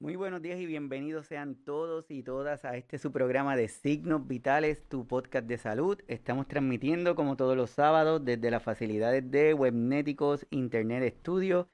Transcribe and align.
Muy 0.00 0.14
buenos 0.14 0.42
días 0.42 0.60
y 0.60 0.66
bienvenidos 0.66 1.26
sean 1.26 1.56
todos 1.56 2.08
y 2.08 2.22
todas 2.22 2.64
a 2.64 2.76
este 2.76 2.98
su 2.98 3.10
programa 3.10 3.56
de 3.56 3.66
Signos 3.66 4.28
Vitales, 4.28 4.80
tu 4.88 5.08
podcast 5.08 5.48
de 5.48 5.58
salud. 5.58 5.98
Estamos 6.06 6.46
transmitiendo 6.46 7.16
como 7.16 7.36
todos 7.36 7.56
los 7.56 7.70
sábados 7.70 8.24
desde 8.24 8.52
las 8.52 8.62
facilidades 8.62 9.28
de 9.28 9.54
Webnéticos 9.54 10.46
Internet 10.50 11.16
Studio 11.18 11.68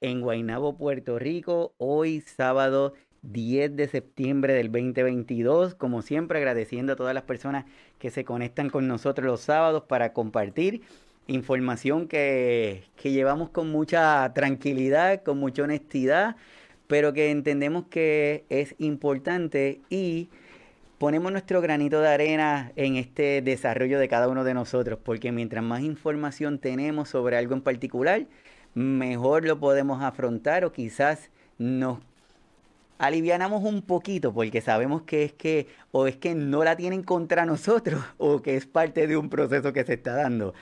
en 0.00 0.20
Guaynabo, 0.20 0.78
Puerto 0.78 1.18
Rico. 1.18 1.74
Hoy 1.76 2.20
sábado 2.20 2.94
10 3.22 3.74
de 3.74 3.88
septiembre 3.88 4.54
del 4.54 4.70
2022. 4.70 5.74
Como 5.74 6.02
siempre 6.02 6.38
agradeciendo 6.38 6.92
a 6.92 6.96
todas 6.96 7.12
las 7.12 7.24
personas 7.24 7.64
que 7.98 8.12
se 8.12 8.24
conectan 8.24 8.70
con 8.70 8.86
nosotros 8.86 9.26
los 9.26 9.40
sábados 9.40 9.82
para 9.88 10.12
compartir 10.12 10.82
información 11.26 12.06
que, 12.06 12.84
que 12.94 13.10
llevamos 13.10 13.50
con 13.50 13.72
mucha 13.72 14.32
tranquilidad, 14.32 15.24
con 15.24 15.38
mucha 15.38 15.64
honestidad 15.64 16.36
pero 16.86 17.12
que 17.12 17.30
entendemos 17.30 17.86
que 17.86 18.44
es 18.48 18.74
importante 18.78 19.80
y 19.90 20.28
ponemos 20.98 21.32
nuestro 21.32 21.60
granito 21.60 22.00
de 22.00 22.08
arena 22.08 22.72
en 22.76 22.96
este 22.96 23.42
desarrollo 23.42 23.98
de 23.98 24.08
cada 24.08 24.28
uno 24.28 24.44
de 24.44 24.54
nosotros, 24.54 24.98
porque 25.02 25.32
mientras 25.32 25.64
más 25.64 25.82
información 25.82 26.58
tenemos 26.58 27.08
sobre 27.08 27.36
algo 27.36 27.54
en 27.54 27.62
particular, 27.62 28.26
mejor 28.74 29.44
lo 29.44 29.58
podemos 29.58 30.02
afrontar 30.02 30.64
o 30.64 30.72
quizás 30.72 31.30
nos 31.58 31.98
alivianamos 32.98 33.64
un 33.64 33.82
poquito 33.82 34.32
porque 34.32 34.60
sabemos 34.60 35.02
que 35.02 35.24
es 35.24 35.32
que 35.32 35.66
o 35.90 36.06
es 36.06 36.16
que 36.16 36.34
no 36.34 36.64
la 36.64 36.76
tienen 36.76 37.02
contra 37.02 37.44
nosotros 37.44 38.02
o 38.18 38.40
que 38.42 38.56
es 38.56 38.66
parte 38.66 39.06
de 39.06 39.16
un 39.16 39.28
proceso 39.28 39.72
que 39.72 39.84
se 39.84 39.94
está 39.94 40.14
dando. 40.14 40.54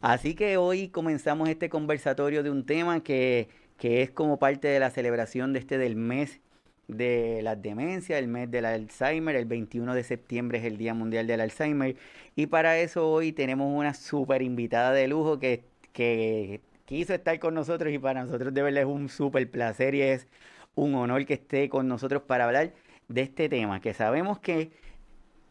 Así 0.00 0.34
que 0.34 0.56
hoy 0.56 0.88
comenzamos 0.88 1.48
este 1.48 1.68
conversatorio 1.68 2.42
de 2.42 2.50
un 2.50 2.66
tema 2.66 3.02
que 3.02 3.48
que 3.78 4.02
es 4.02 4.10
como 4.10 4.38
parte 4.38 4.68
de 4.68 4.80
la 4.80 4.90
celebración 4.90 5.52
de 5.52 5.58
este 5.60 5.78
del 5.78 5.96
mes 5.96 6.40
de 6.88 7.40
la 7.42 7.56
demencia, 7.56 8.18
el 8.18 8.28
mes 8.28 8.50
del 8.50 8.64
Alzheimer. 8.64 9.36
El 9.36 9.46
21 9.46 9.94
de 9.94 10.04
septiembre 10.04 10.58
es 10.58 10.64
el 10.64 10.76
Día 10.76 10.94
Mundial 10.94 11.26
del 11.26 11.40
Alzheimer. 11.40 11.96
Y 12.34 12.46
para 12.46 12.78
eso 12.78 13.10
hoy 13.10 13.32
tenemos 13.32 13.72
una 13.72 13.94
súper 13.94 14.42
invitada 14.42 14.92
de 14.92 15.08
lujo 15.08 15.38
que, 15.38 15.64
que 15.92 16.60
quiso 16.84 17.14
estar 17.14 17.38
con 17.38 17.54
nosotros 17.54 17.92
y 17.92 17.98
para 17.98 18.22
nosotros 18.22 18.54
de 18.54 18.62
verdad 18.62 18.82
es 18.82 18.88
un 18.88 19.08
súper 19.08 19.50
placer 19.50 19.94
y 19.94 20.02
es 20.02 20.28
un 20.74 20.94
honor 20.94 21.24
que 21.26 21.34
esté 21.34 21.68
con 21.68 21.88
nosotros 21.88 22.22
para 22.22 22.44
hablar 22.44 22.72
de 23.08 23.22
este 23.22 23.48
tema, 23.48 23.80
que 23.80 23.94
sabemos 23.94 24.38
que 24.38 24.70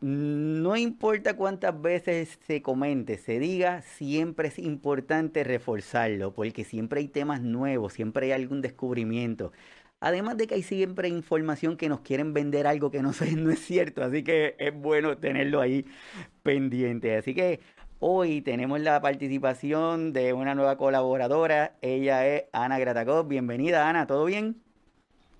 no 0.05 0.77
importa 0.77 1.35
cuántas 1.35 1.81
veces 1.81 2.37
se 2.45 2.61
comente, 2.61 3.17
se 3.17 3.39
diga, 3.39 3.81
siempre 3.81 4.49
es 4.49 4.59
importante 4.59 5.43
reforzarlo, 5.43 6.31
porque 6.31 6.63
siempre 6.63 6.99
hay 6.99 7.07
temas 7.07 7.41
nuevos, 7.41 7.93
siempre 7.93 8.27
hay 8.27 8.31
algún 8.33 8.61
descubrimiento. 8.61 9.51
Además 9.99 10.37
de 10.37 10.45
que 10.45 10.53
hay 10.53 10.61
siempre 10.61 11.07
información 11.07 11.75
que 11.75 11.89
nos 11.89 12.01
quieren 12.01 12.33
vender 12.35 12.67
algo 12.67 12.91
que 12.91 13.01
no, 13.01 13.13
no 13.35 13.49
es 13.49 13.59
cierto, 13.59 14.03
así 14.03 14.23
que 14.23 14.55
es 14.59 14.75
bueno 14.75 15.17
tenerlo 15.17 15.59
ahí 15.59 15.87
pendiente. 16.43 17.17
Así 17.17 17.33
que 17.33 17.59
hoy 17.97 18.41
tenemos 18.41 18.79
la 18.81 19.01
participación 19.01 20.13
de 20.13 20.33
una 20.33 20.53
nueva 20.53 20.77
colaboradora, 20.77 21.77
ella 21.81 22.27
es 22.27 22.43
Ana 22.53 22.77
Gratacov. 22.77 23.27
Bienvenida 23.27 23.89
Ana, 23.89 24.05
¿todo 24.05 24.25
bien? 24.25 24.61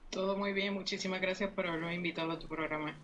Todo 0.10 0.36
muy 0.36 0.54
bien, 0.54 0.74
muchísimas 0.74 1.22
gracias 1.22 1.52
por 1.52 1.68
haberme 1.68 1.94
invitado 1.94 2.32
a 2.32 2.40
tu 2.40 2.48
programa 2.48 2.96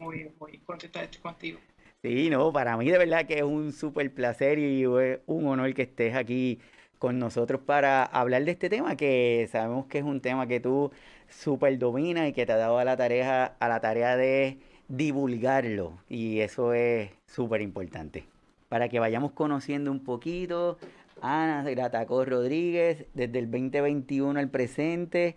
muy, 0.00 0.30
muy 0.38 0.58
contenta 0.58 1.00
de 1.00 1.06
estar 1.06 1.20
contigo. 1.20 1.58
Sí, 2.02 2.30
no, 2.30 2.52
para 2.52 2.76
mí 2.76 2.88
de 2.90 2.98
verdad 2.98 3.26
que 3.26 3.38
es 3.38 3.42
un 3.42 3.72
súper 3.72 4.12
placer 4.14 4.58
y 4.58 4.86
un 4.86 5.46
honor 5.46 5.74
que 5.74 5.82
estés 5.82 6.14
aquí 6.14 6.60
con 6.98 7.18
nosotros 7.18 7.60
para 7.60 8.04
hablar 8.04 8.44
de 8.44 8.52
este 8.52 8.68
tema 8.68 8.96
que 8.96 9.48
sabemos 9.50 9.86
que 9.86 9.98
es 9.98 10.04
un 10.04 10.20
tema 10.20 10.46
que 10.46 10.60
tú 10.60 10.90
súper 11.28 11.78
dominas 11.78 12.28
y 12.28 12.32
que 12.32 12.46
te 12.46 12.52
ha 12.52 12.56
dado 12.56 12.78
a 12.78 12.84
la 12.84 12.96
tarea, 12.96 13.56
a 13.58 13.68
la 13.68 13.80
tarea 13.80 14.16
de 14.16 14.58
divulgarlo 14.88 15.98
y 16.08 16.40
eso 16.40 16.72
es 16.72 17.10
súper 17.26 17.62
importante. 17.62 18.24
Para 18.68 18.88
que 18.88 19.00
vayamos 19.00 19.32
conociendo 19.32 19.90
un 19.90 20.04
poquito, 20.04 20.78
Ana 21.20 21.62
Gratacó 21.62 22.24
Rodríguez, 22.24 23.06
desde 23.14 23.38
el 23.38 23.50
2021 23.50 24.38
al 24.38 24.50
presente, 24.50 25.36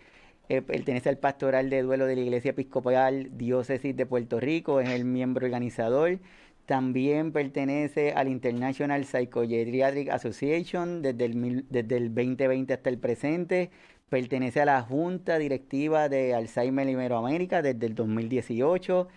eh, 0.49 0.61
pertenece 0.61 1.09
al 1.09 1.17
pastoral 1.17 1.69
de 1.69 1.81
duelo 1.81 2.05
de 2.05 2.15
la 2.15 2.21
Iglesia 2.21 2.51
Episcopal 2.51 3.29
Diócesis 3.37 3.95
de 3.95 4.05
Puerto 4.05 4.39
Rico, 4.39 4.79
es 4.79 4.89
el 4.89 5.05
miembro 5.05 5.45
organizador. 5.45 6.19
También 6.65 7.31
pertenece 7.31 8.13
al 8.13 8.27
International 8.27 9.03
Psychogeriatric 9.05 10.09
Association 10.09 11.01
desde 11.01 11.25
el, 11.25 11.65
desde 11.69 11.97
el 11.97 12.13
2020 12.13 12.73
hasta 12.73 12.89
el 12.89 12.97
presente. 12.97 13.71
Pertenece 14.09 14.61
a 14.61 14.65
la 14.65 14.81
Junta 14.81 15.37
Directiva 15.37 16.09
de 16.09 16.33
Alzheimer 16.33 16.87
Iberoamérica 16.87 17.61
desde 17.61 17.87
el 17.87 17.95
2018. 17.95 19.07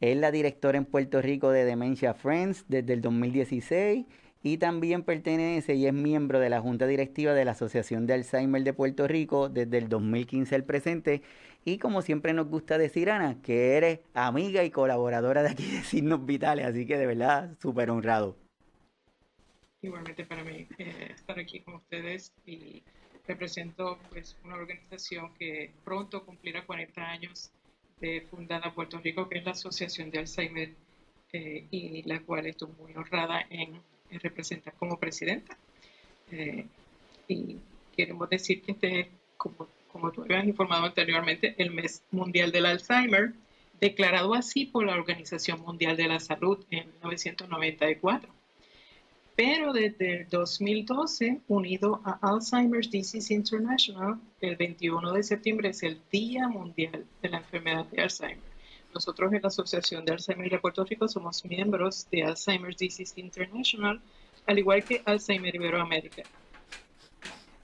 Es 0.00 0.16
la 0.16 0.30
directora 0.30 0.78
en 0.78 0.84
Puerto 0.84 1.20
Rico 1.22 1.50
de 1.50 1.64
Dementia 1.64 2.14
Friends 2.14 2.64
desde 2.68 2.92
el 2.92 3.00
2016 3.00 4.06
y 4.44 4.58
también 4.58 5.02
pertenece 5.04 5.74
y 5.74 5.86
es 5.86 5.94
miembro 5.94 6.38
de 6.38 6.50
la 6.50 6.60
Junta 6.60 6.86
Directiva 6.86 7.32
de 7.32 7.46
la 7.46 7.52
Asociación 7.52 8.06
de 8.06 8.12
Alzheimer 8.12 8.62
de 8.62 8.74
Puerto 8.74 9.08
Rico 9.08 9.48
desde 9.48 9.78
el 9.78 9.88
2015 9.88 10.54
al 10.54 10.64
presente. 10.64 11.22
Y 11.64 11.78
como 11.78 12.02
siempre 12.02 12.34
nos 12.34 12.48
gusta 12.48 12.76
decir, 12.76 13.08
Ana, 13.08 13.40
que 13.40 13.78
eres 13.78 14.00
amiga 14.12 14.62
y 14.62 14.70
colaboradora 14.70 15.42
de 15.42 15.48
aquí 15.48 15.64
de 15.64 15.82
Signos 15.82 16.26
Vitales, 16.26 16.66
así 16.66 16.86
que 16.86 16.98
de 16.98 17.06
verdad 17.06 17.56
súper 17.58 17.90
honrado. 17.90 18.36
Igualmente 19.80 20.26
para 20.26 20.44
mí 20.44 20.68
eh, 20.76 21.12
estar 21.14 21.38
aquí 21.38 21.60
con 21.60 21.76
ustedes 21.76 22.34
y 22.44 22.82
represento 23.26 23.98
pues 24.10 24.36
una 24.44 24.56
organización 24.56 25.32
que 25.38 25.72
pronto 25.84 26.22
cumplirá 26.26 26.66
40 26.66 27.00
años 27.02 27.50
de 27.98 28.20
fundada 28.30 28.74
Puerto 28.74 28.98
Rico, 28.98 29.26
que 29.26 29.38
es 29.38 29.44
la 29.46 29.52
Asociación 29.52 30.10
de 30.10 30.18
Alzheimer, 30.18 30.74
eh, 31.32 31.66
y 31.70 32.02
la 32.02 32.20
cual 32.20 32.46
estoy 32.46 32.68
muy 32.78 32.94
honrada 32.94 33.46
en 33.48 33.80
representar 34.18 34.74
como 34.74 34.98
presidenta. 34.98 35.56
Eh, 36.30 36.66
y 37.28 37.56
queremos 37.96 38.28
decir 38.28 38.62
que 38.62 38.72
este, 38.72 39.10
como, 39.36 39.68
como 39.88 40.10
tú 40.12 40.22
habías 40.22 40.44
informado 40.44 40.84
anteriormente, 40.86 41.54
el 41.58 41.70
mes 41.70 42.02
mundial 42.10 42.52
del 42.52 42.66
Alzheimer, 42.66 43.32
declarado 43.80 44.34
así 44.34 44.66
por 44.66 44.86
la 44.86 44.94
Organización 44.94 45.60
Mundial 45.60 45.96
de 45.96 46.08
la 46.08 46.20
Salud 46.20 46.64
en 46.70 46.86
1994. 47.02 48.32
Pero 49.36 49.72
desde 49.72 50.20
el 50.20 50.28
2012, 50.28 51.40
unido 51.48 52.00
a 52.04 52.18
Alzheimer's 52.22 52.90
Disease 52.90 53.34
International, 53.34 54.20
el 54.40 54.54
21 54.54 55.12
de 55.12 55.22
septiembre 55.24 55.70
es 55.70 55.82
el 55.82 56.00
Día 56.12 56.46
Mundial 56.46 57.04
de 57.20 57.28
la 57.28 57.38
Enfermedad 57.38 57.84
de 57.86 58.02
Alzheimer. 58.02 58.53
Nosotros 58.94 59.32
en 59.32 59.42
la 59.42 59.48
Asociación 59.48 60.04
de 60.04 60.12
Alzheimer 60.12 60.48
de 60.48 60.58
Puerto 60.60 60.84
Rico 60.84 61.08
somos 61.08 61.44
miembros 61.44 62.06
de 62.12 62.22
Alzheimer's 62.22 62.76
Disease 62.76 63.20
International, 63.20 64.00
al 64.46 64.58
igual 64.58 64.84
que 64.84 65.02
Alzheimer 65.04 65.52
Iberoamérica. 65.52 66.22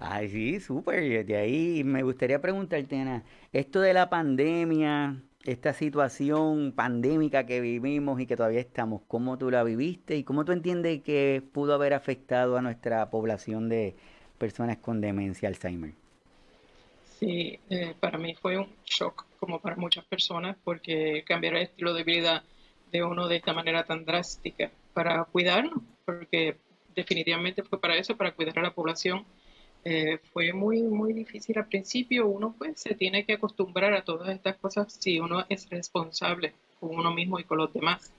Ay, 0.00 0.28
sí, 0.28 0.60
súper. 0.60 1.24
De 1.24 1.36
ahí 1.36 1.84
me 1.84 2.02
gustaría 2.02 2.40
preguntarte, 2.40 2.98
Ana, 2.98 3.22
esto 3.52 3.80
de 3.80 3.94
la 3.94 4.10
pandemia, 4.10 5.22
esta 5.44 5.72
situación 5.72 6.72
pandémica 6.72 7.46
que 7.46 7.60
vivimos 7.60 8.20
y 8.20 8.26
que 8.26 8.36
todavía 8.36 8.60
estamos, 8.60 9.02
¿cómo 9.06 9.38
tú 9.38 9.50
la 9.50 9.62
viviste 9.62 10.16
y 10.16 10.24
cómo 10.24 10.44
tú 10.44 10.50
entiendes 10.50 11.02
que 11.02 11.42
pudo 11.52 11.74
haber 11.74 11.94
afectado 11.94 12.56
a 12.56 12.62
nuestra 12.62 13.08
población 13.10 13.68
de 13.68 13.94
personas 14.38 14.78
con 14.78 15.00
demencia 15.00 15.48
Alzheimer? 15.48 15.99
Sí, 17.20 17.60
eh, 17.68 17.94
para 18.00 18.16
mí 18.16 18.34
fue 18.34 18.56
un 18.56 18.68
shock 18.86 19.26
como 19.38 19.60
para 19.60 19.76
muchas 19.76 20.04
personas, 20.06 20.56
porque 20.64 21.22
cambiar 21.26 21.54
el 21.54 21.62
estilo 21.64 21.92
de 21.92 22.02
vida 22.02 22.44
de 22.90 23.04
uno 23.04 23.28
de 23.28 23.36
esta 23.36 23.52
manera 23.52 23.84
tan 23.84 24.06
drástica 24.06 24.70
para 24.94 25.24
cuidarnos, 25.24 25.82
porque 26.06 26.56
definitivamente 26.94 27.62
fue 27.62 27.78
para 27.78 27.96
eso, 27.96 28.16
para 28.16 28.32
cuidar 28.32 28.58
a 28.58 28.62
la 28.62 28.74
población. 28.74 29.24
Eh, 29.84 30.18
fue 30.32 30.52
muy, 30.52 30.82
muy 30.82 31.12
difícil 31.12 31.58
al 31.58 31.66
principio. 31.66 32.26
Uno 32.26 32.54
pues 32.56 32.80
se 32.80 32.94
tiene 32.94 33.24
que 33.26 33.34
acostumbrar 33.34 33.92
a 33.94 34.04
todas 34.04 34.30
estas 34.30 34.56
cosas 34.56 34.92
si 34.98 35.20
uno 35.20 35.44
es 35.48 35.68
responsable 35.70 36.54
con 36.78 36.96
uno 36.96 37.12
mismo 37.12 37.38
y 37.38 37.44
con 37.44 37.58
los 37.58 37.72
demás. 37.72 38.12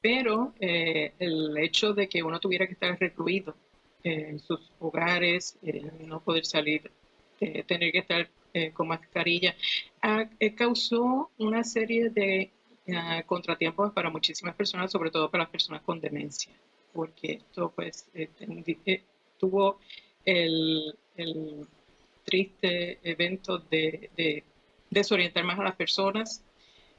Pero 0.00 0.52
eh, 0.60 1.12
el 1.18 1.56
hecho 1.58 1.92
de 1.94 2.08
que 2.08 2.22
uno 2.22 2.40
tuviera 2.40 2.66
que 2.66 2.74
estar 2.74 2.98
recluido 2.98 3.54
en 4.02 4.38
sus 4.38 4.70
hogares, 4.78 5.58
eh, 5.62 5.90
no 6.06 6.20
poder 6.20 6.44
salir, 6.44 6.90
tener 7.38 7.92
que 7.92 7.98
estar 7.98 8.28
eh, 8.58 8.72
con 8.72 8.88
mascarilla, 8.88 9.54
eh, 10.40 10.54
causó 10.54 11.30
una 11.36 11.62
serie 11.62 12.08
de 12.08 12.50
eh, 12.86 13.22
contratiempos 13.26 13.92
para 13.92 14.08
muchísimas 14.08 14.54
personas, 14.54 14.90
sobre 14.90 15.10
todo 15.10 15.30
para 15.30 15.44
las 15.44 15.50
personas 15.50 15.82
con 15.82 16.00
demencia, 16.00 16.54
porque 16.94 17.32
esto 17.32 17.70
pues 17.76 18.08
tuvo 19.38 19.78
el, 20.24 20.96
triste 22.24 22.98
evento 23.02 23.58
de, 23.58 24.42
desorientar 24.88 25.44
más 25.44 25.58
a 25.58 25.64
las 25.64 25.76
personas. 25.76 26.42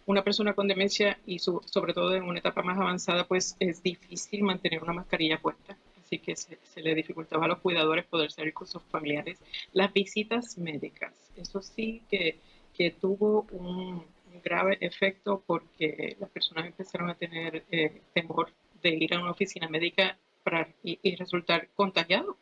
Una 0.05 0.23
persona 0.23 0.53
con 0.53 0.67
demencia 0.67 1.19
y 1.25 1.39
sobre 1.39 1.95
todo 1.95 2.13
en 2.13 2.21
una 2.21 2.37
etapa 2.37 2.61
más 2.61 2.77
avanzada, 2.77 3.27
pues 3.27 3.57
es 3.59 3.81
difícil 3.81 4.43
mantener 4.43 4.83
una 4.83 4.93
mascarilla 4.93 5.39
puesta 5.39 5.75
así 6.07 6.19
que 6.19 6.35
se, 6.35 6.57
le 6.81 6.95
dificultaba 6.95 7.45
a 7.45 7.47
los 7.49 7.59
cuidadores 7.59 8.05
poder 8.05 8.31
salir 8.31 8.53
con 8.53 8.65
sus 8.65 8.81
familiares. 8.83 9.39
Las 9.73 9.91
visitas 9.91 10.57
médicas, 10.57 11.13
eso 11.35 11.61
sí 11.61 12.01
que, 12.09 12.39
que 12.73 12.91
tuvo 12.91 13.45
un, 13.51 14.05
grave 14.43 14.77
efecto 14.81 15.43
porque 15.47 16.15
las 16.19 16.29
personas 16.29 16.67
empezaron 16.67 17.09
a 17.09 17.15
tener 17.15 17.65
eh, 17.71 18.01
temor 18.13 18.51
de 18.83 18.89
ir 18.89 19.15
a 19.15 19.19
una 19.19 19.31
oficina 19.31 19.67
médica 19.67 20.15
para, 20.43 20.69
y, 20.83 21.15
resultar 21.15 21.69
contagiados. 21.75 22.35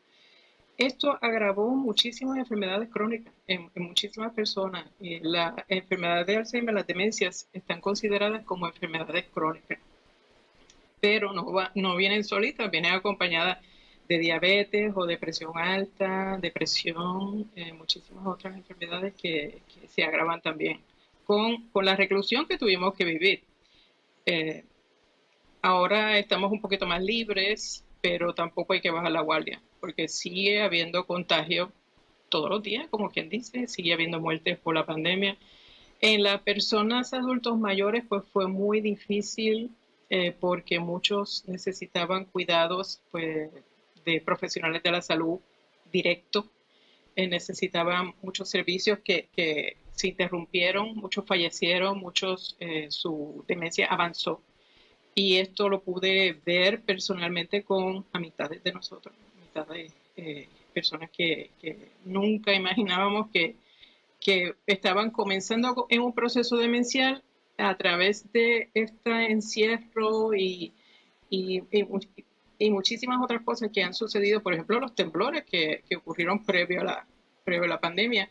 Esto 0.77 1.17
agravó 1.21 1.69
muchísimas 1.69 2.37
enfermedades 2.37 2.89
crónicas 2.89 3.33
en, 3.47 3.71
muchísimas 3.75 4.33
personas. 4.33 4.85
la 4.99 5.55
enfermedad 5.69 6.25
de 6.25 6.35
Alzheimer, 6.35 6.75
las 6.75 6.85
demencias, 6.85 7.47
están 7.53 7.79
consideradas 7.79 8.43
como 8.43 8.67
enfermedades 8.67 9.25
crónicas, 9.33 9.79
pero 11.05 11.33
no, 11.33 11.45
no 11.75 11.95
vienen 11.95 12.23
solitas, 12.23 12.71
vienen 12.71 12.93
acompañadas 12.93 13.59
de 14.09 14.17
diabetes 14.17 14.91
o 14.95 15.05
de 15.05 15.19
presión 15.19 15.51
alta, 15.55 16.39
depresión, 16.41 17.47
eh, 17.55 17.73
muchísimas 17.73 18.25
otras 18.25 18.55
enfermedades 18.55 19.13
que, 19.13 19.61
se 19.87 20.03
agravan 20.03 20.41
también 20.41 20.79
con, 21.23 21.69
la 21.83 21.95
reclusión 21.95 22.47
que 22.47 22.57
tuvimos 22.57 22.95
que 22.95 23.05
vivir. 23.05 23.43
Eh, 24.25 24.63
ahora 25.61 26.17
estamos 26.17 26.51
un 26.51 26.59
poquito 26.59 26.87
más 26.87 27.03
libres, 27.03 27.85
pero 28.01 28.33
tampoco 28.33 28.73
hay 28.73 28.81
que 28.81 28.89
bajar 28.89 29.11
la 29.11 29.21
guardia, 29.21 29.61
porque 29.79 30.07
sigue 30.07 30.63
habiendo 30.63 31.05
contagio 31.05 31.71
todos 32.29 32.49
los 32.49 32.63
días, 32.63 32.87
como 32.89 33.11
quien 33.11 33.29
dice, 33.29 33.67
sigue 33.67 33.93
habiendo 33.93 34.19
muertes 34.19 34.57
por 34.57 34.73
la 34.73 34.87
pandemia. 34.87 35.37
En 36.01 36.23
las 36.23 36.41
personas 36.41 37.13
adultos 37.13 37.59
mayores, 37.59 38.03
pues 38.09 38.23
fue 38.33 38.47
muy 38.47 38.81
difícil 38.81 39.69
eh, 40.09 40.35
porque 40.39 40.79
muchos 40.79 41.43
necesitaban 41.47 42.25
cuidados, 42.25 43.01
pues 43.11 43.49
de 44.05 44.21
profesionales 44.21 44.83
de 44.83 44.91
la 44.91 45.01
salud 45.01 45.39
directo. 45.91 46.49
Eh, 47.15 47.27
necesitaban 47.27 48.13
muchos 48.21 48.49
servicios 48.49 48.99
que, 49.03 49.29
que, 49.35 49.77
se 49.95 50.09
interrumpieron, 50.09 50.93
muchos 50.97 51.25
fallecieron, 51.25 51.97
muchos, 51.97 52.57
eh, 52.59 52.87
su 52.89 53.45
demencia 53.47 53.87
avanzó. 53.87 54.41
Y 55.13 55.37
esto 55.37 55.69
lo 55.69 55.81
pude 55.81 56.37
ver 56.45 56.81
personalmente 56.81 57.63
con 57.63 58.05
amistades 58.11 58.61
de 58.61 58.73
nosotros, 58.73 59.15
amistades 59.37 59.93
eh, 60.17 60.49
personas 60.73 61.09
que, 61.11 61.51
que, 61.61 61.91
nunca 62.03 62.53
imaginábamos 62.53 63.29
que, 63.31 63.55
que 64.19 64.55
estaban 64.67 65.11
comenzando 65.11 65.85
en 65.89 66.01
un 66.01 66.13
proceso 66.13 66.57
demencial 66.57 67.23
a 67.57 67.75
través 67.77 68.31
de 68.31 68.69
este 68.73 69.31
encierro 69.31 70.33
y, 70.33 70.73
y, 71.29 71.63
y 72.57 72.71
muchísimas 72.71 73.21
otras 73.21 73.41
cosas 73.43 73.69
que 73.73 73.83
han 73.83 73.93
sucedido, 73.93 74.41
por 74.41 74.53
ejemplo, 74.53 74.79
los 74.79 74.95
temblores 74.95 75.43
que, 75.45 75.83
que 75.87 75.97
ocurrieron 75.97 76.43
previo 76.43 76.81
a, 76.81 76.83
la, 76.83 77.07
previo 77.43 77.65
a 77.65 77.67
la 77.69 77.79
pandemia, 77.79 78.29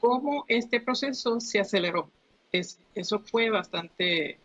cómo 0.00 0.44
este 0.48 0.80
proceso 0.80 1.40
se 1.40 1.60
aceleró. 1.60 2.10
Es, 2.52 2.78
eso 2.94 3.18
fue 3.20 3.50
bastante, 3.50 4.38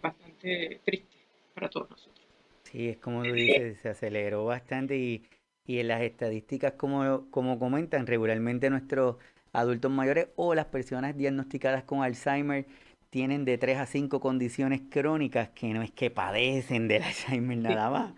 bastante 0.00 0.80
triste 0.84 1.16
para 1.54 1.68
todos 1.68 1.90
nosotros. 1.90 2.26
Sí, 2.64 2.88
es 2.88 2.98
como 2.98 3.22
tú 3.22 3.32
dices, 3.32 3.78
se 3.80 3.88
aceleró 3.88 4.44
bastante 4.44 4.96
y, 4.96 5.24
y 5.66 5.78
en 5.78 5.88
las 5.88 6.02
estadísticas, 6.02 6.74
como, 6.74 7.28
como 7.30 7.58
comentan, 7.58 8.06
regularmente 8.06 8.70
nuestros 8.70 9.16
adultos 9.52 9.90
mayores 9.90 10.28
o 10.36 10.54
las 10.54 10.66
personas 10.66 11.16
diagnosticadas 11.16 11.82
con 11.82 12.02
Alzheimer 12.02 12.66
tienen 13.10 13.44
de 13.44 13.58
3 13.58 13.78
a 13.78 13.86
5 13.86 14.20
condiciones 14.20 14.80
crónicas 14.88 15.50
que 15.50 15.74
no 15.74 15.82
es 15.82 15.90
que 15.90 16.10
padecen 16.10 16.88
del 16.88 17.02
Alzheimer 17.04 17.58
nada 17.58 17.90
más. 17.90 18.14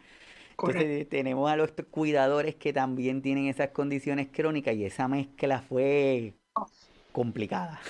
Entonces 0.51 1.09
tenemos 1.09 1.51
a 1.51 1.57
los 1.57 1.73
cuidadores 1.91 2.55
que 2.55 2.73
también 2.73 3.23
tienen 3.23 3.47
esas 3.47 3.71
condiciones 3.71 4.29
crónicas 4.31 4.77
y 4.77 4.85
esa 4.85 5.09
mezcla 5.09 5.61
fue 5.63 6.35
complicada. 7.11 7.81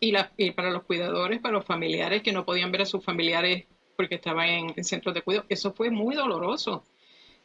Y, 0.00 0.10
la, 0.10 0.32
y 0.36 0.50
para 0.50 0.70
los 0.70 0.82
cuidadores, 0.82 1.40
para 1.40 1.54
los 1.54 1.64
familiares 1.64 2.22
que 2.22 2.32
no 2.32 2.44
podían 2.44 2.72
ver 2.72 2.82
a 2.82 2.86
sus 2.86 3.02
familiares 3.02 3.66
porque 3.96 4.16
estaban 4.16 4.48
en, 4.48 4.84
centros 4.84 5.14
de 5.14 5.22
cuidado, 5.22 5.46
eso 5.48 5.72
fue 5.72 5.90
muy 5.90 6.16
doloroso. 6.16 6.84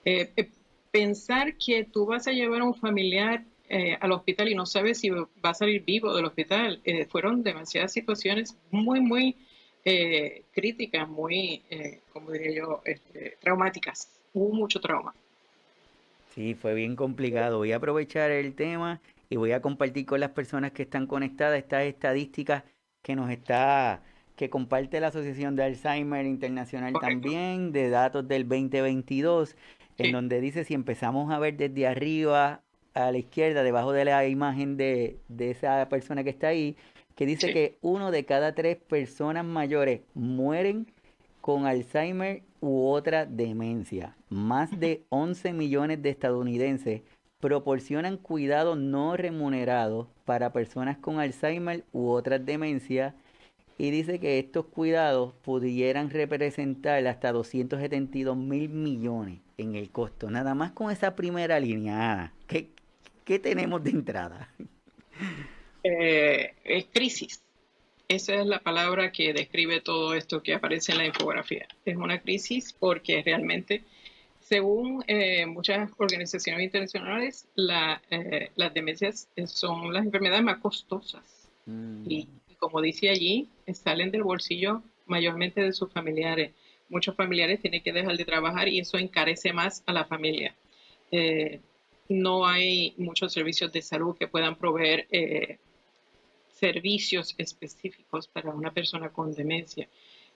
Eh, 0.03 0.33
eh, 0.35 0.49
pensar 0.91 1.55
que 1.57 1.83
tú 1.83 2.05
vas 2.05 2.27
a 2.27 2.31
llevar 2.31 2.61
a 2.61 2.65
un 2.65 2.73
familiar 2.73 3.45
eh, 3.69 3.97
al 3.99 4.11
hospital 4.11 4.49
y 4.49 4.55
no 4.55 4.65
sabes 4.65 4.99
si 4.99 5.09
va 5.09 5.27
a 5.43 5.53
salir 5.53 5.83
vivo 5.83 6.15
del 6.15 6.25
hospital, 6.25 6.81
fueron 7.09 7.43
demasiadas 7.43 7.93
situaciones 7.93 8.57
muy, 8.71 8.99
muy 8.99 9.35
críticas, 10.53 11.07
muy, 11.07 11.61
como 12.11 12.31
diría 12.31 12.51
yo, 12.51 12.81
este, 12.83 13.37
traumáticas 13.39 14.17
hubo 14.37 14.53
mucho 14.53 14.79
trauma. 14.79 15.13
Sí, 16.33 16.53
fue 16.53 16.73
bien 16.73 16.95
complicado. 16.95 17.57
Voy 17.57 17.71
a 17.71 17.77
aprovechar 17.77 18.31
el 18.31 18.53
tema 18.53 19.01
y 19.29 19.35
voy 19.37 19.51
a 19.51 19.61
compartir 19.61 20.05
con 20.05 20.19
las 20.19 20.31
personas 20.31 20.71
que 20.71 20.83
están 20.83 21.07
conectadas 21.07 21.57
estas 21.57 21.83
estadísticas 21.85 22.63
que 23.01 23.15
nos 23.15 23.29
está 23.29 24.01
que 24.35 24.51
comparte 24.51 24.99
la 24.99 25.07
Asociación 25.07 25.55
de 25.55 25.63
Alzheimer 25.63 26.23
Internacional 26.25 26.93
también 27.01 27.71
de 27.71 27.89
datos 27.89 28.27
del 28.27 28.47
2022 28.47 29.55
en 29.97 30.11
donde 30.11 30.39
dice 30.39 30.63
si 30.63 30.75
empezamos 30.75 31.33
a 31.33 31.39
ver 31.39 31.57
desde 31.57 31.87
arriba 31.87 32.61
a 32.97 33.11
la 33.11 33.17
izquierda 33.17 33.63
debajo 33.63 33.91
de 33.91 34.05
la 34.05 34.27
imagen 34.27 34.75
de, 34.75 35.19
de 35.27 35.51
esa 35.51 35.87
persona 35.89 36.23
que 36.23 36.31
está 36.31 36.47
ahí 36.47 36.75
que 37.15 37.25
dice 37.25 37.51
que 37.51 37.77
uno 37.81 38.11
de 38.11 38.25
cada 38.25 38.53
tres 38.53 38.77
personas 38.77 39.43
mayores 39.43 40.01
mueren 40.13 40.87
con 41.41 41.65
Alzheimer 41.65 42.43
u 42.61 42.87
otra 42.89 43.25
demencia. 43.25 44.15
Más 44.29 44.79
de 44.79 45.03
11 45.09 45.53
millones 45.53 46.01
de 46.03 46.11
estadounidenses 46.11 47.01
proporcionan 47.39 48.17
cuidado 48.17 48.75
no 48.75 49.17
remunerado 49.17 50.09
para 50.25 50.53
personas 50.53 50.97
con 50.97 51.19
Alzheimer 51.19 51.85
u 51.91 52.09
otras 52.09 52.45
demencias 52.45 53.15
y 53.79 53.89
dice 53.91 54.19
que 54.19 54.37
estos 54.37 54.65
cuidados 54.65 55.33
pudieran 55.43 56.09
representar 56.11 57.05
hasta 57.07 57.31
272 57.31 58.37
mil 58.37 58.69
millones 58.69 59.39
en 59.57 59.75
el 59.75 59.89
costo. 59.89 60.29
Nada 60.29 60.53
más 60.53 60.71
con 60.71 60.91
esa 60.91 61.15
primera 61.15 61.59
línea. 61.59 62.33
¿Qué, 63.27 63.39
tenemos 63.39 63.83
de 63.83 63.89
entrada? 63.89 64.49
Eh, 65.83 66.53
es 66.63 66.85
crisis. 66.93 67.43
Esa 68.07 68.35
es 68.35 68.45
la 68.45 68.59
palabra 68.59 69.11
que 69.11 69.33
describe 69.33 69.81
todo 69.81 70.13
esto 70.13 70.41
que 70.41 70.53
aparece 70.53 70.93
en 70.93 70.99
la 70.99 71.07
infografía. 71.07 71.67
Es 71.83 71.97
una 71.97 72.21
crisis 72.21 72.71
porque 72.71 73.21
realmente, 73.21 73.83
según 74.39 75.03
eh, 75.07 75.45
muchas 75.45 75.91
organizaciones 75.97 76.63
internacionales, 76.63 77.49
eh, 78.09 78.49
las 78.55 78.73
demencias 78.73 79.27
son 79.45 79.93
las 79.93 80.05
enfermedades 80.05 80.43
más 80.43 80.59
costosas. 80.59 81.49
Mm. 81.65 82.09
Y, 82.09 82.29
como 82.59 82.81
dice 82.81 83.09
allí, 83.09 83.49
salen 83.73 84.09
del 84.09 84.23
bolsillo 84.23 84.81
mayormente 85.05 85.61
de 85.61 85.73
sus 85.73 85.91
familiares. 85.91 86.53
Muchos 86.87 87.13
familiares 87.13 87.59
tienen 87.59 87.83
que 87.83 87.91
dejar 87.91 88.15
de 88.15 88.23
trabajar 88.23 88.69
y 88.69 88.79
eso 88.79 88.97
encarece 88.97 89.51
más 89.51 89.83
a 89.85 89.91
la 89.91 90.05
familia. 90.05 90.55
Eh, 92.09 92.13
no 92.13 92.45
hay 92.45 92.93
muchos 92.97 93.33
servicios 93.33 93.71
de 93.71 93.81
salud 93.81 94.15
que 94.17 94.27
puedan 94.27 94.55
proveer 94.55 95.07
servicios 96.57 97.35
específicos 97.37 98.27
para 98.27 98.49
una 98.49 98.71
persona 98.71 99.09
con 99.09 99.33
demencia. 99.33 99.87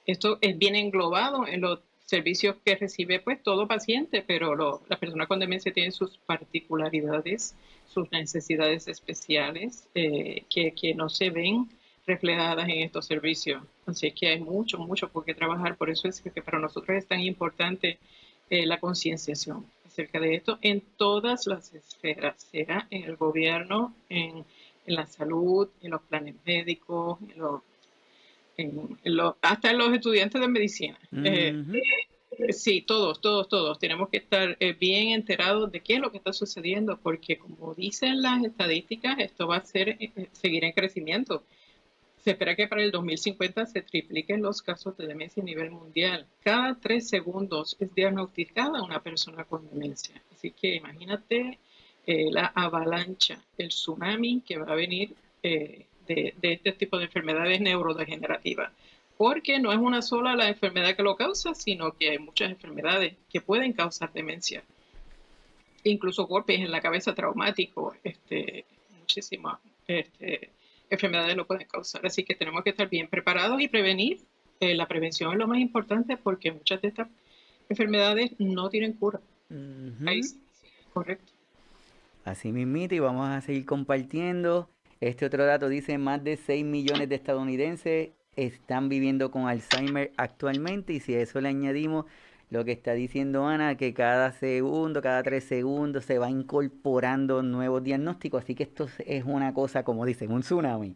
Esto 0.05 0.37
es 0.41 0.57
bien 0.57 0.75
englobado 0.75 1.47
en 1.47 1.61
los 1.61 1.79
servicios 2.05 2.57
que 2.65 2.75
recibe 2.75 3.19
pues 3.19 3.41
todo 3.41 3.67
paciente, 3.67 4.23
pero 4.25 4.83
la 4.89 4.99
persona 4.99 5.27
con 5.27 5.39
demencia 5.39 5.71
tiene 5.71 5.91
sus 5.91 6.17
particularidades, 6.17 7.55
sus 7.87 8.11
necesidades 8.11 8.87
especiales 8.87 9.87
eh, 9.95 10.43
que, 10.49 10.73
que, 10.73 10.93
no 10.93 11.07
se 11.09 11.29
ven 11.29 11.69
reflejadas 12.05 12.67
en 12.67 12.79
estos 12.81 13.05
servicios. 13.05 13.63
Así 13.85 14.11
que 14.11 14.27
hay 14.27 14.39
mucho, 14.41 14.77
mucho 14.77 15.09
por 15.09 15.23
qué 15.23 15.33
trabajar. 15.33 15.77
Por 15.77 15.89
eso 15.89 16.07
es 16.07 16.19
que 16.19 16.41
para 16.41 16.59
nosotros 16.59 16.97
es 16.97 17.07
tan 17.07 17.21
importante 17.21 17.97
eh, 18.49 18.65
la 18.65 18.79
concienciación 18.79 19.65
acerca 19.91 20.19
de 20.19 20.35
esto 20.35 20.57
en 20.61 20.81
todas 20.97 21.47
las 21.47 21.73
esferas, 21.73 22.41
sea 22.51 22.87
en 22.89 23.03
el 23.03 23.15
gobierno, 23.15 23.93
en 24.09 24.45
en 24.85 24.95
la 24.95 25.07
salud, 25.07 25.69
en 25.81 25.91
los 25.91 26.01
planes 26.01 26.35
médicos, 26.45 27.19
en 28.57 28.97
hasta 29.41 29.71
en 29.71 29.77
los 29.77 29.93
estudiantes 29.93 30.39
de 30.39 30.47
medicina. 30.47 30.99
Eh, 31.23 31.63
eh, 32.37 32.53
sí, 32.53 32.81
todos, 32.81 33.19
todos, 33.21 33.47
todos. 33.49 33.79
Tenemos 33.79 34.09
que 34.09 34.17
estar 34.17 34.55
eh, 34.59 34.73
bien 34.73 35.09
enterados 35.09 35.71
de 35.71 35.79
qué 35.79 35.95
es 35.95 35.99
lo 35.99 36.11
que 36.11 36.17
está 36.17 36.33
sucediendo, 36.33 36.97
porque 36.97 37.37
como 37.37 37.73
dicen 37.73 38.21
las 38.21 38.43
estadísticas, 38.43 39.17
esto 39.19 39.47
va 39.47 39.57
a 39.57 39.65
ser, 39.65 39.97
seguir 40.31 40.63
en 40.63 40.73
crecimiento. 40.73 41.43
Se 42.23 42.31
espera 42.31 42.55
que 42.55 42.67
para 42.67 42.83
el 42.83 42.91
2050 42.91 43.65
se 43.65 43.81
tripliquen 43.81 44.43
los 44.43 44.61
casos 44.61 44.95
de 44.95 45.07
demencia 45.07 45.41
a 45.41 45.45
nivel 45.45 45.71
mundial. 45.71 46.27
Cada 46.43 46.75
tres 46.75 47.09
segundos 47.09 47.75
es 47.79 47.93
diagnosticada 47.95 48.83
una 48.83 49.01
persona 49.01 49.43
con 49.43 49.67
demencia. 49.67 50.21
Así 50.31 50.51
que 50.51 50.75
imagínate 50.75 51.57
eh, 52.05 52.29
la 52.31 52.45
avalancha, 52.53 53.39
el 53.57 53.69
tsunami 53.69 54.41
que 54.41 54.59
va 54.59 54.71
a 54.71 54.75
venir 54.75 55.15
eh, 55.41 55.87
de, 56.07 56.35
este 56.41 56.73
tipo 56.73 56.99
de 56.99 57.05
enfermedades 57.05 57.59
neurodegenerativas. 57.59 58.71
Porque 59.17 59.57
no 59.57 59.71
es 59.71 59.79
una 59.79 60.03
sola 60.03 60.35
la 60.35 60.47
enfermedad 60.47 60.95
que 60.95 61.03
lo 61.03 61.15
causa, 61.15 61.55
sino 61.55 61.93
que 61.93 62.11
hay 62.11 62.19
muchas 62.19 62.51
enfermedades 62.51 63.15
que 63.31 63.41
pueden 63.41 63.73
causar 63.73 64.13
demencia. 64.13 64.63
Incluso 65.83 66.27
golpes 66.27 66.59
en 66.59 66.71
la 66.71 66.81
cabeza 66.81 67.15
traumáticos, 67.15 67.95
este, 68.03 68.65
muchísimas 68.99 69.59
este, 69.87 70.51
enfermedades 70.91 71.35
lo 71.35 71.47
pueden 71.47 71.67
causar. 71.67 72.05
Así 72.05 72.23
que 72.23 72.35
tenemos 72.35 72.63
que 72.63 72.71
estar 72.71 72.89
bien 72.89 73.07
preparados 73.07 73.59
y 73.61 73.67
prevenir. 73.67 74.21
Eh, 74.59 74.75
la 74.75 74.87
prevención 74.87 75.31
es 75.31 75.39
lo 75.39 75.47
más 75.47 75.59
importante 75.59 76.17
porque 76.17 76.51
muchas 76.51 76.81
de 76.81 76.89
estas 76.89 77.07
enfermedades 77.69 78.31
no 78.37 78.69
tienen 78.69 78.93
cura. 78.93 79.19
correcto. 80.93 81.31
Así 82.23 82.51
mismito, 82.51 82.93
y 82.93 82.99
vamos 82.99 83.27
a 83.27 83.41
seguir 83.41 83.65
compartiendo. 83.65 84.69
Este 84.99 85.25
otro 85.25 85.45
dato 85.45 85.67
dice 85.69 85.97
más 85.97 86.23
de 86.23 86.37
6 86.37 86.63
millones 86.63 87.09
de 87.09 87.15
estadounidenses 87.15 88.09
están 88.35 88.89
viviendo 88.89 89.31
con 89.31 89.47
Alzheimer 89.47 90.11
actualmente 90.17 90.93
y 90.93 90.99
si 90.99 91.15
a 91.15 91.21
eso 91.21 91.41
le 91.41 91.49
añadimos 91.49 92.05
lo 92.51 92.65
que 92.65 92.73
está 92.73 92.93
diciendo 92.93 93.47
Ana, 93.47 93.77
que 93.77 93.93
cada 93.93 94.33
segundo, 94.33 95.01
cada 95.01 95.23
tres 95.23 95.45
segundos 95.45 96.03
se 96.03 96.19
va 96.19 96.29
incorporando 96.29 97.41
nuevos 97.41 97.81
diagnósticos, 97.81 98.43
así 98.43 98.55
que 98.55 98.63
esto 98.63 98.87
es 99.05 99.23
una 99.25 99.53
cosa, 99.53 99.83
como 99.83 100.05
dicen, 100.05 100.31
un 100.31 100.41
tsunami. 100.41 100.95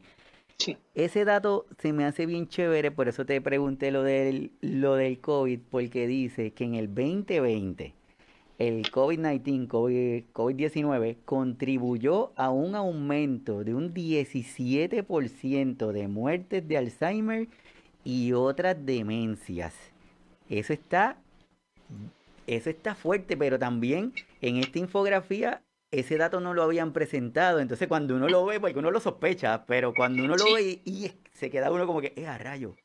Sí. 0.58 0.78
Ese 0.94 1.24
dato 1.24 1.66
se 1.80 1.94
me 1.94 2.04
hace 2.04 2.26
bien 2.26 2.50
chévere, 2.50 2.92
por 2.92 3.08
eso 3.08 3.26
te 3.26 3.40
pregunté 3.40 3.92
lo 3.92 4.04
del, 4.04 4.52
lo 4.60 4.96
del 4.96 5.20
COVID, 5.20 5.62
porque 5.72 6.08
dice 6.08 6.52
que 6.52 6.66
en 6.66 6.76
el 6.76 6.88
2020 6.88 7.94
el 8.58 8.84
COVID-19, 8.92 10.26
COVID-19 10.34 11.18
contribuyó 11.24 12.34
a 12.36 12.50
un 12.50 12.76
aumento 12.76 13.64
de 13.64 13.74
un 13.74 13.94
17% 13.94 15.92
de 15.94 16.08
muertes 16.10 16.68
de 16.68 16.78
Alzheimer 16.78 17.48
y 18.04 18.34
otras 18.34 18.86
demencias. 18.86 19.74
Eso 20.50 20.74
está 20.74 21.18
eso 22.48 22.70
está 22.70 22.96
fuerte, 22.96 23.38
pero 23.38 23.58
también 23.58 24.14
en 24.42 24.58
esta 24.58 24.80
infografía 24.80 25.62
ese 25.92 26.18
dato 26.18 26.40
no 26.40 26.54
lo 26.54 26.64
habían 26.64 26.94
presentado. 26.94 27.60
Entonces, 27.60 27.88
cuando 27.88 28.16
uno 28.16 28.28
lo 28.28 28.46
ve, 28.46 28.60
porque 28.60 28.80
uno 28.80 28.92
lo 28.92 29.00
sospecha, 29.00 29.66
pero 29.66 29.94
cuando 29.94 30.24
uno 30.24 30.36
lo 30.36 30.54
ve 30.54 30.82
y, 30.84 31.12
se 31.34 31.50
queda 31.50 31.72
uno 31.72 31.88
como 31.88 32.02
que, 32.02 32.14
es 32.16 32.28
a 32.28 32.38
rayo. 32.38 32.76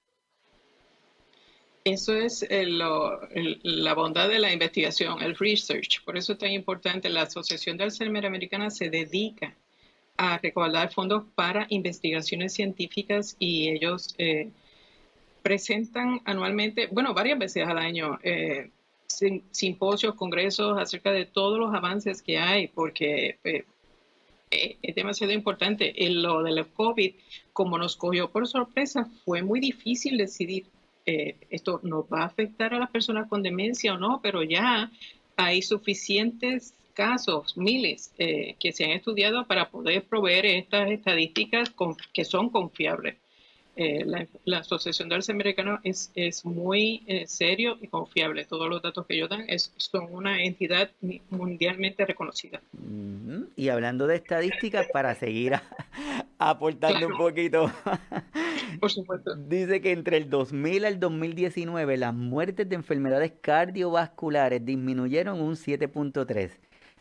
Eso 1.84 2.14
es 2.14 2.46
la 2.50 3.94
bondad 3.94 4.28
de 4.28 4.38
la 4.38 4.52
investigación, 4.52 5.22
el 5.22 5.34
research. 5.36 6.04
Por 6.04 6.16
eso 6.16 6.34
es 6.34 6.38
tan 6.38 6.50
importante. 6.50 7.08
La 7.08 7.22
Asociación 7.22 7.78
de 7.78 7.84
Alzheimer 7.84 8.26
Americana 8.26 8.70
se 8.70 8.90
dedica 8.90 9.56
a 10.18 10.38
recaudar 10.38 10.92
fondos 10.92 11.24
para 11.34 11.66
investigaciones 11.70 12.52
científicas 12.52 13.34
y 13.38 13.70
ellos 13.70 14.14
eh, 14.18 14.50
presentan 15.42 16.20
anualmente, 16.26 16.88
bueno, 16.92 17.14
varias 17.14 17.38
veces 17.38 17.66
al 17.66 17.78
año, 17.78 18.18
eh, 18.22 18.70
simposios, 19.50 20.14
congresos 20.14 20.78
acerca 20.78 21.12
de 21.12 21.26
todos 21.26 21.58
los 21.58 21.74
avances 21.74 22.22
que 22.22 22.38
hay, 22.38 22.68
porque 22.68 23.38
eh, 23.44 23.64
eh, 24.50 24.76
es 24.82 24.94
demasiado 24.94 25.32
importante. 25.32 26.04
En 26.04 26.22
lo 26.22 26.42
del 26.42 26.66
COVID, 26.66 27.14
como 27.52 27.78
nos 27.78 27.96
cogió 27.96 28.30
por 28.30 28.46
sorpresa, 28.46 29.08
fue 29.24 29.42
muy 29.42 29.60
difícil 29.60 30.16
decidir 30.16 30.66
eh, 31.06 31.36
esto 31.48 31.80
nos 31.82 32.04
va 32.04 32.22
a 32.22 32.26
afectar 32.26 32.74
a 32.74 32.78
las 32.78 32.90
personas 32.90 33.28
con 33.28 33.42
demencia 33.42 33.94
o 33.94 33.98
no, 33.98 34.20
pero 34.22 34.42
ya 34.42 34.90
hay 35.36 35.62
suficientes 35.62 36.74
casos, 36.92 37.56
miles, 37.56 38.12
que 38.18 38.72
se 38.72 38.84
han 38.84 38.90
estudiado 38.90 39.46
para 39.46 39.70
poder 39.70 40.04
proveer 40.04 40.44
estas 40.44 40.90
estadísticas 40.90 41.72
que 42.12 42.24
son 42.26 42.50
confiables. 42.50 43.16
Eh, 43.76 44.04
la, 44.44 44.58
Asociación 44.58 45.08
de 45.08 45.14
Alzheimer 45.14 45.46
Americano 45.46 45.78
es, 45.84 46.10
es 46.14 46.44
muy 46.44 47.02
eh, 47.06 47.26
serio 47.26 47.78
y 47.80 47.88
confiable. 47.88 48.44
Todos 48.44 48.68
los 48.68 48.82
datos 48.82 49.06
que 49.06 49.14
ellos 49.14 49.28
dan 49.30 49.44
es, 49.48 49.72
son 49.76 50.08
una 50.10 50.42
entidad 50.42 50.90
mundialmente 51.30 52.04
reconocida. 52.04 52.60
Y 53.56 53.68
hablando 53.68 54.06
de 54.06 54.16
estadísticas, 54.16 54.86
para 54.92 55.14
seguir 55.14 55.54
aportando 56.38 57.06
un 57.06 57.16
poquito. 57.16 57.72
Por 58.80 58.90
supuesto. 58.90 59.34
Dice 59.36 59.80
que 59.80 59.92
entre 59.92 60.16
el 60.16 60.28
2000 60.28 60.84
al 60.84 61.00
2019 61.00 61.96
las 61.96 62.14
muertes 62.14 62.68
de 62.68 62.76
enfermedades 62.76 63.32
cardiovasculares 63.40 64.64
disminuyeron 64.64 65.40
un 65.40 65.54
7.3 65.54 66.50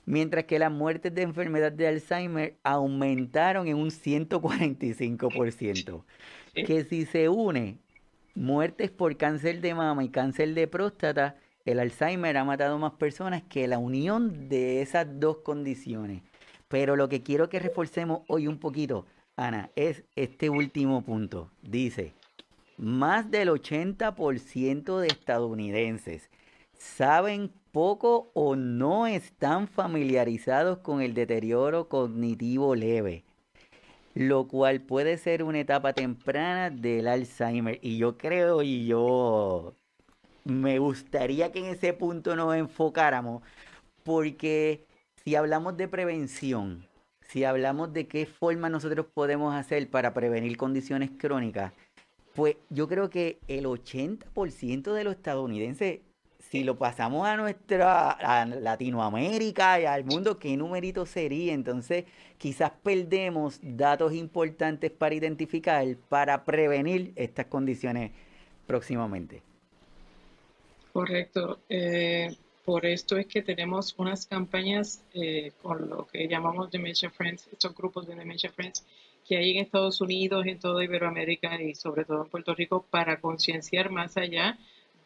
mientras 0.09 0.45
que 0.45 0.57
las 0.57 0.71
muertes 0.71 1.13
de 1.13 1.21
enfermedad 1.21 1.71
de 1.71 1.87
Alzheimer 1.87 2.57
aumentaron 2.63 3.67
en 3.67 3.77
un 3.77 3.91
145% 3.91 6.03
que 6.65 6.83
si 6.83 7.05
se 7.05 7.29
une 7.29 7.77
muertes 8.33 8.89
por 8.89 9.15
cáncer 9.17 9.61
de 9.61 9.75
mama 9.75 10.03
y 10.03 10.09
cáncer 10.09 10.55
de 10.55 10.67
próstata, 10.67 11.37
el 11.63 11.79
Alzheimer 11.79 12.37
ha 12.37 12.43
matado 12.43 12.79
más 12.79 12.93
personas 12.93 13.43
que 13.43 13.67
la 13.67 13.77
unión 13.77 14.49
de 14.49 14.81
esas 14.81 15.05
dos 15.19 15.37
condiciones. 15.43 16.23
Pero 16.67 16.95
lo 16.95 17.07
que 17.07 17.21
quiero 17.21 17.47
que 17.47 17.59
reforcemos 17.59 18.21
hoy 18.27 18.47
un 18.47 18.57
poquito, 18.57 19.05
Ana, 19.35 19.69
es 19.75 20.05
este 20.15 20.49
último 20.49 21.03
punto. 21.03 21.51
Dice, 21.61 22.15
más 22.77 23.29
del 23.29 23.49
80% 23.49 25.01
de 25.01 25.07
estadounidenses 25.07 26.31
saben 26.79 27.51
poco 27.71 28.31
o 28.33 28.55
no 28.55 29.07
están 29.07 29.67
familiarizados 29.67 30.79
con 30.79 31.01
el 31.01 31.13
deterioro 31.13 31.89
cognitivo 31.89 32.75
leve 32.75 33.23
lo 34.19 34.47
cual 34.47 34.81
puede 34.81 35.17
ser 35.17 35.43
una 35.43 35.61
etapa 35.61 35.93
temprana 35.93 36.69
del 36.69 37.07
Alzheimer. 37.07 37.79
Y 37.81 37.97
yo 37.97 38.17
creo 38.17 38.61
y 38.63 38.85
yo 38.85 39.75
me 40.43 40.79
gustaría 40.79 41.51
que 41.51 41.59
en 41.59 41.65
ese 41.65 41.93
punto 41.93 42.35
nos 42.35 42.55
enfocáramos, 42.55 43.43
porque 44.03 44.85
si 45.23 45.35
hablamos 45.35 45.77
de 45.77 45.87
prevención, 45.87 46.85
si 47.21 47.43
hablamos 47.43 47.93
de 47.93 48.07
qué 48.07 48.25
forma 48.25 48.69
nosotros 48.69 49.05
podemos 49.13 49.53
hacer 49.53 49.89
para 49.89 50.13
prevenir 50.13 50.57
condiciones 50.57 51.11
crónicas, 51.17 51.73
pues 52.33 52.57
yo 52.69 52.87
creo 52.87 53.09
que 53.09 53.39
el 53.47 53.65
80% 53.65 54.93
de 54.93 55.03
los 55.03 55.15
estadounidenses 55.15 56.01
si 56.49 56.63
lo 56.63 56.77
pasamos 56.77 57.27
a 57.27 57.37
nuestra 57.37 58.09
a 58.09 58.43
Latinoamérica 58.45 59.79
y 59.79 59.85
al 59.85 60.03
mundo, 60.03 60.39
¿qué 60.39 60.57
numerito 60.57 61.05
sería? 61.05 61.53
Entonces, 61.53 62.05
quizás 62.39 62.71
perdemos 62.83 63.59
datos 63.61 64.13
importantes 64.15 64.89
para 64.89 65.13
identificar, 65.13 65.85
para 66.09 66.45
prevenir 66.45 67.13
estas 67.15 67.45
condiciones 67.45 68.11
próximamente. 68.65 69.43
Correcto. 70.91 71.59
Eh, 71.69 72.35
por 72.65 72.83
esto 72.85 73.17
es 73.17 73.27
que 73.27 73.43
tenemos 73.43 73.93
unas 73.97 74.25
campañas 74.25 75.03
eh, 75.13 75.51
con 75.61 75.87
lo 75.87 76.07
que 76.07 76.27
llamamos 76.27 76.71
Dementia 76.71 77.11
Friends, 77.11 77.47
estos 77.51 77.75
grupos 77.75 78.07
de 78.07 78.15
Dementia 78.15 78.51
Friends, 78.51 78.83
que 79.27 79.37
hay 79.37 79.51
en 79.51 79.57
Estados 79.57 80.01
Unidos, 80.01 80.47
en 80.47 80.57
toda 80.57 80.83
Iberoamérica 80.83 81.61
y 81.61 81.75
sobre 81.75 82.05
todo 82.05 82.23
en 82.23 82.29
Puerto 82.29 82.55
Rico, 82.55 82.87
para 82.89 83.21
concienciar 83.21 83.91
más 83.91 84.17
allá 84.17 84.57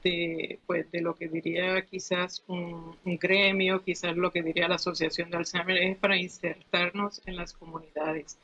de, 0.03 0.59
pues, 0.65 0.91
de 0.91 1.01
lo 1.01 1.15
que 1.15 1.27
diría 1.27 1.81
quizás 1.85 2.43
un, 2.47 2.95
gremio, 3.05 3.83
quizás 3.83 4.15
lo 4.15 4.31
que 4.31 4.43
diría 4.43 4.67
la 4.67 4.75
Asociación 4.75 5.29
de 5.29 5.37
Alzheimer, 5.37 5.77
es 5.77 5.97
para 5.97 6.17
insertarnos 6.17 7.21
en 7.25 7.37
las 7.37 7.53
comunidades, 7.53 8.37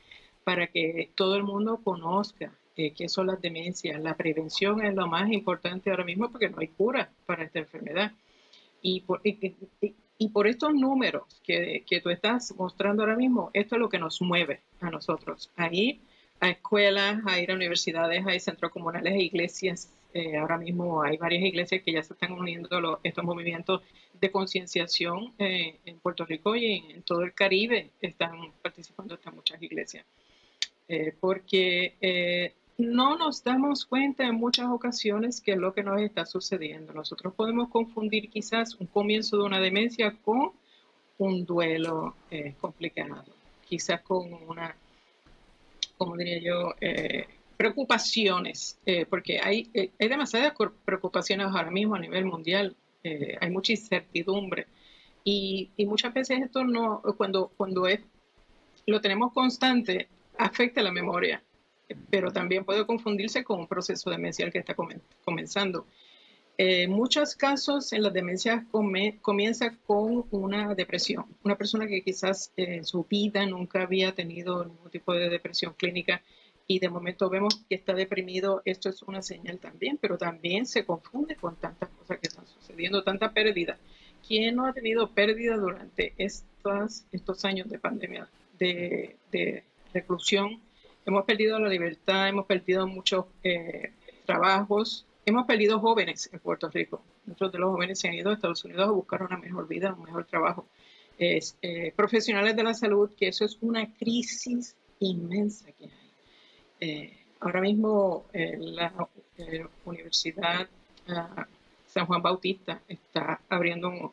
para 0.44 0.66
que 0.66 1.10
todo 1.14 1.36
el 1.36 1.44
mundo 1.44 1.80
conozca 1.82 2.52
eh, 2.76 2.92
qué 2.92 3.08
son 3.08 3.26
las 3.26 3.40
demencias. 3.40 4.00
La 4.00 4.16
prevención 4.16 4.84
es 4.84 4.94
lo 4.94 5.06
más 5.06 5.30
importante 5.30 5.90
ahora 5.90 6.04
mismo 6.04 6.30
porque 6.30 6.48
no 6.48 6.58
hay 6.60 6.68
cura 6.68 7.10
para 7.26 7.44
esta 7.44 7.58
enfermedad. 7.58 8.12
Y 8.82 9.02
por, 9.02 9.20
y, 9.22 10.28
por 10.30 10.46
estos 10.46 10.72
números 10.74 11.40
que, 11.44 11.84
que, 11.86 12.00
tú 12.00 12.08
estás 12.08 12.54
mostrando 12.56 13.02
ahora 13.02 13.16
mismo, 13.16 13.50
esto 13.52 13.74
es 13.74 13.80
lo 13.80 13.90
que 13.90 13.98
nos 13.98 14.22
mueve 14.22 14.60
a 14.80 14.90
nosotros, 14.90 15.50
a 15.56 15.72
ir 15.72 16.00
a 16.40 16.48
escuelas, 16.48 17.20
a 17.26 17.38
ir 17.38 17.50
a 17.50 17.54
universidades, 17.54 18.26
a 18.26 18.38
centros 18.38 18.72
comunales, 18.72 19.12
a 19.12 19.18
iglesias, 19.18 19.90
eh, 20.12 20.36
ahora 20.36 20.58
mismo 20.58 21.02
hay 21.02 21.16
varias 21.16 21.44
iglesias 21.44 21.82
que 21.84 21.92
ya 21.92 22.02
se 22.02 22.14
están 22.14 22.32
uniendo 22.32 22.68
a 22.76 23.00
estos 23.04 23.24
movimientos 23.24 23.82
de 24.20 24.30
concienciación 24.30 25.32
eh, 25.38 25.78
en 25.84 26.00
Puerto 26.00 26.24
Rico 26.24 26.56
y 26.56 26.92
en, 26.94 27.02
todo 27.02 27.22
el 27.22 27.32
Caribe 27.32 27.90
están 28.00 28.52
participando 28.60 29.14
estas 29.14 29.34
muchas 29.34 29.62
iglesias. 29.62 30.04
Eh, 30.88 31.14
porque 31.20 32.54
no 32.76 33.16
nos 33.16 33.44
damos 33.44 33.84
cuenta 33.84 34.26
en 34.26 34.34
muchas 34.34 34.66
ocasiones 34.68 35.40
que 35.40 35.52
es 35.52 35.58
lo 35.58 35.72
que 35.72 35.84
nos 35.84 36.00
está 36.00 36.26
sucediendo. 36.26 36.92
Nosotros 36.92 37.32
podemos 37.34 37.68
confundir 37.68 38.28
quizás 38.30 38.74
un 38.74 38.88
comienzo 38.88 39.36
de 39.36 39.44
una 39.44 39.60
demencia 39.60 40.16
con 40.24 40.52
un 41.18 41.44
duelo 41.44 42.16
complicado, 42.60 43.24
quizás 43.68 44.00
con 44.00 44.32
una, 44.48 44.74
como 45.96 46.16
diría 46.16 46.40
yo, 46.40 46.74
preocupaciones, 47.60 48.78
eh, 48.86 49.04
porque 49.04 49.38
hay, 49.38 49.68
eh, 49.74 49.90
hay 49.98 50.08
demasiadas 50.08 50.54
preocupaciones 50.82 51.48
ahora 51.48 51.70
mismo 51.70 51.94
a 51.94 51.98
nivel 51.98 52.24
mundial, 52.24 52.74
eh, 53.04 53.36
hay 53.38 53.50
mucha 53.50 53.72
incertidumbre 53.72 54.66
y, 55.24 55.68
y, 55.76 55.84
muchas 55.84 56.14
veces 56.14 56.40
esto 56.40 56.64
no, 56.64 57.02
cuando, 57.18 57.52
cuando 57.58 57.86
es, 57.86 58.00
lo 58.86 59.02
tenemos 59.02 59.34
constante, 59.34 60.08
afecta 60.38 60.80
la 60.80 60.90
memoria, 60.90 61.42
pero 62.08 62.32
también 62.32 62.64
puede 62.64 62.86
confundirse 62.86 63.44
con 63.44 63.60
un 63.60 63.66
proceso 63.66 64.08
demencial 64.08 64.50
que 64.50 64.60
está 64.60 64.74
comenzando. 65.26 65.84
En 66.56 66.90
muchos 66.90 67.34
casos 67.34 67.92
en 67.92 68.04
las 68.04 68.14
demencias 68.14 68.64
comienza 68.70 69.76
con 69.86 70.24
una 70.30 70.74
depresión. 70.74 71.26
Una 71.42 71.56
persona 71.56 71.86
que 71.86 72.00
quizás 72.00 72.54
en 72.56 72.86
su 72.86 73.04
vida 73.04 73.44
nunca 73.44 73.82
había 73.82 74.14
tenido 74.14 74.64
ningún 74.64 74.90
tipo 74.90 75.12
de 75.12 75.28
depresión 75.28 75.74
clínica 75.74 76.22
y 76.70 76.78
de 76.78 76.88
momento 76.88 77.28
vemos 77.28 77.64
que 77.68 77.74
está 77.74 77.94
deprimido, 77.94 78.62
esto 78.64 78.90
es 78.90 79.02
una 79.02 79.22
señal 79.22 79.58
también, 79.58 79.98
pero 80.00 80.16
también 80.16 80.66
se 80.66 80.84
confunde 80.84 81.34
con 81.34 81.56
tantas 81.56 81.88
cosas 81.88 82.20
que 82.20 82.28
están 82.28 82.46
sucediendo, 82.46 83.02
tanta 83.02 83.32
pérdida. 83.32 83.76
¿Quién 84.24 84.54
no 84.54 84.66
ha 84.66 84.72
tenido 84.72 85.10
pérdida 85.10 85.56
durante 85.56 86.14
estos 86.16 87.44
años 87.44 87.68
de 87.68 87.80
pandemia, 87.80 88.28
de, 88.56 89.64
reclusión? 89.92 90.60
Hemos 91.04 91.24
perdido 91.24 91.58
la 91.58 91.68
libertad, 91.68 92.28
hemos 92.28 92.46
perdido 92.46 92.86
muchos 92.86 93.24
eh, 93.42 93.90
trabajos, 94.24 95.04
hemos 95.26 95.46
perdido 95.46 95.80
jóvenes 95.80 96.30
en 96.32 96.38
Puerto 96.38 96.70
Rico. 96.70 97.02
Muchos 97.26 97.50
de 97.50 97.58
los 97.58 97.70
jóvenes 97.72 97.98
se 97.98 98.06
han 98.06 98.14
ido 98.14 98.30
a 98.30 98.34
Estados 98.34 98.64
Unidos 98.64 98.86
a 98.86 98.92
buscar 98.92 99.24
una 99.24 99.38
mejor 99.38 99.66
vida, 99.66 99.92
un 99.92 100.04
mejor 100.04 100.24
trabajo. 100.24 100.68
Eh, 101.18 101.92
profesionales 101.96 102.54
de 102.54 102.62
la 102.62 102.74
salud, 102.74 103.10
que 103.18 103.26
eso 103.26 103.44
es 103.44 103.58
una 103.60 103.92
crisis 103.94 104.76
inmensa 105.00 105.72
que 105.72 105.86
hay. 105.86 105.99
Eh, 106.80 107.16
ahora 107.40 107.60
mismo 107.60 108.24
la 108.32 108.92
Universidad 109.84 110.68
ah, 111.08 111.46
San 111.86 112.06
Juan 112.06 112.22
Bautista 112.22 112.80
está 112.88 113.40
abriendo 113.48 114.12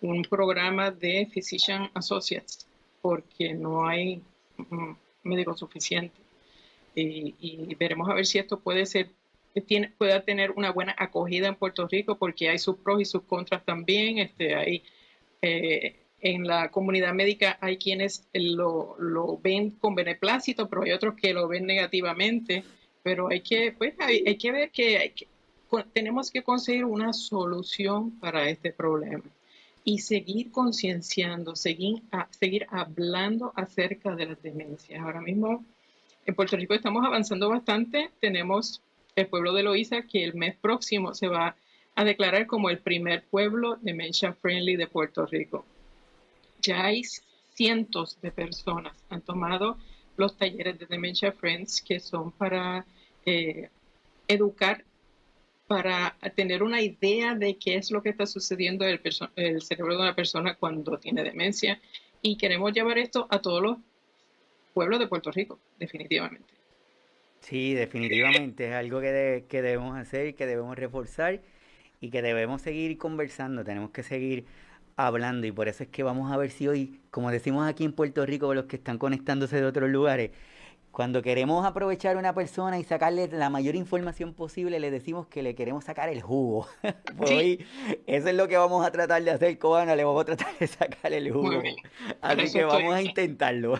un, 0.00 0.22
programa 0.22 0.90
de 0.90 1.28
Physician 1.30 1.90
Associates 1.94 2.66
porque 3.02 3.52
no 3.52 3.86
hay 3.86 4.22
mm, 4.56 4.92
médicos 5.24 5.58
suficientes. 5.58 6.18
Y, 6.94 7.74
veremos 7.76 8.08
a 8.08 8.14
ver 8.14 8.26
si 8.26 8.38
esto 8.38 8.58
puede 8.58 8.84
ser 8.84 9.10
tiene, 9.66 9.92
pueda 9.98 10.22
tener 10.22 10.52
una 10.52 10.70
buena 10.70 10.94
acogida 10.96 11.48
en 11.48 11.56
Puerto 11.56 11.88
Rico 11.88 12.16
porque 12.16 12.48
hay 12.48 12.58
sus 12.58 12.76
pros 12.76 13.00
y 13.00 13.04
sus 13.04 13.22
contras 13.22 13.64
también. 13.64 14.18
Este, 14.18 14.54
hay, 14.54 14.82
eh, 15.42 15.96
en 16.20 16.46
la 16.46 16.70
comunidad 16.70 17.14
médica 17.14 17.58
hay 17.60 17.76
quienes 17.78 18.28
lo, 18.32 19.38
ven 19.42 19.70
con 19.70 19.94
beneplácito, 19.94 20.68
pero 20.68 20.82
hay 20.82 20.92
otros 20.92 21.14
que 21.14 21.32
lo 21.32 21.48
ven 21.48 21.66
negativamente. 21.66 22.64
Pero 23.02 23.28
hay 23.28 23.40
que, 23.40 23.72
pues, 23.72 23.94
hay, 23.98 24.22
hay 24.26 24.36
que 24.36 24.52
ver 24.52 24.70
que, 24.70 24.98
hay 24.98 25.10
que 25.10 25.26
tenemos 25.92 26.30
que 26.30 26.42
conseguir 26.42 26.84
una 26.84 27.12
solución 27.12 28.18
para 28.18 28.48
este 28.48 28.72
problema 28.72 29.24
y 29.84 29.98
seguir 29.98 30.50
concienciando, 30.50 31.56
seguir, 31.56 32.02
seguir 32.30 32.66
hablando 32.70 33.52
acerca 33.54 34.14
de 34.14 34.26
las 34.26 34.42
demencias. 34.42 35.00
Ahora 35.00 35.20
mismo 35.20 35.64
en 36.26 36.34
Puerto 36.34 36.56
Rico 36.56 36.74
estamos 36.74 37.04
avanzando 37.04 37.48
bastante. 37.48 38.10
Tenemos 38.20 38.82
el 39.16 39.26
pueblo 39.26 39.52
de 39.52 39.62
Loíza 39.62 40.02
que 40.02 40.24
el 40.24 40.34
mes 40.34 40.56
próximo 40.56 41.14
se 41.14 41.28
va 41.28 41.56
a 41.94 42.04
declarar 42.04 42.46
como 42.46 42.70
el 42.70 42.78
primer 42.78 43.24
pueblo 43.24 43.76
dementia 43.80 44.32
friendly 44.34 44.76
de 44.76 44.86
Puerto 44.86 45.26
Rico. 45.26 45.64
Ya 46.62 46.84
hay 46.84 47.02
cientos 47.54 48.20
de 48.20 48.30
personas 48.30 48.96
han 49.10 49.20
tomado 49.22 49.78
los 50.16 50.36
talleres 50.36 50.78
de 50.78 50.86
Dementia 50.86 51.32
Friends 51.32 51.82
que 51.82 52.00
son 52.00 52.32
para 52.32 52.86
eh, 53.26 53.68
educar 54.28 54.84
para 55.70 56.16
tener 56.34 56.64
una 56.64 56.82
idea 56.82 57.36
de 57.36 57.56
qué 57.56 57.76
es 57.76 57.92
lo 57.92 58.02
que 58.02 58.08
está 58.08 58.26
sucediendo 58.26 58.84
en 58.84 59.00
el, 59.36 59.62
cerebro 59.62 59.94
de 59.94 60.02
una 60.02 60.16
persona 60.16 60.56
cuando 60.56 60.98
tiene 60.98 61.22
demencia. 61.22 61.80
Y 62.22 62.36
queremos 62.38 62.72
llevar 62.72 62.98
esto 62.98 63.28
a 63.30 63.40
todos 63.40 63.62
los 63.62 63.78
pueblos 64.74 64.98
de 64.98 65.06
Puerto 65.06 65.30
Rico, 65.30 65.60
definitivamente. 65.78 66.52
Sí, 67.42 67.74
definitivamente 67.74 68.66
es 68.66 68.74
algo 68.74 69.00
que, 69.00 69.44
que 69.48 69.62
debemos 69.62 69.96
hacer, 69.96 70.34
que 70.34 70.44
debemos 70.44 70.76
reforzar 70.76 71.40
y 72.00 72.10
que 72.10 72.20
debemos 72.20 72.62
seguir 72.62 72.98
conversando, 72.98 73.62
tenemos 73.62 73.92
que 73.92 74.02
seguir 74.02 74.46
hablando 75.06 75.46
y 75.46 75.52
por 75.52 75.68
eso 75.68 75.82
es 75.82 75.88
que 75.88 76.02
vamos 76.02 76.32
a 76.32 76.36
ver 76.36 76.50
si 76.50 76.68
hoy, 76.68 77.00
como 77.10 77.30
decimos 77.30 77.68
aquí 77.68 77.84
en 77.84 77.92
Puerto 77.92 78.24
Rico, 78.26 78.54
los 78.54 78.64
que 78.64 78.76
están 78.76 78.98
conectándose 78.98 79.60
de 79.60 79.66
otros 79.66 79.90
lugares, 79.90 80.30
cuando 80.90 81.22
queremos 81.22 81.64
aprovechar 81.64 82.16
a 82.16 82.18
una 82.18 82.34
persona 82.34 82.78
y 82.78 82.84
sacarle 82.84 83.28
la 83.28 83.48
mayor 83.48 83.76
información 83.76 84.34
posible, 84.34 84.80
le 84.80 84.90
decimos 84.90 85.26
que 85.28 85.42
le 85.42 85.54
queremos 85.54 85.84
sacar 85.84 86.08
el 86.08 86.20
jugo. 86.20 86.66
pues 87.16 87.30
hoy, 87.30 87.64
eso 88.06 88.28
es 88.28 88.34
lo 88.34 88.48
que 88.48 88.56
vamos 88.56 88.84
a 88.84 88.90
tratar 88.90 89.22
de 89.22 89.30
hacer, 89.30 89.56
Cobana, 89.58 89.94
le 89.94 90.04
vamos 90.04 90.22
a 90.22 90.24
tratar 90.24 90.58
de 90.58 90.66
sacar 90.66 91.12
el 91.12 91.30
jugo. 91.32 91.62
Así 92.20 92.52
que 92.52 92.64
vamos 92.64 92.92
a 92.92 93.02
intentarlo. 93.02 93.78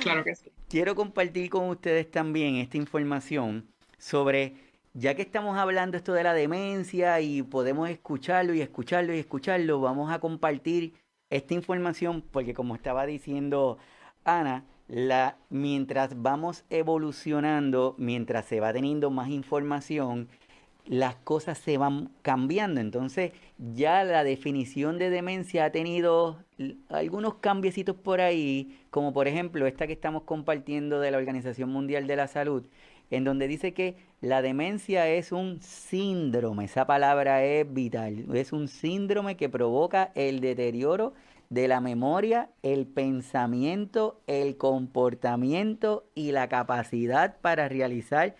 claro 0.00 0.22
que 0.22 0.34
sí. 0.36 0.52
Quiero 0.68 0.94
compartir 0.94 1.50
con 1.50 1.68
ustedes 1.68 2.10
también 2.10 2.56
esta 2.56 2.76
información 2.76 3.66
sobre, 3.96 4.54
ya 4.98 5.14
que 5.14 5.22
estamos 5.22 5.56
hablando 5.56 5.96
esto 5.96 6.12
de 6.12 6.24
la 6.24 6.34
demencia 6.34 7.20
y 7.20 7.42
podemos 7.42 7.88
escucharlo 7.88 8.52
y 8.52 8.60
escucharlo 8.60 9.14
y 9.14 9.18
escucharlo, 9.18 9.80
vamos 9.80 10.10
a 10.10 10.18
compartir 10.18 10.94
esta 11.30 11.54
información 11.54 12.20
porque 12.32 12.52
como 12.52 12.74
estaba 12.74 13.06
diciendo 13.06 13.78
Ana, 14.24 14.64
la, 14.88 15.36
mientras 15.50 16.20
vamos 16.20 16.64
evolucionando, 16.68 17.94
mientras 17.96 18.46
se 18.46 18.58
va 18.58 18.72
teniendo 18.72 19.10
más 19.10 19.28
información, 19.28 20.28
las 20.84 21.14
cosas 21.16 21.58
se 21.58 21.78
van 21.78 22.10
cambiando. 22.22 22.80
Entonces, 22.80 23.32
ya 23.58 24.02
la 24.02 24.24
definición 24.24 24.98
de 24.98 25.10
demencia 25.10 25.66
ha 25.66 25.70
tenido 25.70 26.42
algunos 26.88 27.34
cambiecitos 27.34 27.94
por 27.94 28.20
ahí, 28.20 28.80
como 28.90 29.12
por 29.12 29.28
ejemplo 29.28 29.66
esta 29.66 29.86
que 29.86 29.92
estamos 29.92 30.22
compartiendo 30.24 30.98
de 30.98 31.12
la 31.12 31.18
Organización 31.18 31.70
Mundial 31.70 32.08
de 32.08 32.16
la 32.16 32.26
Salud, 32.26 32.64
en 33.10 33.24
donde 33.24 33.48
dice 33.48 33.72
que 33.72 33.96
la 34.20 34.42
demencia 34.42 35.08
es 35.08 35.32
un 35.32 35.60
síndrome, 35.62 36.64
esa 36.64 36.86
palabra 36.86 37.44
es 37.44 37.72
vital, 37.72 38.26
es 38.34 38.52
un 38.52 38.68
síndrome 38.68 39.36
que 39.36 39.48
provoca 39.48 40.12
el 40.14 40.40
deterioro 40.40 41.14
de 41.50 41.68
la 41.68 41.80
memoria, 41.80 42.50
el 42.62 42.86
pensamiento, 42.86 44.20
el 44.26 44.56
comportamiento 44.56 46.04
y 46.14 46.32
la 46.32 46.48
capacidad 46.48 47.40
para 47.40 47.68
realizar 47.68 48.36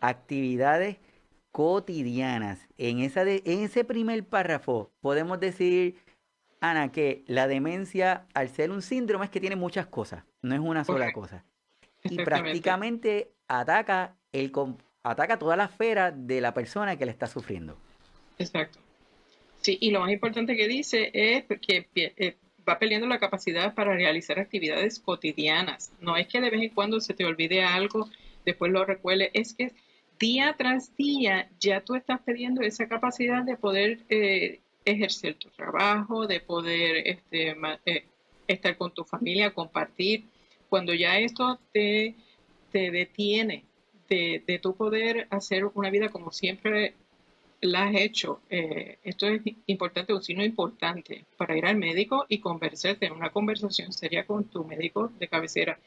actividades 0.00 0.98
cotidianas. 1.52 2.68
En, 2.76 3.00
esa 3.00 3.22
en 3.22 3.60
ese 3.60 3.84
primer 3.84 4.24
párrafo 4.24 4.90
podemos 5.00 5.40
decir, 5.40 5.96
Ana, 6.60 6.92
que 6.92 7.24
la 7.26 7.46
demencia, 7.46 8.26
al 8.34 8.48
ser 8.50 8.70
un 8.70 8.82
síndrome, 8.82 9.24
es 9.24 9.30
que 9.30 9.40
tiene 9.40 9.56
muchas 9.56 9.86
cosas, 9.86 10.24
no 10.42 10.54
es 10.54 10.60
una 10.60 10.84
sola 10.84 11.12
cosa. 11.12 11.44
Y 12.04 12.16
prácticamente 12.16 13.32
ataca, 13.58 14.14
el, 14.32 14.52
ataca 15.02 15.38
toda 15.38 15.56
la 15.56 15.64
esfera 15.64 16.10
de 16.12 16.40
la 16.40 16.54
persona 16.54 16.96
que 16.96 17.04
le 17.04 17.10
está 17.10 17.26
sufriendo. 17.26 17.76
Exacto. 18.38 18.78
Sí, 19.60 19.76
y 19.80 19.90
lo 19.90 20.00
más 20.00 20.10
importante 20.10 20.56
que 20.56 20.68
dice 20.68 21.10
es 21.12 21.44
que 21.60 21.88
eh, 21.94 22.36
va 22.66 22.78
peleando 22.78 23.06
la 23.06 23.18
capacidad 23.18 23.74
para 23.74 23.94
realizar 23.94 24.38
actividades 24.38 25.00
cotidianas. 25.00 25.92
No 26.00 26.16
es 26.16 26.28
que 26.28 26.40
de 26.40 26.50
vez 26.50 26.62
en 26.62 26.70
cuando 26.70 27.00
se 27.00 27.12
te 27.12 27.24
olvide 27.24 27.62
algo, 27.62 28.08
después 28.46 28.72
lo 28.72 28.84
recuerde, 28.84 29.30
es 29.34 29.54
que 29.54 29.72
día 30.18 30.54
tras 30.56 30.96
día 30.96 31.50
ya 31.58 31.80
tú 31.80 31.94
estás 31.94 32.20
pidiendo 32.20 32.62
esa 32.62 32.88
capacidad 32.88 33.42
de 33.42 33.56
poder 33.56 34.00
eh, 34.08 34.60
ejercer 34.84 35.34
tu 35.34 35.50
trabajo, 35.50 36.26
de 36.26 36.40
poder 36.40 37.06
este, 37.06 37.56
eh, 37.84 38.04
estar 38.46 38.76
con 38.76 38.94
tu 38.94 39.04
familia, 39.04 39.52
compartir. 39.52 40.24
Cuando 40.68 40.94
ya 40.94 41.18
esto 41.18 41.58
te, 41.72 42.14
te 42.70 42.90
detiene 42.90 43.64
de, 44.08 44.58
tu 44.60 44.74
poder 44.74 45.28
hacer 45.30 45.64
una 45.74 45.90
vida 45.90 46.08
como 46.08 46.32
siempre 46.32 46.94
la 47.60 47.84
has 47.84 47.94
hecho. 47.94 48.40
Eh, 48.50 48.98
esto 49.04 49.28
es 49.28 49.42
importante, 49.66 50.12
un 50.12 50.22
signo 50.22 50.44
importante 50.44 51.24
para 51.36 51.56
ir 51.56 51.66
al 51.66 51.76
médico 51.76 52.26
y 52.28 52.40
conversar, 52.40 52.96
tener 52.96 53.12
una 53.12 53.30
conversación 53.30 53.92
seria 53.92 54.26
con 54.26 54.44
tu 54.44 54.64
médico 54.64 55.12
de 55.18 55.28
cabecera, 55.28 55.78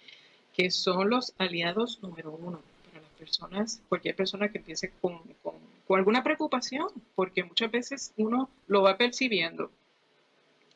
que 0.56 0.72
son 0.72 1.10
los 1.10 1.34
aliados 1.38 2.00
número 2.02 2.32
uno 2.32 2.62
para 2.88 3.02
las 3.02 3.12
personas, 3.12 3.82
cualquier 3.90 4.16
persona 4.16 4.50
que 4.50 4.60
empiece 4.60 4.92
con, 5.02 5.20
con, 5.42 5.54
alguna 5.98 6.24
preocupación, 6.24 6.88
porque 7.16 7.44
muchas 7.44 7.70
veces 7.72 8.14
uno 8.18 8.50
lo 8.68 8.82
va 8.82 8.98
percibiendo. 8.98 9.70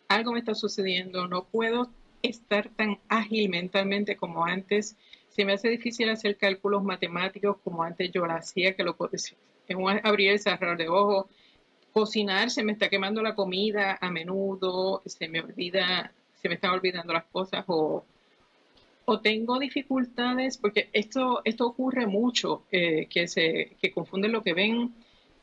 Algo 0.10 0.34
me 0.34 0.40
está 0.40 0.54
sucediendo, 0.54 1.28
no 1.28 1.46
puedo 1.46 1.90
estar 2.22 2.70
tan 2.70 3.00
ágil 3.08 3.50
mentalmente 3.50 4.16
como 4.16 4.46
antes. 4.46 4.96
Se 5.38 5.46
me 5.46 5.54
hace 5.54 5.70
difícil 5.70 6.10
hacer 6.10 6.36
cálculos 6.36 6.84
matemáticos 6.84 7.58
como 7.64 7.84
antes 7.84 8.12
yo 8.12 8.26
lo 8.26 8.34
hacía, 8.34 8.76
que 8.76 8.82
lo 8.82 8.98
en 9.68 9.78
un 9.78 10.00
abrir 10.04 10.34
y 10.34 10.40
cerrar 10.40 10.76
de 10.76 10.90
ojos. 10.90 11.28
Cocinar, 11.94 12.50
se 12.50 12.64
me 12.64 12.72
está 12.72 12.90
quemando 12.90 13.22
la 13.22 13.36
comida 13.36 14.00
a 14.02 14.10
menudo, 14.10 15.04
se 15.06 15.28
me 15.28 15.42
olvida, 15.42 16.12
se 16.42 16.50
me 16.50 16.56
están 16.56 16.72
olvidando 16.72 17.14
las 17.14 17.26
cosas 17.26 17.64
o, 17.68 18.04
o 19.06 19.20
tengo 19.20 19.60
dificultades, 19.60 20.58
porque 20.58 20.90
esto, 20.92 21.42
esto 21.46 21.68
ocurre 21.68 22.08
mucho, 22.08 22.64
eh, 22.72 23.06
que 23.08 23.28
se 23.28 23.78
que 23.80 23.92
confunden 23.92 24.32
lo 24.32 24.42
que 24.42 24.56
ven, 24.56 24.92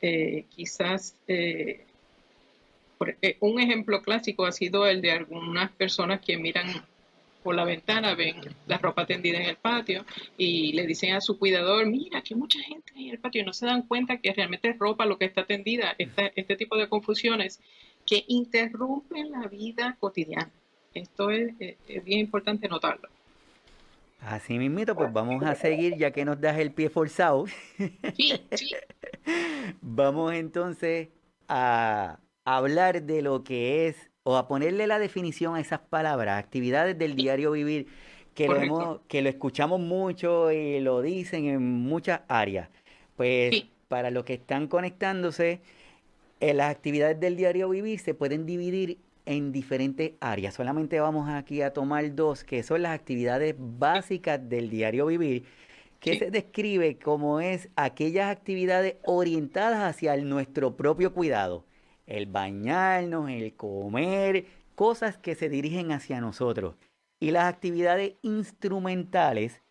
eh, 0.02 0.46
quizás 0.48 1.14
eh, 1.28 1.87
un 3.38 3.61
ejemplo 3.61 4.02
clásico 4.02 4.44
ha 4.44 4.50
sido 4.50 4.88
el 4.88 5.00
de 5.00 5.12
algunas 5.12 5.70
personas 5.70 6.20
que 6.20 6.37
miran 6.37 6.85
por 7.44 7.54
la 7.54 7.64
ventana, 7.64 8.14
ven 8.14 8.37
la 8.66 8.78
ropa 8.78 9.07
tendida 9.07 9.38
en 9.38 9.50
el 9.50 9.57
patio 9.57 10.04
y 10.38 10.72
le 10.72 10.87
dicen 10.87 11.14
a 11.14 11.20
su 11.20 11.38
cuidador, 11.38 11.87
mira, 11.87 12.22
que 12.22 12.35
mucha 12.35 12.59
gente 12.61 12.92
en 12.96 13.11
el 13.11 13.18
patio 13.18 13.44
no 13.44 13.52
se 13.52 13.66
dan 13.66 13.83
cuenta 13.83 14.16
que 14.16 14.33
realmente 14.33 14.70
es 14.70 14.78
ropa 14.78 15.04
lo 15.04 15.18
que 15.18 15.26
está 15.26 15.44
tendida. 15.44 15.94
Este, 15.98 16.33
este 16.35 16.57
tipo 16.57 16.76
de 16.76 16.88
confusiones 16.88 17.61
que 18.07 18.24
interrumpen 18.28 19.30
la 19.30 19.46
vida 19.46 19.96
cotidiana. 20.00 20.50
Esto 20.94 21.30
es, 21.30 21.57
bien 21.59 22.20
importante 22.20 22.66
notarlo. 22.66 23.09
Así 24.20 24.59
mismito, 24.59 24.94
pues 24.94 25.12
vamos 25.12 25.44
a 25.44 25.54
seguir 25.54 25.98
ya 25.98 26.12
que 26.12 26.24
nos 26.24 26.40
das 26.40 26.59
el 26.59 26.72
pie 26.72 26.88
forzado. 26.88 27.44
Sí, 28.16 28.40
sí. 28.52 28.74
vamos 29.83 30.33
entonces 30.33 31.09
a 31.46 32.18
hablar 32.46 33.02
de 33.02 33.20
lo 33.20 33.44
que 33.44 33.88
es 33.88 34.11
o 34.24 34.37
a 34.37 34.48
ponerle 34.48 34.87
la 34.87 34.98
definición 34.98 35.54
a 35.54 35.60
esas 35.60 35.80
palabras, 35.80 36.42
actividades 36.42 36.98
del 36.98 37.14
diario 37.14 37.52
vivir, 37.52 37.87
que 38.34 38.48
lo, 38.48 39.02
que 39.06 39.22
lo 39.22 39.28
escuchamos 39.28 39.80
mucho 39.80 40.50
y 40.50 40.80
lo 40.80 41.02
dicen 41.02 41.44
en 41.44 41.62
muchas 41.62 42.22
áreas. 42.26 42.68
Pues 43.16 43.66
para 43.88 44.10
los 44.10 44.24
que 44.24 44.34
están 44.34 44.66
conectándose, 44.66 45.60
eh, 46.40 46.54
las 46.54 46.70
actividades 46.70 47.20
del 47.20 47.37
diario 47.37 47.68
vivir 47.68 48.00
se 48.00 48.14
pueden 48.14 48.46
dividir 48.46 48.98
en 49.26 49.52
diferentes 49.52 50.12
áreas. 50.20 50.54
Solamente 50.54 50.98
vamos 51.00 51.28
aquí 51.28 51.60
a 51.62 51.72
tomar 51.72 52.14
dos, 52.14 52.44
que 52.44 52.62
son 52.62 52.82
las 52.82 52.94
actividades 52.94 53.54
básicas 53.58 54.48
del 54.48 54.70
diario 54.70 55.06
vivir, 55.06 55.44
que 56.00 56.18
se 56.18 56.30
describe 56.30 56.98
como 56.98 57.40
es 57.40 57.68
aquellas 57.76 58.30
actividades 58.30 58.96
orientadas 59.04 59.80
hacia 59.82 60.16
nuestro 60.16 60.76
propio 60.76 61.12
cuidado. 61.12 61.64
El 62.06 62.26
bañarnos, 62.26 63.30
el 63.30 63.54
comer, 63.54 64.46
cosas 64.74 65.16
que 65.16 65.34
se 65.34 65.48
dirigen 65.48 65.92
hacia 65.92 66.20
nosotros. 66.20 66.76
Y 67.20 67.30
las 67.30 67.44
actividades 67.44 68.14
instrumentales 68.22 69.62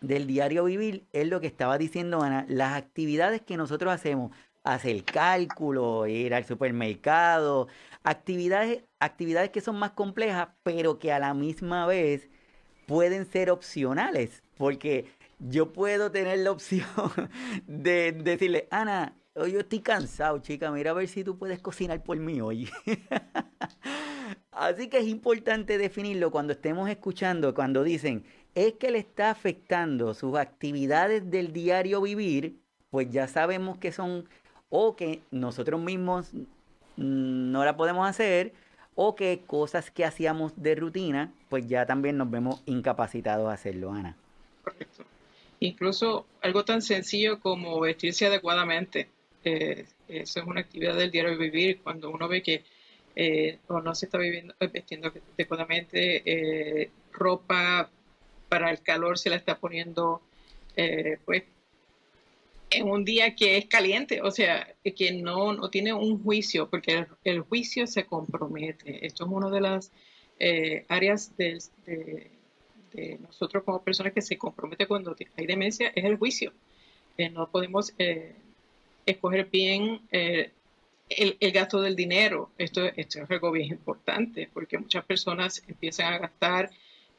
del 0.00 0.26
diario 0.26 0.64
vivir 0.64 1.06
es 1.12 1.28
lo 1.28 1.40
que 1.40 1.46
estaba 1.46 1.78
diciendo 1.78 2.22
Ana, 2.22 2.44
las 2.48 2.76
actividades 2.76 3.40
que 3.40 3.56
nosotros 3.56 3.92
hacemos, 3.92 4.32
hacer 4.64 5.04
cálculo, 5.04 6.06
ir 6.06 6.34
al 6.34 6.44
supermercado, 6.44 7.68
actividades, 8.02 8.84
actividades 9.00 9.50
que 9.50 9.60
son 9.60 9.76
más 9.78 9.92
complejas, 9.92 10.48
pero 10.62 10.98
que 10.98 11.12
a 11.12 11.18
la 11.18 11.34
misma 11.34 11.86
vez 11.86 12.28
pueden 12.86 13.26
ser 13.26 13.50
opcionales, 13.50 14.42
porque 14.56 15.06
yo 15.38 15.72
puedo 15.72 16.10
tener 16.10 16.38
la 16.40 16.50
opción 16.50 16.86
de 17.66 18.12
decirle, 18.12 18.68
Ana, 18.70 19.14
hoy 19.34 19.52
yo 19.52 19.60
estoy 19.60 19.80
cansado, 19.80 20.38
chica, 20.38 20.70
mira 20.70 20.90
a 20.90 20.94
ver 20.94 21.08
si 21.08 21.24
tú 21.24 21.38
puedes 21.38 21.60
cocinar 21.60 22.02
por 22.02 22.16
mí 22.18 22.40
hoy. 22.40 22.68
Así 24.50 24.88
que 24.88 24.98
es 24.98 25.06
importante 25.06 25.78
definirlo 25.78 26.30
cuando 26.30 26.52
estemos 26.52 26.88
escuchando, 26.88 27.54
cuando 27.54 27.82
dicen, 27.82 28.24
es 28.54 28.74
que 28.74 28.90
le 28.90 28.98
está 28.98 29.30
afectando 29.30 30.14
sus 30.14 30.36
actividades 30.36 31.30
del 31.30 31.52
diario 31.52 32.02
vivir, 32.02 32.58
pues 32.90 33.10
ya 33.10 33.26
sabemos 33.26 33.78
que 33.78 33.92
son 33.92 34.28
o 34.68 34.94
que 34.94 35.22
nosotros 35.30 35.80
mismos 35.80 36.32
no 36.96 37.64
la 37.64 37.76
podemos 37.76 38.06
hacer 38.06 38.52
o 38.94 39.14
que 39.14 39.42
cosas 39.46 39.90
que 39.90 40.04
hacíamos 40.04 40.52
de 40.56 40.74
rutina, 40.74 41.32
pues 41.48 41.66
ya 41.66 41.86
también 41.86 42.18
nos 42.18 42.30
vemos 42.30 42.62
incapacitados 42.66 43.48
a 43.48 43.54
hacerlo, 43.54 43.92
Ana. 43.92 44.16
Correcto. 44.62 45.04
Incluso 45.60 46.26
algo 46.42 46.64
tan 46.64 46.82
sencillo 46.82 47.40
como 47.40 47.80
vestirse 47.80 48.26
adecuadamente. 48.26 49.08
Eh, 49.44 49.86
eso 50.08 50.40
es 50.40 50.46
una 50.46 50.60
actividad 50.60 50.96
del 50.96 51.10
diario 51.10 51.36
vivir. 51.36 51.80
Cuando 51.82 52.10
uno 52.10 52.28
ve 52.28 52.42
que 52.42 52.64
eh, 53.14 53.58
no 53.68 53.94
se 53.94 54.06
está 54.06 54.18
viviendo, 54.18 54.54
eh, 54.60 54.68
vestiendo 54.68 55.12
adecuadamente, 55.34 56.90
ropa 57.12 57.90
para 58.48 58.70
el 58.70 58.80
calor 58.82 59.18
se 59.18 59.30
la 59.30 59.36
está 59.36 59.58
poniendo 59.58 60.22
pues 61.24 61.44
en 62.70 62.88
un 62.88 63.04
día 63.04 63.34
que 63.34 63.58
es 63.58 63.66
caliente, 63.66 64.22
o 64.22 64.30
sea, 64.30 64.74
que 64.96 65.12
no, 65.12 65.52
no 65.52 65.68
tiene 65.68 65.92
un 65.92 66.22
juicio, 66.22 66.70
porque 66.70 67.06
el, 67.24 67.40
juicio 67.40 67.86
se 67.86 68.04
compromete. 68.04 69.06
Esto 69.06 69.24
es 69.24 69.30
una 69.30 69.50
de 69.50 69.60
las 69.60 69.92
áreas 70.88 71.36
de, 71.36 71.58
nosotros 73.20 73.62
como 73.64 73.82
personas 73.82 74.12
que 74.12 74.22
se 74.22 74.38
compromete 74.38 74.86
cuando 74.86 75.14
hay 75.36 75.46
demencia, 75.46 75.92
es 75.94 76.04
el 76.04 76.16
juicio. 76.16 76.52
Eh, 77.18 77.28
no 77.28 77.48
podemos 77.50 77.92
eh, 77.98 78.34
escoger 79.06 79.48
bien 79.50 80.00
el, 80.10 81.52
gasto 81.52 81.80
del 81.80 81.96
dinero. 81.96 82.50
Esto, 82.58 82.84
es 82.84 83.16
algo 83.28 83.50
bien 83.50 83.68
importante, 83.68 84.48
porque 84.52 84.78
muchas 84.78 85.04
personas 85.04 85.62
empiezan 85.68 86.14
a 86.14 86.18
gastar 86.18 86.70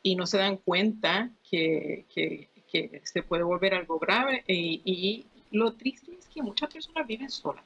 y 0.02 0.16
no 0.16 0.26
se 0.26 0.38
dan 0.38 0.58
cuenta 0.58 1.30
que, 1.50 2.06
que 2.14 3.02
se 3.04 3.24
puede 3.24 3.44
volver 3.44 3.76
algo 3.76 4.00
grave 4.00 4.44
y, 4.48 5.26
lo 5.52 5.74
triste 5.74 6.12
es 6.18 6.26
que 6.30 6.42
muchas 6.42 6.74
personas 6.74 7.06
viven 7.06 7.30
solas. 7.30 7.64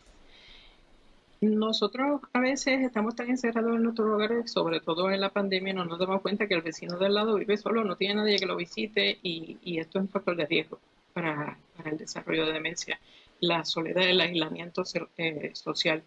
Nosotros 1.40 2.20
a 2.34 2.40
veces 2.42 2.82
estamos 2.82 3.16
tan 3.16 3.30
encerrados 3.30 3.78
en 3.78 3.84
nuestros 3.84 4.10
hogares, 4.10 4.52
sobre 4.52 4.82
todo 4.82 5.10
en 5.10 5.22
la 5.22 5.30
pandemia, 5.30 5.74
no 5.74 5.86
nos 5.86 5.98
damos 5.98 6.22
cuenta 6.22 6.48
que 6.48 6.56
el 6.56 6.64
vecino 6.64 6.98
del 6.98 7.14
lado 7.14 7.36
vive 7.36 7.56
solo, 7.56 7.86
no 7.86 7.96
tiene 7.96 8.16
nadie 8.16 8.40
que 8.40 8.46
lo 8.46 8.58
visite 8.58 9.20
y, 9.24 9.80
esto 9.80 10.00
es 10.00 10.04
un 10.04 10.10
factor 10.10 10.36
de 10.36 10.48
riesgo 10.48 10.80
para, 11.14 11.58
el 11.86 11.98
desarrollo 11.98 12.46
de 12.46 12.52
demencia, 12.52 13.00
la 13.40 13.66
soledad, 13.66 14.04
el 14.04 14.22
aislamiento 14.22 14.84
eh, 15.18 15.52
social. 15.54 16.04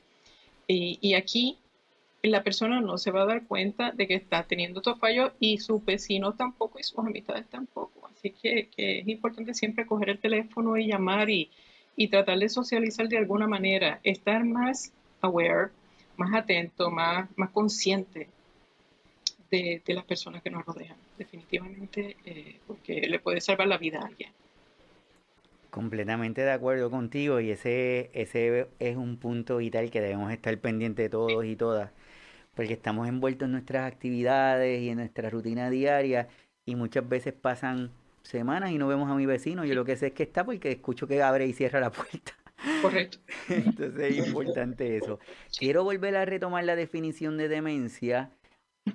Y, 0.66 1.14
aquí 1.14 1.58
la 2.22 2.44
persona 2.44 2.80
no 2.80 2.96
se 2.98 3.10
va 3.10 3.22
a 3.22 3.26
dar 3.26 3.46
cuenta 3.46 3.90
de 3.92 4.06
que 4.06 4.14
está 4.14 4.44
teniendo 4.44 4.80
estos 4.80 4.98
fallos 5.00 5.32
y 5.40 5.58
sus 5.58 5.84
vecinos 5.84 6.36
tampoco 6.36 6.78
y 6.78 6.82
sus 6.84 6.98
amistades 6.98 7.48
tampoco. 7.48 8.08
Así 8.08 8.30
que, 8.30 8.68
que 8.68 9.00
es 9.00 9.08
importante 9.08 9.54
siempre 9.54 9.86
coger 9.86 10.10
el 10.10 10.18
teléfono 10.18 10.76
y 10.76 10.86
llamar 10.86 11.28
y, 11.30 11.50
y 11.96 12.08
tratar 12.08 12.38
de 12.38 12.48
socializar 12.48 13.08
de 13.08 13.18
alguna 13.18 13.46
manera, 13.46 14.00
estar 14.02 14.44
más 14.44 14.92
aware, 15.20 15.70
más 16.16 16.34
atento, 16.34 16.90
más, 16.90 17.28
más 17.36 17.50
consciente 17.50 18.28
de, 19.50 19.82
las 19.86 20.04
personas 20.04 20.42
que 20.42 20.50
nos 20.50 20.64
rodean, 20.64 20.96
definitivamente, 21.18 22.16
eh, 22.24 22.58
porque 22.66 23.02
le 23.02 23.18
puede 23.18 23.40
salvar 23.40 23.66
la 23.66 23.78
vida 23.78 24.00
a 24.00 24.06
alguien. 24.06 24.30
Completamente 25.70 26.42
de 26.42 26.50
acuerdo 26.50 26.90
contigo 26.90 27.40
y 27.40 27.50
ese, 27.50 28.11
ese 28.12 28.68
es 28.80 28.96
un 28.96 29.16
punto 29.18 29.59
vital 29.59 29.90
que 29.90 30.00
debemos 30.00 30.33
estar 30.33 30.56
pendientes 30.59 31.04
de 31.04 31.09
todos 31.11 31.44
y 31.44 31.56
todas, 31.56 31.92
porque 32.54 32.72
estamos 32.72 33.09
envueltos 33.09 33.46
en 33.46 33.52
nuestras 33.52 33.90
actividades 33.90 34.80
y 34.83 34.90
en 34.90 34.98
nuestra 34.98 35.30
rutina 35.30 35.70
diaria 35.70 36.28
y 36.66 36.74
muchas 36.74 37.09
veces 37.09 37.35
pasan 37.35 37.90
semanas 38.22 38.70
y 38.70 38.78
no 38.78 38.88
vemos 38.88 39.11
a 39.11 39.14
mi 39.14 39.26
vecino. 39.26 39.64
Yo 39.64 39.74
lo 39.74 39.85
que 39.85 39.96
sé 39.96 40.09
es 40.09 40.12
que 40.12 40.24
está 40.24 40.44
porque 40.44 40.72
escucho 40.72 41.06
que 41.06 41.22
abre 41.22 41.46
y 41.46 41.52
cierra 41.52 41.80
la 41.80 41.90
puerta. 41.90 42.33
Correcto. 42.83 43.18
Entonces 43.48 44.18
es 44.18 44.26
importante 44.26 44.96
eso. 44.96 45.18
Quiero 45.59 45.85
volver 45.85 46.16
a 46.16 46.24
retomar 46.24 46.64
la 46.64 46.76
definición 46.76 47.37
de 47.38 47.48
demencia 47.48 48.30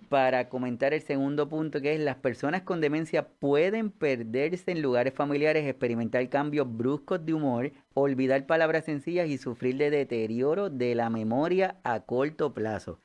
para 0.10 0.50
comentar 0.50 0.94
el 0.94 1.02
segundo 1.02 1.50
punto, 1.50 1.82
que 1.82 1.94
es 1.94 2.00
las 2.00 2.18
personas 2.18 2.62
con 2.62 2.82
demencia 2.82 3.28
pueden 3.28 3.92
perderse 3.92 4.72
en 4.72 4.82
lugares 4.82 5.14
familiares, 5.14 5.66
experimentar 5.66 6.28
cambios 6.30 6.68
bruscos 6.70 7.26
de 7.26 7.34
humor, 7.34 7.72
olvidar 7.94 8.46
palabras 8.46 8.86
sencillas 8.86 9.28
y 9.28 9.38
sufrir 9.38 9.78
de 9.78 9.90
deterioro 9.90 10.70
de 10.70 10.96
la 10.96 11.10
memoria 11.10 11.78
a 11.84 12.02
corto 12.02 12.54
plazo. 12.54 13.00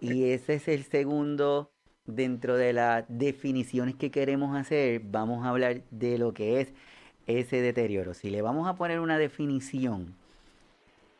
Y 0.00 0.30
ese 0.30 0.54
es 0.54 0.68
el 0.68 0.84
segundo 0.84 1.70
dentro 2.06 2.56
de 2.56 2.72
las 2.72 3.04
definiciones 3.08 3.94
que 3.94 4.10
queremos 4.10 4.56
hacer, 4.56 5.00
vamos 5.04 5.44
a 5.44 5.50
hablar 5.50 5.82
de 5.90 6.18
lo 6.18 6.34
que 6.34 6.60
es 6.60 6.74
ese 7.26 7.60
deterioro. 7.60 8.14
Si 8.14 8.30
le 8.30 8.42
vamos 8.42 8.66
a 8.66 8.74
poner 8.74 9.00
una 9.00 9.18
definición 9.18 10.16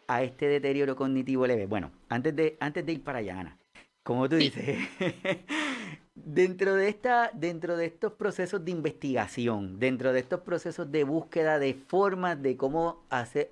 a 0.09 0.23
este 0.23 0.47
deterioro 0.47 0.97
cognitivo 0.97 1.47
leve, 1.47 1.67
bueno, 1.67 1.93
antes 2.09 2.35
de, 2.35 2.57
antes 2.59 2.85
de 2.85 2.93
ir 2.93 3.05
para 3.05 3.21
allá, 3.21 3.39
Ana, 3.39 3.59
como 4.03 4.29
tú 4.29 4.37
dices, 4.37 4.79
dentro, 6.15 6.75
de 6.75 6.89
esta, 6.89 7.31
dentro 7.35 7.77
de 7.77 7.87
estos 7.87 8.13
procesos 8.13 8.65
de 8.65 8.71
investigación, 8.71 9.79
dentro 9.79 10.13
de 10.13 10.21
estos 10.21 10.41
procesos 10.41 10.91
de 10.91 11.05
búsqueda 11.05 11.59
de 11.59 11.75
formas 11.75 12.41
de 12.43 12.57
cómo 12.57 13.03
hacer, 13.11 13.51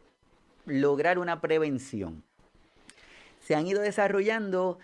lograr 0.67 1.19
una 1.19 1.41
prevención, 1.41 2.23
se 3.41 3.55
han 3.55 3.67
ido 3.67 3.81
desarrollando 3.81 4.79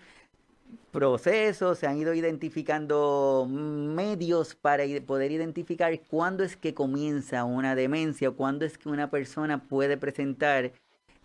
procesos, 0.91 1.79
se 1.79 1.87
han 1.87 1.97
ido 1.97 2.13
identificando 2.13 3.47
medios 3.49 4.55
para 4.55 4.83
poder 5.05 5.31
identificar 5.31 5.97
cuándo 6.09 6.43
es 6.43 6.57
que 6.57 6.73
comienza 6.73 7.43
una 7.43 7.75
demencia 7.75 8.29
o 8.29 8.35
cuándo 8.35 8.65
es 8.65 8.77
que 8.77 8.89
una 8.89 9.09
persona 9.09 9.63
puede 9.63 9.97
presentar 9.97 10.71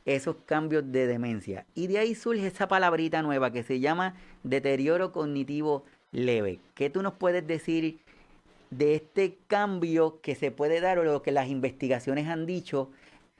esos 0.04 0.36
cambios 0.46 0.90
de 0.90 1.06
demencia. 1.06 1.66
Y 1.74 1.86
de 1.86 1.98
ahí 1.98 2.14
surge 2.14 2.46
esa 2.46 2.68
palabrita 2.68 3.22
nueva 3.22 3.52
que 3.52 3.62
se 3.62 3.80
llama 3.80 4.14
deterioro 4.42 5.12
cognitivo 5.12 5.84
leve. 6.10 6.58
¿Qué 6.74 6.90
tú 6.90 7.02
nos 7.02 7.14
puedes 7.14 7.46
decir 7.46 7.98
de 8.70 8.94
este 8.94 9.36
cambio 9.48 10.20
que 10.20 10.34
se 10.34 10.50
puede 10.50 10.80
dar 10.80 10.98
o 10.98 11.04
lo 11.04 11.22
que 11.22 11.30
las 11.30 11.48
investigaciones 11.48 12.26
han 12.26 12.46
dicho 12.46 12.90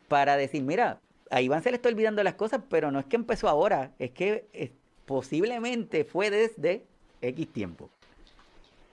para 0.08 0.36
decir, 0.36 0.62
mira, 0.62 1.00
a 1.30 1.40
Iván 1.40 1.62
se 1.62 1.70
le 1.70 1.76
está 1.76 1.88
olvidando 1.88 2.22
las 2.22 2.34
cosas, 2.34 2.60
pero 2.68 2.90
no 2.90 3.00
es 3.00 3.06
que 3.06 3.16
empezó 3.16 3.48
ahora, 3.48 3.92
es 3.98 4.10
que 4.10 4.72
posiblemente 5.06 6.04
fue 6.04 6.30
desde 6.30 6.84
X 7.22 7.48
tiempo. 7.48 7.90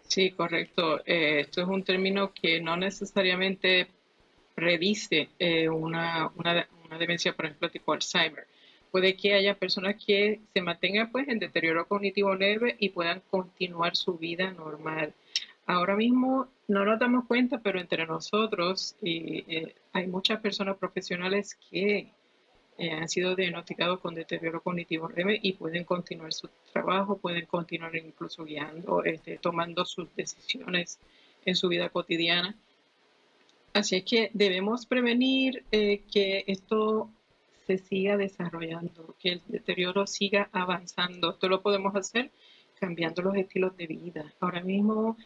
Sí, 0.07 0.31
correcto. 0.31 0.99
Eh, 1.05 1.41
esto 1.41 1.61
es 1.61 1.67
un 1.67 1.83
término 1.83 2.33
que 2.33 2.61
no 2.61 2.77
necesariamente 2.77 3.87
predice 4.55 5.29
eh, 5.37 5.69
una, 5.69 6.31
demencia, 6.97 7.35
por 7.35 7.45
ejemplo, 7.45 7.69
tipo 7.69 7.93
Alzheimer. 7.93 8.47
Puede 8.91 9.15
que 9.15 9.33
haya 9.33 9.55
personas 9.55 10.03
que 10.03 10.39
se 10.53 10.61
mantengan 10.61 11.11
pues, 11.11 11.27
en 11.27 11.39
deterioro 11.39 11.87
cognitivo 11.87 12.33
leve 12.33 12.75
y 12.79 12.89
puedan 12.89 13.21
continuar 13.29 13.95
su 13.95 14.17
vida 14.17 14.51
normal. 14.51 15.13
ahora 15.67 15.95
mismo 15.95 16.47
no 16.67 16.85
nos 16.85 16.99
damos 16.99 17.25
cuenta, 17.25 17.59
pero 17.59 17.79
entre 17.79 18.05
nosotros 18.07 18.95
eh, 19.03 19.75
hay 19.93 20.07
muchas 20.07 20.39
personas 20.39 20.77
profesionales 20.77 21.55
que 21.69 22.11
eh, 22.79 22.91
han 22.93 23.09
sido 23.09 23.35
diagnosticados 23.35 23.99
con 23.99 24.15
deterioro 24.15 24.61
cognitivo 24.61 25.09
leve 25.09 25.37
y 25.41 25.51
pueden 25.51 25.83
continuar 25.83 26.31
su 26.31 26.49
trabajo, 26.71 27.17
pueden 27.17 27.45
continuar 27.45 27.93
incluso 27.97 28.45
guiando, 28.45 29.03
este, 29.03 29.37
tomando 29.37 29.83
sus 29.83 30.07
decisiones 30.15 30.97
en 31.43 31.55
su 31.55 31.67
vida 31.67 31.89
cotidiana. 31.89 32.55
Así 33.73 33.97
es 33.97 34.03
que 34.03 34.31
debemos 34.33 34.85
prevenir 34.85 35.63
eh, 35.71 36.01
que 36.11 36.43
esto 36.47 37.09
se 37.67 37.77
siga 37.77 38.17
desarrollando, 38.17 39.15
que 39.19 39.33
el 39.33 39.41
deterioro 39.47 40.07
siga 40.07 40.49
avanzando. 40.51 41.31
Esto 41.31 41.47
lo 41.47 41.61
podemos 41.61 41.95
hacer 41.95 42.31
cambiando 42.79 43.21
los 43.21 43.35
estilos 43.35 43.75
de 43.77 43.87
vida. 43.87 44.33
Ahora 44.39 44.61
mismo, 44.61 45.17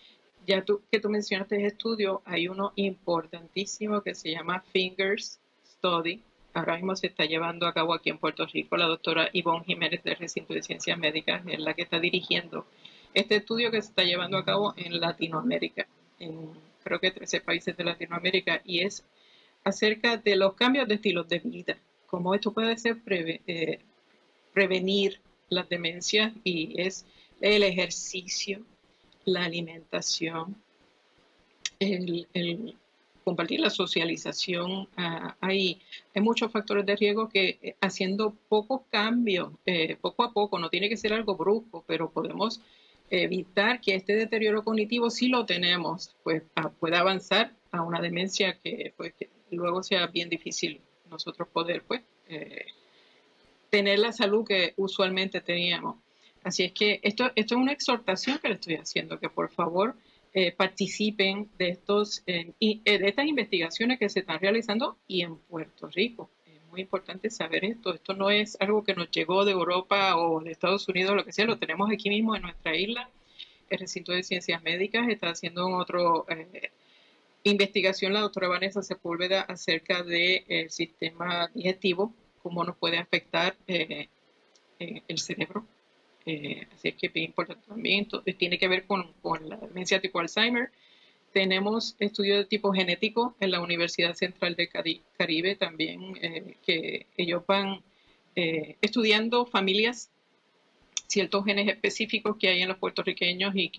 ya 0.45 0.63
tú, 0.63 0.82
que 0.91 0.99
tú 0.99 1.10
mencionaste 1.10 1.56
el 1.56 1.65
estudio, 1.65 2.21
hay 2.25 2.47
uno 2.47 2.73
importantísimo 2.75 4.01
que 4.01 4.15
se 4.15 4.32
llama 4.32 4.63
Fingers 4.73 5.39
Study, 5.65 6.21
ahora 6.53 6.75
mismo 6.75 6.95
se 6.95 7.08
está 7.08 7.25
llevando 7.25 7.67
a 7.67 7.73
cabo 7.73 7.93
aquí 7.93 8.10
en 8.10 8.17
Puerto 8.17 8.45
Rico. 8.45 8.75
La 8.75 8.88
doctora 8.88 9.29
Ivonne 9.34 9.65
Jiménez 9.65 10.03
del 10.03 10.17
Recinto 10.17 10.53
de 10.53 10.63
Ciencias 10.63 10.97
Médicas 10.97 11.43
es 11.47 11.60
la 11.60 11.73
que 11.73 11.84
está 11.84 11.99
dirigiendo 11.99 12.65
este 13.13 13.36
estudio 13.36 13.69
que 13.71 13.82
se 13.82 13.89
está 13.89 14.03
llevando 14.03 14.38
a 14.38 14.45
cabo 14.45 14.73
en 14.75 14.99
Latinoamérica, 14.99 15.88
en 16.19 16.49
creo 16.84 17.00
que 17.00 17.12
13 17.12 17.41
países 17.41 17.76
de 17.78 17.84
Latinoamérica, 17.84 18.62
y 18.65 18.82
es 18.82 19.04
acerca 19.63 20.17
de 20.17 20.36
los 20.36 20.54
cambios 20.56 20.88
de 20.88 20.96
estilos 20.96 21.28
de 21.28 21.39
vida, 21.39 21.78
cómo 22.08 22.36
esto 22.36 22.54
puede 22.54 22.78
ser 22.78 23.02
eh, 23.08 23.80
prevenir 24.54 25.19
las 25.50 25.69
demencias 25.69 26.34
y 26.43 26.80
es 26.82 27.06
el 27.41 27.63
ejercicio, 27.63 28.62
la 29.26 29.46
alimentación, 29.46 30.56
compartir 33.24 33.60
la 33.60 33.69
socialización. 33.69 34.88
Ah, 34.98 35.36
hay, 35.41 35.82
hay 36.13 36.22
muchos 36.22 36.52
factores 36.52 36.86
de 36.86 36.96
riesgo 36.96 37.30
que 37.30 37.58
eh, 37.62 37.76
haciendo 37.82 38.36
pocos 38.50 38.82
cambios, 38.89 39.52
eh, 39.65 39.98
poco 40.00 40.24
a 40.24 40.32
poco, 40.32 40.60
no 40.60 40.69
tiene 40.69 40.89
que 40.89 40.98
ser 40.98 41.13
algo 41.13 41.36
brusco, 41.36 41.84
pero 41.88 42.10
podemos 42.12 42.62
evitar 43.21 43.80
que 43.80 43.93
este 43.93 44.15
deterioro 44.15 44.63
cognitivo, 44.63 45.10
si 45.12 45.28
lo 45.28 45.45
tenemos, 45.45 46.15
pues 46.23 46.41
pueda 46.80 46.99
avanzar 46.99 47.54
a 47.71 47.84
una 47.84 48.02
demencia 48.02 48.58
que, 48.63 48.93
pues, 48.97 49.13
luego 49.52 49.84
sea 49.84 50.08
bien 50.08 50.30
difícil 50.30 50.82
nosotros 51.10 51.47
poder 51.49 51.84
pues, 51.84 52.02
eh, 52.28 52.65
tener 53.69 53.99
la 53.99 54.12
salud 54.12 54.45
que 54.45 54.73
usualmente 54.78 55.41
teníamos. 55.41 55.97
Así 56.43 56.63
es 56.63 56.73
que 56.73 56.99
esto, 57.04 57.32
esto 57.36 57.56
es 57.56 57.62
una 57.62 57.71
exhortación 57.71 58.39
que 58.39 58.49
le 58.49 58.56
estoy 58.56 58.76
haciendo, 58.76 59.19
que 59.19 59.30
por 59.30 59.49
favor 59.49 59.95
eh, 60.34 60.52
participen 60.52 61.49
de, 61.60 61.69
estos, 61.69 62.23
eh, 62.26 62.54
de 62.60 62.82
estas 62.84 63.28
investigaciones 63.28 63.99
que 63.99 64.10
se 64.10 64.21
están 64.21 64.39
realizando 64.39 64.97
y 65.08 65.21
en 65.21 65.38
Puerto 65.38 65.88
Rico. 65.88 66.30
Muy 66.73 66.81
importante 66.81 67.29
saber 67.29 67.65
esto. 67.65 67.93
Esto 67.93 68.15
no 68.15 68.31
es 68.31 68.57
algo 68.59 68.83
que 68.83 68.95
nos 68.95 69.12
llegó 69.12 69.45
de 69.45 69.51
Europa 69.51 70.17
o 70.17 70.41
de 70.41 70.49
Estados 70.49 70.88
Unidos, 70.89 71.15
lo 71.15 71.23
que 71.23 71.31
sea, 71.31 71.45
lo 71.45 71.59
tenemos 71.59 71.91
aquí 71.91 72.09
mismo 72.09 72.36
en 72.36 72.41
nuestra 72.41 72.75
isla. 72.75 73.12
El 73.69 73.77
recinto 73.77 74.12
de 74.12 74.23
ciencias 74.23 74.63
médicas 74.63 75.07
está 75.07 75.29
haciendo 75.29 75.67
otra 75.67 75.99
eh, 76.29 76.71
investigación 77.43 78.13
la 78.13 78.21
doctora 78.21 78.47
Vanessa 78.47 78.81
Sepúlveda 78.81 79.41
acerca 79.41 80.01
del 80.01 80.71
sistema 80.71 81.47
digestivo, 81.53 82.12
cómo 82.41 82.63
nos 82.63 82.75
puede 82.75 82.97
afectar 82.97 83.55
el 83.67 84.09
cerebro 85.19 85.67
eh, 86.25 86.67
así 86.73 86.89
es 86.89 86.95
que 86.95 87.07
es 87.07 87.15
importante 87.17 87.67
también. 87.67 88.07
Eh, 88.25 88.33
tiene 88.33 88.57
que 88.57 88.67
ver 88.67 88.86
con, 88.88 89.13
la 89.47 89.57
demencia 89.57 90.01
tipo 90.01 90.19
Alzheimer. 90.19 90.71
Tenemos 91.34 91.96
estudios 92.00 92.38
de 92.38 92.46
tipo 92.46 92.72
genético 92.72 93.36
en 93.39 93.52
la 93.52 93.60
Universidad 93.60 94.13
Central 94.13 94.56
del 94.56 94.69
Caribe 95.17 95.56
también, 95.56 96.15
eh, 96.22 96.58
que 96.65 97.08
ellos 97.17 97.43
van 97.48 97.82
estudiando 98.36 99.46
familias, 99.46 100.10
ciertos 101.06 101.46
genes 101.46 101.67
específicos 101.67 102.36
que 102.38 102.48
hay 102.48 102.63
en 102.63 102.67
los 102.67 102.80
puertorriqueños 102.80 103.56
y, 103.56 103.72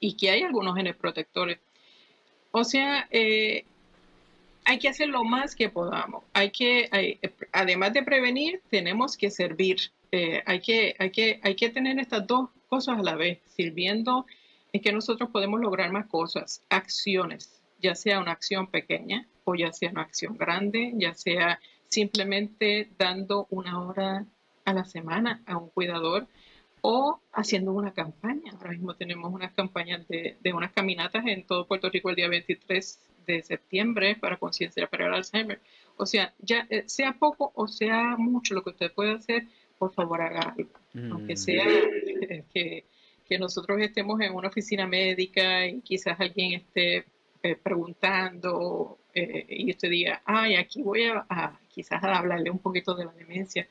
y, 0.00 0.16
que 0.16 0.30
hay 0.30 0.42
algunos 0.42 0.74
genes 0.74 0.96
protectores. 0.96 1.58
O 2.50 2.64
sea, 2.64 3.06
hay 4.70 4.78
que 4.78 4.88
hacer 4.88 5.08
lo 5.08 5.24
más 5.24 5.54
que 5.54 5.68
podamos. 5.68 6.24
Hay 6.32 6.50
que, 6.50 7.18
además 7.52 7.92
de 7.92 8.02
prevenir, 8.02 8.62
tenemos 8.70 9.16
que 9.16 9.30
servir. 9.30 9.78
Eh, 10.12 10.42
hay, 10.46 10.60
que, 10.60 10.94
hay, 10.98 11.10
que, 11.10 11.40
hay 11.42 11.54
que 11.54 11.70
tener 11.70 11.98
estas 11.98 12.26
dos 12.26 12.50
cosas 12.68 12.98
a 12.98 13.02
la 13.02 13.16
vez, 13.16 13.38
sirviendo 13.56 14.26
en 14.72 14.80
que 14.80 14.92
nosotros 14.92 15.30
podemos 15.30 15.60
lograr 15.60 15.92
más 15.92 16.06
cosas, 16.06 16.64
acciones, 16.68 17.62
ya 17.80 17.94
sea 17.94 18.20
una 18.20 18.32
acción 18.32 18.68
pequeña 18.68 19.26
o 19.44 19.54
ya 19.54 19.72
sea 19.72 19.90
una 19.90 20.02
acción 20.02 20.36
grande, 20.36 20.92
ya 20.96 21.14
sea 21.14 21.60
simplemente 21.88 22.90
dando 22.98 23.46
una 23.50 23.82
hora 23.82 24.26
a 24.64 24.72
la 24.72 24.84
semana 24.84 25.42
a 25.46 25.56
un 25.56 25.70
cuidador 25.70 26.28
o 26.82 27.20
haciendo 27.32 27.72
una 27.72 27.92
campaña. 27.92 28.52
Ahora 28.52 28.70
mismo 28.70 28.94
tenemos 28.94 29.32
unas 29.32 29.52
campañas 29.52 30.06
de, 30.08 30.36
de 30.40 30.52
unas 30.52 30.72
caminatas 30.72 31.24
en 31.26 31.44
todo 31.44 31.66
Puerto 31.66 31.90
Rico 31.90 32.10
el 32.10 32.16
día 32.16 32.28
23 32.28 33.10
de 33.26 33.42
septiembre 33.42 34.16
para 34.16 34.38
conciencia 34.38 34.86
para 34.86 35.06
el 35.06 35.14
Alzheimer. 35.14 35.60
O 35.96 36.06
sea, 36.06 36.34
ya 36.38 36.66
eh, 36.70 36.84
sea 36.86 37.14
poco 37.18 37.52
o 37.54 37.68
sea 37.68 38.16
mucho 38.16 38.54
lo 38.54 38.62
que 38.62 38.70
usted 38.70 38.92
puede 38.92 39.12
hacer, 39.12 39.46
por 39.78 39.92
favor 39.92 40.20
haga 40.22 40.54
algo. 40.56 40.70
Aunque 41.12 41.34
mm. 41.34 41.36
sea 41.36 41.64
eh, 41.68 42.44
que, 42.52 42.84
que, 43.30 43.38
nosotros 43.38 43.80
estemos 43.80 44.20
en 44.20 44.34
una 44.34 44.48
oficina 44.48 44.86
médica 44.86 45.66
y 45.66 45.80
quizás 45.80 46.18
alguien 46.18 46.54
esté 46.54 47.04
eh, 47.42 47.56
preguntando 47.56 48.98
eh, 49.14 49.46
y 49.48 49.70
usted 49.70 49.88
diga, 49.88 50.20
ay, 50.24 50.56
aquí 50.56 50.82
voy 50.82 51.04
a, 51.04 51.58
quizás 51.68 52.02
a 52.02 52.18
hablarle 52.18 52.50
un 52.50 52.58
poquito 52.58 52.94
de 52.94 53.04
la 53.04 53.12
demencia. 53.12 53.66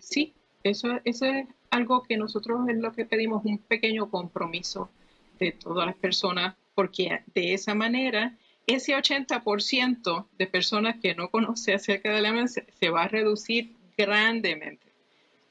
sí, 0.00 0.32
eso, 0.64 0.88
eso 1.04 1.26
es 1.26 1.46
algo 1.70 2.02
que 2.02 2.16
nosotros 2.16 2.68
es 2.68 2.78
lo 2.78 2.92
que 2.92 3.04
pedimos, 3.04 3.44
un 3.44 3.58
pequeño 3.58 4.10
compromiso 4.10 4.90
de 5.38 5.52
todas 5.52 5.86
las 5.86 5.96
personas, 5.96 6.56
porque 6.74 7.20
de 7.34 7.54
esa 7.54 7.74
manera 7.74 8.34
ese 8.66 8.96
80% 8.96 10.26
de 10.38 10.46
personas 10.46 10.96
que 11.00 11.14
no 11.14 11.30
conoce 11.30 11.74
acerca 11.74 12.12
de 12.12 12.20
la 12.20 12.32
demencia 12.32 12.64
se 12.80 12.90
va 12.90 13.04
a 13.04 13.08
reducir 13.08 13.72
grandemente 13.96 14.86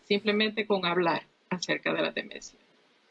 simplemente 0.08 0.66
con 0.66 0.86
hablar 0.86 1.24
acerca 1.50 1.94
de 1.94 2.02
la 2.02 2.12
demencia. 2.12 2.58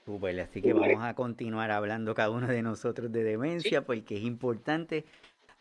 Super, 0.04 0.38
así 0.40 0.60
que 0.60 0.74
vamos 0.74 1.02
a 1.02 1.14
continuar 1.14 1.70
hablando 1.70 2.14
cada 2.14 2.30
uno 2.30 2.46
de 2.46 2.62
nosotros 2.62 3.10
de 3.10 3.24
demencia 3.24 3.86
porque 3.86 4.18
es 4.18 4.22
importante. 4.22 5.04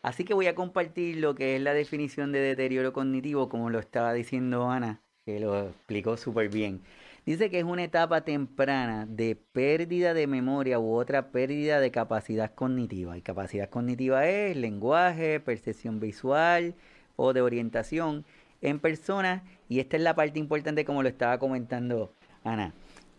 Así 0.02 0.24
que 0.24 0.34
voy 0.34 0.48
a 0.48 0.54
compartir 0.54 1.16
lo 1.16 1.34
que 1.34 1.56
es 1.56 1.62
la 1.62 1.72
definición 1.72 2.30
de 2.30 2.40
deterioro 2.40 2.92
cognitivo, 2.92 3.48
como 3.48 3.70
lo 3.70 3.78
estaba 3.78 4.12
diciendo 4.12 4.68
Ana, 4.68 5.00
que 5.24 5.40
lo 5.40 5.68
explicó 5.68 6.18
súper 6.18 6.50
bien. 6.50 6.82
Dice 7.24 7.48
que 7.48 7.58
es 7.58 7.64
una 7.64 7.84
etapa 7.84 8.20
temprana 8.20 9.06
de 9.06 9.34
pérdida 9.34 10.12
de 10.12 10.26
memoria 10.26 10.78
u 10.78 10.92
otra 10.92 11.30
pérdida 11.30 11.80
de 11.80 11.90
capacidad 11.90 12.54
cognitiva. 12.54 13.16
Y 13.16 13.22
capacidad 13.22 13.70
cognitiva 13.70 14.26
es 14.28 14.54
lenguaje, 14.58 15.40
percepción 15.40 16.00
visual 16.00 16.74
o 17.16 17.32
de 17.32 17.40
orientación 17.40 18.26
en 18.60 18.78
personas, 18.78 19.42
y 19.68 19.80
esta 19.80 19.96
es 19.96 20.02
la 20.02 20.14
parte 20.14 20.38
importante 20.38 20.84
como 20.84 21.02
lo 21.02 21.08
estaba 21.08 21.38
comentando 21.38 22.12
Ana, 22.44 22.74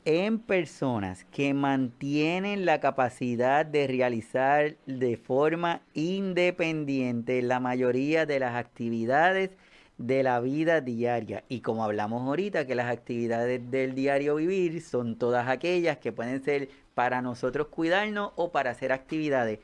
en 0.05 0.39
personas 0.39 1.25
que 1.25 1.53
mantienen 1.53 2.65
la 2.65 2.79
capacidad 2.79 3.65
de 3.65 3.87
realizar 3.87 4.77
de 4.85 5.17
forma 5.17 5.81
independiente 5.93 7.41
la 7.41 7.59
mayoría 7.59 8.25
de 8.25 8.39
las 8.39 8.55
actividades 8.55 9.51
de 9.97 10.23
la 10.23 10.39
vida 10.39 10.81
diaria. 10.81 11.43
Y 11.49 11.61
como 11.61 11.83
hablamos 11.83 12.21
ahorita, 12.27 12.67
que 12.67 12.75
las 12.75 12.91
actividades 12.91 13.69
del 13.71 13.95
diario 13.95 14.35
vivir 14.35 14.81
son 14.81 15.17
todas 15.17 15.47
aquellas 15.47 15.97
que 15.97 16.11
pueden 16.11 16.43
ser 16.43 16.69
para 16.93 17.21
nosotros 17.21 17.67
cuidarnos 17.67 18.31
o 18.35 18.51
para 18.51 18.71
hacer 18.71 18.91
actividades 18.91 19.59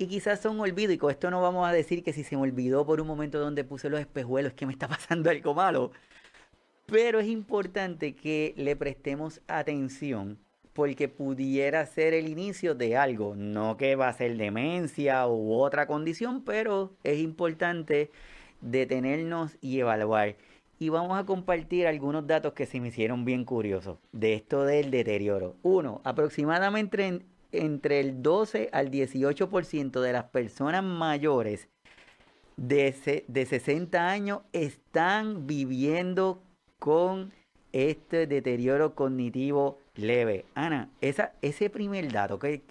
y 0.00 0.06
quizás 0.06 0.40
son 0.40 0.58
olvido, 0.58 0.94
y 0.94 0.98
con 0.98 1.10
esto 1.10 1.30
no 1.30 1.42
vamos 1.42 1.68
a 1.68 1.72
decir 1.72 2.02
que 2.02 2.14
si 2.14 2.24
se 2.24 2.34
me 2.34 2.40
olvidó 2.40 2.86
por 2.86 3.02
un 3.02 3.06
momento 3.06 3.38
donde 3.38 3.64
puse 3.64 3.90
los 3.90 4.00
espejuelos, 4.00 4.54
que 4.54 4.64
me 4.64 4.72
está 4.72 4.88
pasando 4.88 5.28
algo 5.28 5.52
malo. 5.54 5.92
Pero 6.90 7.20
es 7.20 7.28
importante 7.28 8.14
que 8.14 8.52
le 8.56 8.74
prestemos 8.74 9.40
atención 9.46 10.38
porque 10.72 11.08
pudiera 11.08 11.84
ser 11.86 12.14
el 12.14 12.28
inicio 12.28 12.74
de 12.74 12.96
algo. 12.96 13.34
No 13.36 13.76
que 13.76 13.94
va 13.94 14.08
a 14.08 14.12
ser 14.12 14.36
demencia 14.36 15.26
u 15.28 15.52
otra 15.52 15.86
condición, 15.86 16.42
pero 16.42 16.92
es 17.04 17.20
importante 17.20 18.10
detenernos 18.60 19.56
y 19.60 19.78
evaluar. 19.78 20.36
Y 20.80 20.88
vamos 20.88 21.18
a 21.18 21.26
compartir 21.26 21.86
algunos 21.86 22.26
datos 22.26 22.54
que 22.54 22.66
se 22.66 22.80
me 22.80 22.88
hicieron 22.88 23.24
bien 23.24 23.44
curiosos 23.44 23.98
de 24.12 24.34
esto 24.34 24.64
del 24.64 24.90
deterioro. 24.90 25.54
Uno, 25.62 26.00
aproximadamente 26.04 27.20
entre 27.52 28.00
el 28.00 28.22
12 28.22 28.70
al 28.72 28.90
18% 28.90 30.00
de 30.00 30.12
las 30.12 30.24
personas 30.24 30.82
mayores 30.82 31.68
de, 32.56 33.24
de 33.28 33.46
60 33.46 34.08
años 34.08 34.40
están 34.52 35.46
viviendo 35.46 36.42
con 36.80 37.32
este 37.72 38.26
deterioro 38.26 38.96
cognitivo 38.96 39.78
leve. 39.94 40.44
Ana, 40.56 40.88
ese 41.00 41.70
primer 41.70 42.10
dato, 42.10 42.40
¿qué, 42.40 42.62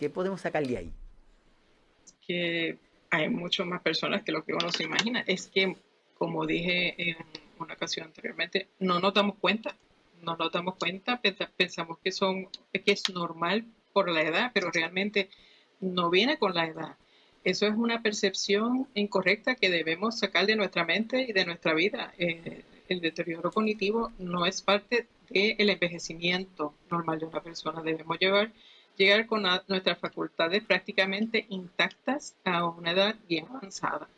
¿Qué 0.00 0.08
podemos 0.08 0.40
sacar 0.40 0.66
de 0.66 0.78
ahí? 0.78 0.92
Que 2.26 2.78
hay 3.10 3.28
mucho 3.28 3.66
más 3.66 3.82
personas 3.82 4.22
que 4.22 4.32
lo 4.32 4.42
que 4.46 4.54
uno 4.54 4.72
se 4.72 4.84
imagina. 4.84 5.22
Es 5.26 5.48
que, 5.48 5.76
como 6.16 6.46
dije 6.46 6.94
en 6.96 7.18
una 7.58 7.74
ocasión 7.74 8.06
anteriormente, 8.06 8.68
no 8.78 8.98
nos 8.98 9.12
damos 9.12 9.36
cuenta. 9.36 9.76
No 10.22 10.36
nos 10.36 10.50
damos 10.50 10.76
cuenta, 10.76 11.20
pensamos 11.54 11.98
que, 12.02 12.12
son, 12.12 12.48
que 12.72 12.92
es 12.92 13.10
normal 13.10 13.66
por 13.92 14.10
la 14.10 14.22
edad, 14.22 14.52
pero 14.54 14.70
realmente 14.70 15.28
no 15.80 16.08
viene 16.08 16.38
con 16.38 16.54
la 16.54 16.66
edad. 16.66 16.96
Eso 17.44 17.66
es 17.66 17.74
una 17.74 18.00
percepción 18.00 18.88
incorrecta 18.94 19.54
que 19.54 19.68
debemos 19.68 20.18
sacar 20.18 20.46
de 20.46 20.56
nuestra 20.56 20.86
mente 20.86 21.26
y 21.28 21.34
de 21.34 21.44
nuestra 21.44 21.74
vida. 21.74 22.14
Eh, 22.16 22.62
el 22.90 23.00
deterioro 23.00 23.50
cognitivo 23.50 24.12
no 24.18 24.44
es 24.46 24.60
parte 24.62 25.06
del 25.30 25.70
envejecimiento 25.70 26.74
normal 26.90 27.20
de 27.20 27.26
una 27.26 27.40
persona. 27.40 27.82
Debemos 27.82 28.18
llevar, 28.18 28.52
llegar 28.96 29.26
con 29.26 29.42
nuestras 29.68 29.98
facultades 29.98 30.64
prácticamente 30.64 31.46
intactas 31.48 32.34
a 32.44 32.66
una 32.66 32.90
edad 32.90 33.16
bien 33.28 33.46
avanzada. 33.48 34.08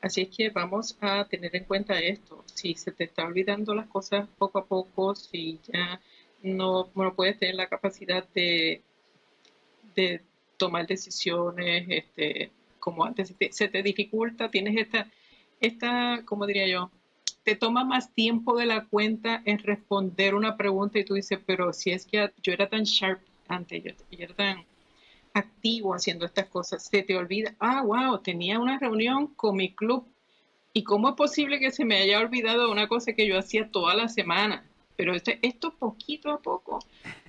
Así 0.00 0.22
es 0.22 0.28
que 0.36 0.50
vamos 0.50 0.96
a 1.00 1.24
tener 1.24 1.56
en 1.56 1.64
cuenta 1.64 1.98
esto. 1.98 2.44
Si 2.46 2.74
se 2.74 2.92
te 2.92 3.04
está 3.04 3.24
olvidando 3.24 3.74
las 3.74 3.88
cosas 3.88 4.28
poco 4.38 4.58
a 4.58 4.64
poco, 4.66 5.14
si 5.14 5.58
ya 5.72 6.00
no, 6.42 6.88
no 6.94 7.14
puedes 7.14 7.38
tener 7.38 7.56
la 7.56 7.68
capacidad 7.68 8.24
de, 8.34 8.82
de 9.96 10.20
tomar 10.56 10.86
decisiones, 10.86 11.86
este, 11.88 12.50
como 12.78 13.04
antes 13.04 13.34
se 13.50 13.68
te, 13.68 13.82
dificulta, 13.82 14.50
tienes 14.50 14.76
esta, 14.76 15.10
esta, 15.60 16.22
¿cómo 16.26 16.46
diría 16.46 16.68
yo? 16.68 16.90
Te 17.44 17.56
toma 17.56 17.84
más 17.84 18.12
tiempo 18.14 18.56
de 18.56 18.66
la 18.66 18.86
cuenta 18.86 19.42
en 19.44 19.58
responder 19.58 20.34
una 20.34 20.56
pregunta 20.56 20.98
y 20.98 21.04
tú 21.04 21.14
dices, 21.14 21.38
pero 21.44 21.72
si 21.72 21.90
es 21.90 22.06
que 22.06 22.30
yo 22.42 22.52
era 22.52 22.68
tan 22.68 22.84
sharp 22.84 23.20
antes, 23.48 23.84
yo, 23.84 23.90
era 24.10 24.34
tan 24.34 24.64
activo 25.34 25.94
haciendo 25.94 26.24
estas 26.26 26.46
cosas, 26.46 26.84
se 26.84 27.02
te 27.02 27.16
olvida, 27.16 27.54
ah, 27.58 27.82
wow, 27.82 28.18
tenía 28.18 28.58
una 28.58 28.78
reunión 28.78 29.28
con 29.28 29.56
mi 29.56 29.72
club. 29.74 30.06
Y 30.72 30.82
cómo 30.82 31.10
es 31.10 31.14
posible 31.14 31.60
que 31.60 31.70
se 31.70 31.84
me 31.84 31.98
haya 31.98 32.18
olvidado 32.18 32.72
una 32.72 32.88
cosa 32.88 33.12
que 33.12 33.28
yo 33.28 33.38
hacía 33.38 33.70
toda 33.70 33.94
la 33.94 34.08
semana 34.08 34.64
pero 34.96 35.14
este, 35.14 35.38
esto 35.42 35.74
poquito 35.74 36.30
a 36.30 36.40
poco, 36.40 36.78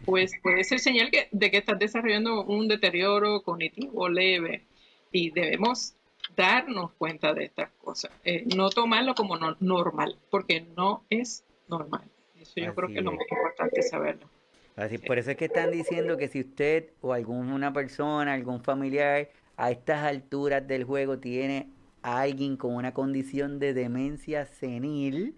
pues 0.05 0.33
puede 0.41 0.63
ser 0.63 0.79
señal 0.79 1.09
de 1.31 1.51
que 1.51 1.57
estás 1.57 1.79
desarrollando 1.79 2.43
un 2.43 2.67
deterioro 2.67 3.41
cognitivo 3.41 4.07
leve 4.07 4.65
y 5.11 5.31
debemos 5.31 5.94
darnos 6.35 6.91
cuenta 6.93 7.33
de 7.33 7.45
estas 7.45 7.71
cosas, 7.71 8.11
eh, 8.23 8.45
no 8.55 8.69
tomarlo 8.69 9.15
como 9.15 9.37
normal, 9.37 10.17
porque 10.29 10.61
no 10.75 11.03
es 11.09 11.43
normal. 11.67 12.03
Eso 12.35 12.53
yo 12.57 12.75
creo 12.75 12.89
que 12.89 12.99
es 12.99 13.03
lo 13.03 13.11
más 13.11 13.25
importante 13.29 13.81
saberlo. 13.81 14.29
Así, 14.75 14.97
por 14.97 15.17
eso 15.17 15.31
es 15.31 15.37
que 15.37 15.45
están 15.45 15.71
diciendo 15.71 16.17
que 16.17 16.27
si 16.27 16.41
usted 16.41 16.89
o 17.01 17.13
alguna 17.13 17.71
persona, 17.71 18.33
algún 18.33 18.61
familiar 18.61 19.29
a 19.55 19.71
estas 19.71 20.03
alturas 20.03 20.67
del 20.67 20.83
juego 20.83 21.17
tiene 21.17 21.69
a 22.01 22.21
alguien 22.21 22.57
con 22.57 22.75
una 22.75 22.93
condición 22.93 23.57
de 23.57 23.73
demencia 23.73 24.45
senil, 24.45 25.35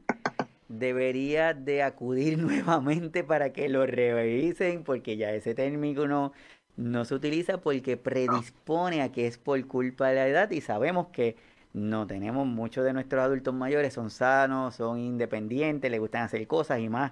debería 0.68 1.54
de 1.54 1.84
acudir 1.84 2.38
nuevamente 2.40 3.24
para 3.24 3.54
que 3.54 3.70
lo 3.70 3.86
revisen, 3.86 4.84
porque 4.84 5.18
ya 5.18 5.32
ese 5.32 5.54
término 5.54 6.34
no, 6.78 7.06
se 7.06 7.16
utiliza 7.16 7.60
porque 7.60 7.98
predispone 7.98 9.02
a 9.02 9.12
que 9.12 9.28
es 9.28 9.38
por 9.38 9.66
culpa 9.68 10.08
de 10.08 10.16
la 10.16 10.28
edad 10.28 10.52
y 10.52 10.62
sabemos 10.62 11.08
que 11.08 11.36
no 11.74 12.08
tenemos 12.08 12.48
muchos 12.48 12.86
de 12.86 12.94
nuestros 12.94 13.22
adultos 13.22 13.54
mayores, 13.54 13.94
son 13.94 14.10
sanos, 14.10 14.76
son 14.76 15.00
independientes, 15.00 15.92
les 15.92 16.00
gustan 16.00 16.24
hacer 16.24 16.46
cosas 16.48 16.80
y 16.80 16.90
más. 16.90 17.12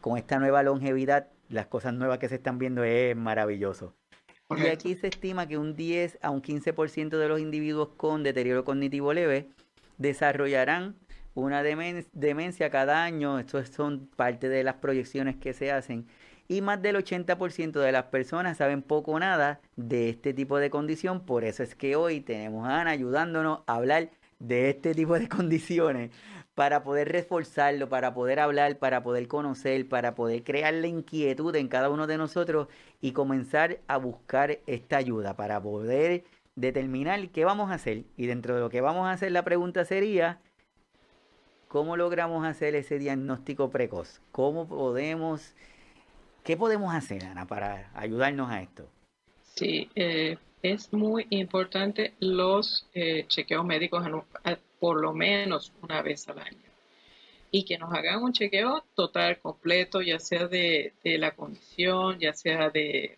Con 0.00 0.18
esta 0.18 0.38
nueva 0.38 0.62
longevidad, 0.62 1.28
las 1.48 1.66
cosas 1.66 1.94
nuevas 1.94 2.18
que 2.18 2.28
se 2.28 2.34
están 2.34 2.58
viendo 2.58 2.84
es 2.84 3.16
maravilloso. 3.16 3.94
Y 4.50 4.66
aquí 4.66 4.94
se 4.94 5.06
estima 5.06 5.48
que 5.48 5.56
un 5.56 5.74
10 5.74 6.18
a 6.20 6.30
un 6.30 6.42
15% 6.42 7.16
de 7.16 7.28
los 7.28 7.40
individuos 7.40 7.88
con 7.96 8.22
deterioro 8.22 8.64
cognitivo 8.64 9.12
leve 9.12 9.48
desarrollarán 9.96 10.96
una 11.34 11.62
demencia 11.62 12.70
cada 12.70 13.02
año, 13.02 13.38
estos 13.40 13.68
son 13.68 14.06
parte 14.06 14.48
de 14.48 14.62
las 14.62 14.76
proyecciones 14.76 15.36
que 15.36 15.52
se 15.52 15.72
hacen, 15.72 16.06
y 16.48 16.60
más 16.60 16.80
del 16.82 16.96
80% 16.96 17.72
de 17.80 17.92
las 17.92 18.04
personas 18.04 18.58
saben 18.58 18.82
poco 18.82 19.12
o 19.12 19.18
nada 19.18 19.60
de 19.76 20.08
este 20.10 20.34
tipo 20.34 20.58
de 20.58 20.70
condición, 20.70 21.24
por 21.24 21.44
eso 21.44 21.62
es 21.62 21.74
que 21.74 21.96
hoy 21.96 22.20
tenemos 22.20 22.68
a 22.68 22.80
Ana 22.80 22.90
ayudándonos 22.90 23.60
a 23.66 23.74
hablar 23.74 24.10
de 24.38 24.70
este 24.70 24.94
tipo 24.94 25.18
de 25.18 25.28
condiciones 25.28 26.10
para 26.54 26.84
poder 26.84 27.10
reforzarlo, 27.10 27.88
para 27.88 28.14
poder 28.14 28.40
hablar, 28.40 28.78
para 28.78 29.02
poder 29.02 29.26
conocer, 29.26 29.88
para 29.88 30.14
poder 30.14 30.44
crear 30.44 30.74
la 30.74 30.86
inquietud 30.86 31.54
en 31.56 31.68
cada 31.68 31.90
uno 31.90 32.06
de 32.06 32.18
nosotros 32.18 32.68
y 33.00 33.12
comenzar 33.12 33.80
a 33.88 33.96
buscar 33.96 34.58
esta 34.66 34.98
ayuda 34.98 35.34
para 35.34 35.60
poder 35.60 36.24
determinar 36.54 37.28
qué 37.30 37.44
vamos 37.44 37.70
a 37.70 37.74
hacer. 37.74 38.04
Y 38.16 38.26
dentro 38.26 38.54
de 38.54 38.60
lo 38.60 38.70
que 38.70 38.80
vamos 38.80 39.06
a 39.06 39.12
hacer, 39.12 39.32
la 39.32 39.42
pregunta 39.44 39.84
sería, 39.84 40.40
¿Cómo 41.74 41.96
logramos 41.96 42.46
hacer 42.46 42.76
ese 42.76 43.00
diagnóstico 43.00 43.68
precoz? 43.68 44.20
¿Cómo 44.30 44.68
podemos, 44.68 45.56
qué 46.44 46.56
podemos 46.56 46.94
hacer, 46.94 47.24
Ana, 47.24 47.46
para 47.46 47.90
ayudarnos 47.94 48.50
a 48.50 48.62
esto? 48.62 48.88
Sí, 49.54 49.88
eh, 49.94 50.36
es 50.62 50.92
muy 50.92 51.26
importante 51.30 52.14
los 52.20 52.86
eh, 52.94 53.24
chequeos 53.28 53.64
médicos 53.64 54.06
por 54.78 55.00
lo 55.00 55.12
menos 55.12 55.72
una 55.82 56.02
vez 56.02 56.28
al 56.28 56.38
año. 56.38 56.58
Y 57.50 57.64
que 57.64 57.78
nos 57.78 57.92
hagan 57.92 58.22
un 58.22 58.32
chequeo 58.32 58.84
total, 58.94 59.38
completo, 59.38 60.02
ya 60.02 60.18
sea 60.18 60.46
de, 60.48 60.92
la 61.04 61.30
condición, 61.32 62.18
ya 62.18 62.32
sea 62.32 62.68
de, 62.68 63.16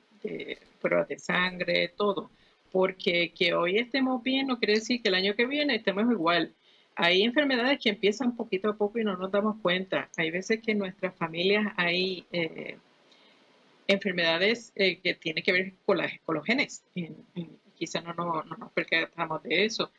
pruebas 0.81 1.09
de 1.09 1.19
sangre, 1.19 1.89
todo. 1.97 2.31
Porque 2.71 3.33
que 3.33 3.55
hoy 3.55 3.79
estemos 3.79 4.23
bien 4.23 4.47
no 4.47 4.59
quiere 4.59 4.75
decir 4.75 5.03
que 5.03 5.09
el 5.09 5.15
año 5.15 5.35
que 5.35 5.47
viene 5.47 5.77
estemos 5.77 6.11
igual 6.11 6.53
hay 6.97 7.23
enfermedades 7.23 7.79
que 7.79 7.91
empiezan 7.91 8.37
poquito 8.37 8.71
a 8.71 8.77
poco 8.77 8.99
y 8.99 9.05
no 9.05 9.17
nos 9.17 9.31
damos 9.31 9.57
cuenta. 9.61 10.09
Hay 10.17 10.31
veces 10.31 10.61
que 10.62 10.73
en 10.73 10.79
nuestras 10.79 11.15
familias 11.15 11.73
hay 11.77 12.27
eh, 12.33 12.79
enfermedades 13.88 14.72
eh, 14.75 14.99
que 15.01 15.14
tienen 15.14 15.44
que 15.44 15.53
ver 15.53 15.75
con, 15.85 15.99
los 16.35 16.44
genes. 16.44 16.85
quizás 17.75 18.05
no, 18.05 18.14
nos 18.14 18.72
percatamos 18.72 19.42
de 19.42 19.64
eso. 19.64 19.90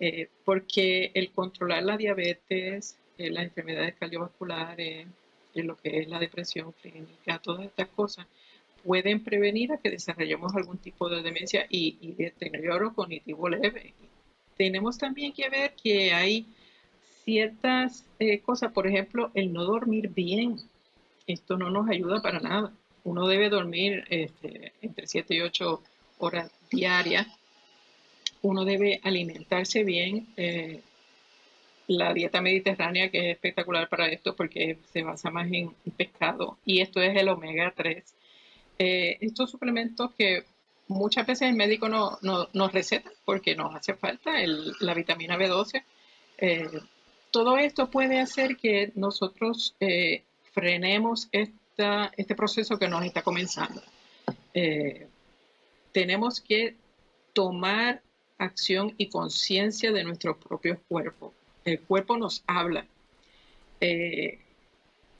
Eh, 0.00 0.28
porque 0.44 1.10
el 1.14 1.32
controlar 1.32 1.82
la 1.82 1.96
diabetes, 1.96 2.96
las 3.16 3.44
enfermedades 3.44 3.94
cardiovasculares, 3.96 5.08
lo 5.54 5.76
que 5.76 5.98
es 5.98 6.08
la 6.08 6.20
depresión 6.20 6.72
clínica, 6.80 7.40
todas 7.40 7.66
estas 7.66 7.88
cosas, 7.88 8.26
pueden 8.84 9.24
prevenir 9.24 9.72
a 9.72 9.78
que 9.78 9.90
desarrollemos 9.90 10.54
algún 10.54 10.78
tipo 10.78 11.08
de 11.10 11.22
demencia 11.22 11.66
y, 11.68 11.98
y 12.00 12.12
deterioro 12.12 12.94
cognitivo 12.94 13.48
leve 13.48 13.92
tenemos 14.58 14.98
también 14.98 15.32
que 15.32 15.48
ver 15.48 15.72
que 15.82 16.12
hay 16.12 16.44
ciertas 17.24 18.04
eh, 18.18 18.40
cosas, 18.40 18.72
por 18.72 18.86
ejemplo, 18.86 19.30
el 19.32 19.52
no 19.52 19.64
dormir 19.64 20.10
bien. 20.10 20.56
Esto 21.26 21.56
no 21.56 21.70
nos 21.70 21.88
ayuda 21.88 22.20
para 22.20 22.40
nada. 22.40 22.72
Uno 23.08 23.26
debe 23.26 23.48
dormir 23.48 24.04
este, 24.10 24.74
entre 24.82 25.06
7 25.06 25.34
y 25.34 25.40
8 25.40 25.82
horas 26.18 26.50
diarias. 26.70 27.26
Uno 28.42 28.66
debe 28.66 29.00
alimentarse 29.02 29.82
bien. 29.82 30.26
Eh, 30.36 30.82
la 31.86 32.12
dieta 32.12 32.42
mediterránea, 32.42 33.10
que 33.10 33.18
es 33.18 33.36
espectacular 33.36 33.88
para 33.88 34.08
esto 34.08 34.36
porque 34.36 34.76
se 34.92 35.02
basa 35.02 35.30
más 35.30 35.50
en 35.50 35.70
pescado, 35.96 36.58
y 36.66 36.82
esto 36.82 37.00
es 37.00 37.16
el 37.16 37.30
omega 37.30 37.72
3. 37.74 38.04
Eh, 38.78 39.16
estos 39.22 39.50
suplementos 39.50 40.12
que 40.12 40.44
muchas 40.86 41.26
veces 41.26 41.48
el 41.48 41.56
médico 41.56 41.88
no, 41.88 42.18
nos 42.20 42.72
receta 42.72 43.10
porque 43.24 43.56
nos 43.56 43.74
hace 43.74 43.94
falta 43.94 44.32
la 44.80 44.92
vitamina 44.92 45.38
B12. 45.38 45.82
Eh, 46.36 46.68
todo 47.30 47.56
esto 47.56 47.90
puede 47.90 48.20
hacer 48.20 48.58
que 48.58 48.92
nosotros 48.94 49.74
eh, 49.80 50.24
frenemos 50.52 51.28
este 52.16 52.34
proceso 52.34 52.78
que 52.78 52.88
nos 52.88 53.04
está 53.04 53.22
comenzando. 53.22 53.82
Eh, 54.54 55.06
tenemos 55.92 56.40
que 56.40 56.74
tomar 57.32 58.02
acción 58.38 58.94
y 58.98 59.08
conciencia 59.08 59.92
de 59.92 60.04
nuestro 60.04 60.38
propio 60.38 60.80
cuerpo. 60.88 61.32
El 61.64 61.80
cuerpo 61.80 62.16
nos 62.16 62.42
habla. 62.46 62.86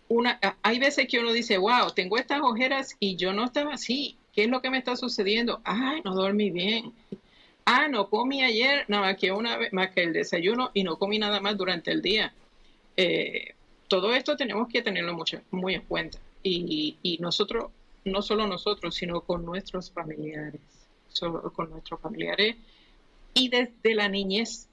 una, 0.09 0.41
hay 0.63 0.79
veces 0.79 1.07
que 1.07 1.19
uno 1.19 1.33
dice, 1.33 1.59
wow, 1.59 1.93
tengo 1.95 2.17
estas 2.17 2.41
ojeras 2.43 2.97
y 2.99 3.17
yo 3.17 3.33
no 3.33 3.45
estaba 3.45 3.75
así. 3.75 4.17
¿Qué 4.35 4.45
es 4.45 4.51
lo 4.51 4.63
que 4.63 4.71
me 4.71 4.79
está 4.79 4.97
sucediendo? 4.97 5.61
Ay, 5.65 6.01
no 6.05 6.15
dormí 6.15 6.51
bien. 6.51 6.93
Ah, 7.65 7.87
no 7.89 8.09
comí 8.09 8.43
ayer 8.43 8.87
nada 8.89 9.09
más 9.09 9.17
que 9.19 9.31
una 9.31 9.59
más 9.73 9.91
que 9.91 10.03
el 10.03 10.15
desayuno 10.15 10.71
y 10.73 10.85
no 10.85 10.99
comí 10.99 11.19
nada 11.19 11.39
más 11.41 11.57
durante 11.57 11.91
el 11.91 12.01
día. 12.01 12.33
Eh, 12.97 13.55
todo 13.89 14.15
esto 14.15 14.37
tenemos 14.37 14.69
que 14.69 14.81
tenerlo 14.81 15.13
mucho, 15.13 15.41
muy 15.51 15.75
en 15.75 15.83
cuenta. 15.83 16.19
Y, 16.51 17.19
nosotros, 17.21 17.71
no 18.05 18.23
solo 18.23 18.47
nosotros, 18.47 18.95
sino 18.95 19.21
con 19.21 19.45
nuestros 19.45 19.91
familiares, 19.91 20.61
con 21.55 21.71
nuestros 21.71 22.01
familiares 22.01 22.57
y 23.35 23.49
desde 23.49 23.95
la 23.95 24.09
niñez 24.09 24.69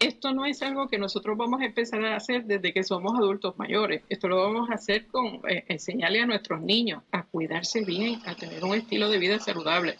esto 0.00 0.32
no 0.32 0.46
es 0.46 0.62
algo 0.62 0.88
que 0.88 0.96
nosotros 0.96 1.36
vamos 1.36 1.60
a 1.60 1.66
empezar 1.66 2.02
a 2.06 2.16
hacer 2.16 2.44
desde 2.44 2.72
que 2.72 2.82
somos 2.82 3.18
adultos 3.18 3.58
mayores. 3.58 4.02
Esto 4.08 4.28
lo 4.28 4.42
vamos 4.42 4.70
a 4.70 4.74
hacer 4.74 5.06
con 5.06 5.42
eh, 5.46 5.64
enseñarle 5.68 6.22
a 6.22 6.26
nuestros 6.26 6.62
niños 6.62 7.02
a 7.12 7.24
cuidarse 7.24 7.84
bien, 7.84 8.18
a 8.24 8.34
tener 8.34 8.64
un 8.64 8.74
estilo 8.74 9.10
de 9.10 9.18
vida 9.18 9.38
saludable. 9.38 9.98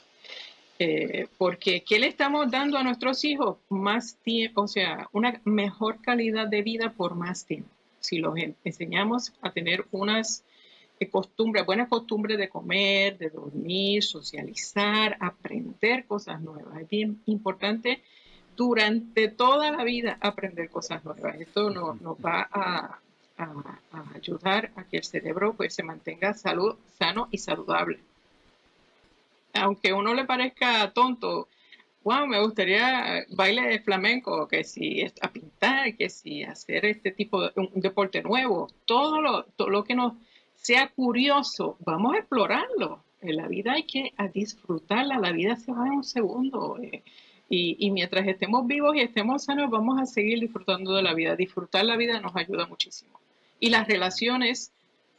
Eh, 0.78 1.28
porque 1.36 1.84
¿qué 1.86 1.98
le 1.98 2.06
estamos 2.06 2.50
dando 2.50 2.78
a 2.78 2.82
nuestros 2.82 3.22
hijos? 3.26 3.58
Más 3.68 4.16
tiempo, 4.22 4.62
o 4.62 4.68
sea, 4.68 5.06
una 5.12 5.38
mejor 5.44 6.00
calidad 6.00 6.48
de 6.48 6.62
vida 6.62 6.94
por 6.96 7.14
más 7.14 7.44
tiempo. 7.44 7.68
Si 8.00 8.20
los 8.20 8.34
enseñamos 8.64 9.34
a 9.42 9.52
tener 9.52 9.84
unas 9.90 10.44
costumbres, 11.08 11.64
buenas 11.64 11.88
costumbres 11.88 12.36
de 12.36 12.48
comer, 12.48 13.16
de 13.16 13.30
dormir, 13.30 14.02
socializar, 14.02 15.16
aprender 15.20 16.04
cosas 16.06 16.40
nuevas. 16.40 16.80
Es 16.80 16.88
bien 16.88 17.22
importante 17.26 18.02
durante 18.56 19.28
toda 19.28 19.70
la 19.70 19.84
vida 19.84 20.18
aprender 20.20 20.68
cosas 20.68 21.02
nuevas. 21.04 21.40
Esto 21.40 21.70
nos, 21.70 21.96
va 22.16 22.46
a, 22.52 22.98
ayudar 24.14 24.70
a 24.76 24.84
que 24.84 24.98
el 24.98 25.04
cerebro 25.04 25.54
pues, 25.54 25.74
se 25.74 25.82
mantenga 25.82 26.34
salud, 26.34 26.76
sano 26.98 27.28
y 27.30 27.38
saludable. 27.38 27.98
Aunque 29.54 29.90
a 29.90 29.96
uno 29.96 30.12
le 30.12 30.26
parezca 30.26 30.90
tonto, 30.92 31.48
wow, 32.04 32.26
me 32.26 32.40
gustaría 32.40 33.24
baile 33.30 33.62
de 33.62 33.80
flamenco, 33.80 34.46
que 34.46 34.64
si 34.64 35.06
a 35.22 35.32
pintar, 35.32 35.96
que 35.96 36.10
si 36.10 36.42
hacer 36.44 36.84
este 36.84 37.10
tipo 37.10 37.40
de 37.40 37.52
un 37.56 37.80
deporte 37.80 38.22
nuevo, 38.22 38.68
todo 38.84 39.22
lo, 39.22 39.44
todo 39.44 39.70
lo 39.70 39.84
que 39.84 39.94
nos 39.94 40.12
sea 40.62 40.88
curioso, 40.88 41.76
vamos 41.80 42.14
a 42.14 42.18
explorarlo. 42.18 43.02
En 43.22 43.36
la 43.36 43.48
vida 43.48 43.72
hay 43.72 43.84
que 43.84 44.12
disfrutarla, 44.32 45.18
la 45.18 45.32
vida 45.32 45.56
se 45.56 45.72
va 45.72 45.86
en 45.86 45.92
un 45.94 46.04
segundo. 46.04 46.78
Eh, 46.82 47.02
y, 47.48 47.90
mientras 47.90 48.26
estemos 48.28 48.66
vivos 48.66 48.94
y 48.94 49.00
estemos 49.00 49.44
sanos, 49.44 49.70
vamos 49.70 50.00
a 50.00 50.06
seguir 50.06 50.38
disfrutando 50.38 50.94
de 50.94 51.02
la 51.02 51.14
vida. 51.14 51.34
Disfrutar 51.34 51.84
la 51.84 51.96
vida 51.96 52.20
nos 52.20 52.36
ayuda 52.36 52.66
muchísimo. 52.66 53.18
Y 53.58 53.70
las 53.70 53.88
relaciones 53.88 54.72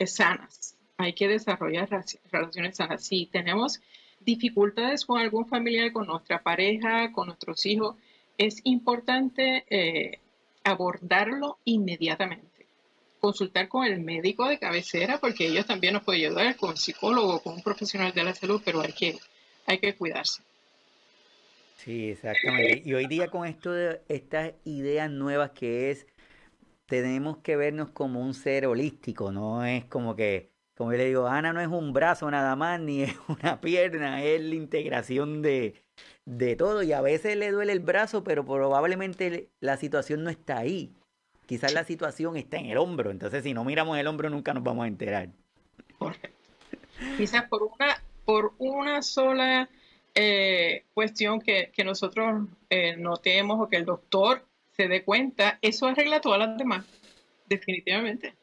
sanas. 0.05 0.77
Hay 0.97 1.13
que 1.13 1.27
desarrollar 1.27 1.89
relaciones 2.31 2.77
sanas. 2.77 3.03
Si 3.03 3.25
tenemos 3.25 3.81
dificultades 4.21 5.05
con 5.05 5.19
algún 5.19 5.47
familiar, 5.47 5.91
con 5.91 6.07
nuestra 6.07 6.41
pareja, 6.41 7.11
con 7.11 7.27
nuestros 7.27 7.65
hijos, 7.65 7.95
es 8.37 8.61
importante 8.63 9.65
eh, 9.69 10.19
abordarlo 10.63 11.57
inmediatamente 11.65 12.50
consultar 13.21 13.69
con 13.69 13.85
el 13.85 14.01
médico 14.01 14.47
de 14.47 14.59
cabecera, 14.59 15.19
porque 15.19 15.47
ellos 15.47 15.65
también 15.65 15.93
nos 15.93 16.03
pueden 16.03 16.25
ayudar, 16.25 16.55
con 16.57 16.71
un 16.71 16.77
psicólogo, 16.77 17.39
con 17.41 17.53
un 17.53 17.61
profesional 17.61 18.11
de 18.11 18.23
la 18.23 18.33
salud, 18.33 18.61
pero 18.65 18.81
hay 18.81 18.91
que, 18.91 19.17
hay 19.67 19.77
que 19.77 19.95
cuidarse. 19.95 20.41
Sí, 21.77 22.09
exactamente. 22.09 22.81
Y 22.83 22.93
hoy 22.93 23.05
día 23.05 23.29
con 23.29 23.47
esto 23.47 23.71
de 23.71 24.01
estas 24.09 24.53
ideas 24.65 25.09
nuevas 25.09 25.51
que 25.51 25.91
es, 25.91 26.07
tenemos 26.87 27.37
que 27.37 27.55
vernos 27.55 27.91
como 27.91 28.21
un 28.21 28.33
ser 28.33 28.65
holístico, 28.65 29.31
no 29.31 29.63
es 29.63 29.85
como 29.85 30.15
que, 30.15 30.51
como 30.75 30.91
yo 30.91 30.97
le 30.97 31.05
digo, 31.05 31.27
Ana 31.27 31.53
no 31.53 31.61
es 31.61 31.67
un 31.67 31.93
brazo 31.93 32.29
nada 32.31 32.55
más, 32.55 32.79
ni 32.79 33.03
es 33.03 33.15
una 33.27 33.61
pierna, 33.61 34.23
es 34.23 34.41
la 34.41 34.55
integración 34.55 35.43
de, 35.43 35.75
de 36.25 36.55
todo. 36.55 36.81
Y 36.81 36.91
a 36.91 37.01
veces 37.01 37.37
le 37.37 37.51
duele 37.51 37.71
el 37.73 37.81
brazo, 37.81 38.23
pero 38.23 38.43
probablemente 38.45 39.51
la 39.59 39.77
situación 39.77 40.23
no 40.23 40.31
está 40.31 40.57
ahí 40.57 40.95
quizás 41.45 41.73
la 41.73 41.83
situación 41.83 42.37
está 42.37 42.57
en 42.57 42.67
el 42.67 42.77
hombro, 42.77 43.11
entonces 43.11 43.43
si 43.43 43.53
no 43.53 43.63
miramos 43.63 43.97
el 43.97 44.07
hombro 44.07 44.29
nunca 44.29 44.53
nos 44.53 44.63
vamos 44.63 44.85
a 44.85 44.87
enterar. 44.87 45.29
Quizás 47.17 47.47
por 47.49 47.63
una, 47.63 48.01
por 48.25 48.53
una 48.57 49.01
sola 49.01 49.69
eh, 50.15 50.83
cuestión 50.93 51.41
que, 51.41 51.71
nosotros 51.83 52.47
eh, 52.69 52.95
notemos 52.97 53.59
o 53.59 53.69
que 53.69 53.77
el 53.77 53.85
doctor 53.85 54.45
se 54.75 54.87
dé 54.87 55.03
cuenta, 55.03 55.59
eso 55.61 55.87
arregla 55.87 56.21
todas 56.21 56.39
las 56.39 56.57
demás, 56.57 56.85
definitivamente. 57.47 58.33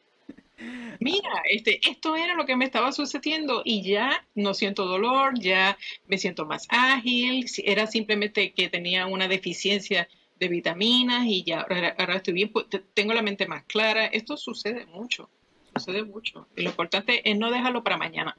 Mira, 0.99 1.29
este, 1.49 1.79
esto 1.89 2.15
era 2.15 2.35
lo 2.35 2.45
que 2.45 2.55
me 2.55 2.65
estaba 2.65 2.91
sucediendo 2.91 3.61
y 3.63 3.81
ya 3.81 4.25
no 4.35 4.53
siento 4.53 4.85
dolor, 4.85 5.39
ya 5.39 5.77
me 6.07 6.17
siento 6.17 6.45
más 6.45 6.67
ágil, 6.69 7.45
era 7.63 7.87
simplemente 7.87 8.51
que 8.51 8.67
tenía 8.67 9.05
una 9.05 9.27
deficiencia 9.27 10.09
de 10.39 10.47
vitaminas 10.47 11.25
y 11.25 11.43
ya 11.43 11.61
ahora, 11.61 12.15
estoy 12.15 12.33
bien, 12.33 12.49
pues, 12.51 12.65
tengo 12.93 13.13
la 13.13 13.21
mente 13.21 13.47
más 13.47 13.63
clara. 13.65 14.05
Esto 14.05 14.37
sucede 14.37 14.85
mucho, 14.85 15.29
sucede 15.75 16.03
mucho. 16.03 16.47
Y 16.55 16.61
lo 16.63 16.69
importante 16.69 17.29
es 17.29 17.37
no 17.37 17.51
dejarlo 17.51 17.83
para 17.83 17.97
mañana. 17.97 18.37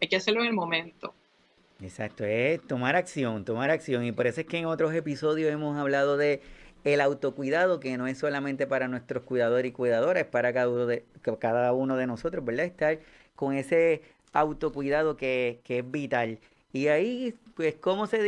Hay 0.00 0.08
que 0.08 0.16
hacerlo 0.16 0.40
en 0.40 0.48
el 0.48 0.54
momento. 0.54 1.14
Exacto, 1.82 2.24
es 2.24 2.66
tomar 2.66 2.96
acción, 2.96 3.44
tomar 3.44 3.70
acción. 3.70 4.04
Y 4.04 4.14
es 4.24 4.44
que 4.46 4.58
en 4.58 4.66
otros 4.66 4.94
episodios 4.94 5.50
hemos 5.52 5.76
hablado 5.78 6.16
de 6.16 6.42
el 6.84 7.00
autocuidado, 7.00 7.80
que 7.80 7.96
no 7.98 8.06
es 8.06 8.18
solamente 8.18 8.66
para 8.66 8.88
nuestros 8.88 9.22
cuidadores 9.24 9.70
y 9.70 9.72
cuidadoras, 9.72 10.24
es 10.24 10.28
para 10.28 10.52
cada 10.52 10.68
uno 10.68 10.86
de, 10.86 11.04
cada 11.38 11.72
uno 11.72 11.96
de 11.96 12.06
nosotros, 12.06 12.44
¿verdad? 12.44 12.64
Estar 12.64 12.98
con 13.34 13.54
ese 13.54 14.02
autocuidado 14.32 15.16
que, 15.16 15.60
que 15.64 15.80
es 15.80 15.90
vital. 15.90 16.38
Y 16.72 16.86
ahí, 16.88 17.34
pues, 17.54 17.76
¿cómo 17.76 18.06
se, 18.06 18.20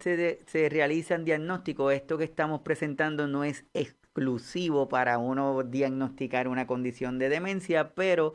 se, 0.00 0.40
se 0.46 0.68
realizan 0.68 1.24
diagnósticos? 1.24 1.92
Esto 1.94 2.18
que 2.18 2.24
estamos 2.24 2.60
presentando 2.60 3.26
no 3.26 3.44
es 3.44 3.64
exclusivo 3.72 4.88
para 4.88 5.18
uno 5.18 5.62
diagnosticar 5.62 6.48
una 6.48 6.66
condición 6.66 7.18
de 7.18 7.28
demencia, 7.28 7.94
pero 7.94 8.34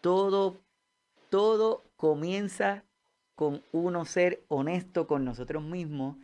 todo, 0.00 0.60
todo 1.28 1.84
comienza 1.96 2.84
con 3.34 3.62
uno 3.72 4.04
ser 4.04 4.44
honesto 4.48 5.06
con 5.06 5.24
nosotros 5.24 5.62
mismos 5.62 6.16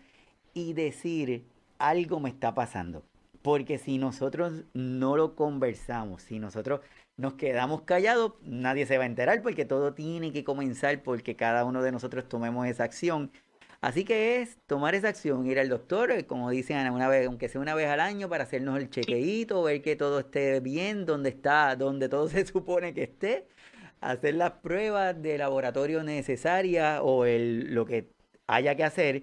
y 0.53 0.73
decir, 0.73 1.47
algo 1.79 2.21
me 2.21 2.31
está 2.31 2.55
pasando. 2.55 3.05
Porque 3.43 3.79
si 3.79 3.99
nosotros 3.99 4.65
no 4.75 5.17
lo 5.17 5.37
conversamos, 5.37 6.23
si 6.23 6.39
nosotros 6.39 6.81
nos 7.17 7.35
quedamos 7.35 7.83
callados, 7.83 8.35
nadie 8.43 8.87
se 8.87 8.99
va 8.99 9.05
a 9.05 9.07
enterar 9.07 9.43
porque 9.43 9.65
todo 9.65 9.95
tiene 9.95 10.33
que 10.33 10.45
comenzar 10.45 11.03
porque 11.03 11.37
cada 11.37 11.65
uno 11.65 11.83
de 11.83 11.93
nosotros 11.93 12.29
tomemos 12.29 12.67
esa 12.67 12.85
acción. 12.85 13.31
Así 13.81 14.05
que 14.05 14.41
es 14.43 14.59
tomar 14.67 14.95
esa 14.95 15.09
acción, 15.09 15.47
ir 15.47 15.59
al 15.59 15.69
doctor, 15.69 16.11
eh, 16.11 16.27
como 16.27 16.51
dicen 16.51 16.91
una 16.91 17.09
vez, 17.09 17.27
aunque 17.27 17.49
sea 17.49 17.61
una 17.61 17.75
vez 17.75 17.89
al 17.89 18.01
año, 18.01 18.29
para 18.29 18.45
hacernos 18.45 18.79
el 18.79 18.91
chequeíto, 18.91 19.63
ver 19.63 19.83
que 19.83 19.97
todo 19.97 20.21
esté 20.21 20.61
bien, 20.61 21.07
donde 21.07 21.31
está, 21.31 21.77
donde 21.77 22.09
todo 22.09 22.29
se 22.29 22.47
supone 22.47 22.95
que 22.95 23.05
esté, 23.05 23.47
hacer 24.01 24.35
las 24.35 24.53
pruebas 24.53 25.21
de 25.23 25.39
laboratorio 25.39 26.03
necesarias 26.03 27.01
o 27.03 27.25
el, 27.27 27.75
lo 27.75 27.87
que 27.87 28.11
haya 28.47 28.75
que 28.77 28.85
hacer 28.85 29.23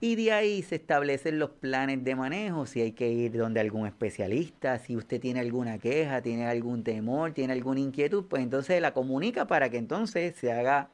y 0.00 0.16
de 0.16 0.32
ahí 0.32 0.62
se 0.62 0.76
establecen 0.76 1.38
los 1.38 1.50
planes 1.50 2.04
de 2.04 2.14
manejo, 2.14 2.66
si 2.66 2.80
hay 2.80 2.92
que 2.92 3.08
ir 3.08 3.36
donde 3.36 3.60
algún 3.60 3.86
especialista, 3.86 4.78
si 4.78 4.96
usted 4.96 5.20
tiene 5.20 5.40
alguna 5.40 5.78
queja, 5.78 6.22
tiene 6.22 6.46
algún 6.46 6.84
temor, 6.84 7.32
tiene 7.32 7.52
alguna 7.52 7.80
inquietud, 7.80 8.24
pues 8.26 8.42
entonces 8.42 8.80
la 8.80 8.94
comunica 8.94 9.46
para 9.46 9.70
que 9.70 9.78
entonces 9.78 10.36
se 10.36 10.52
haga 10.52 10.90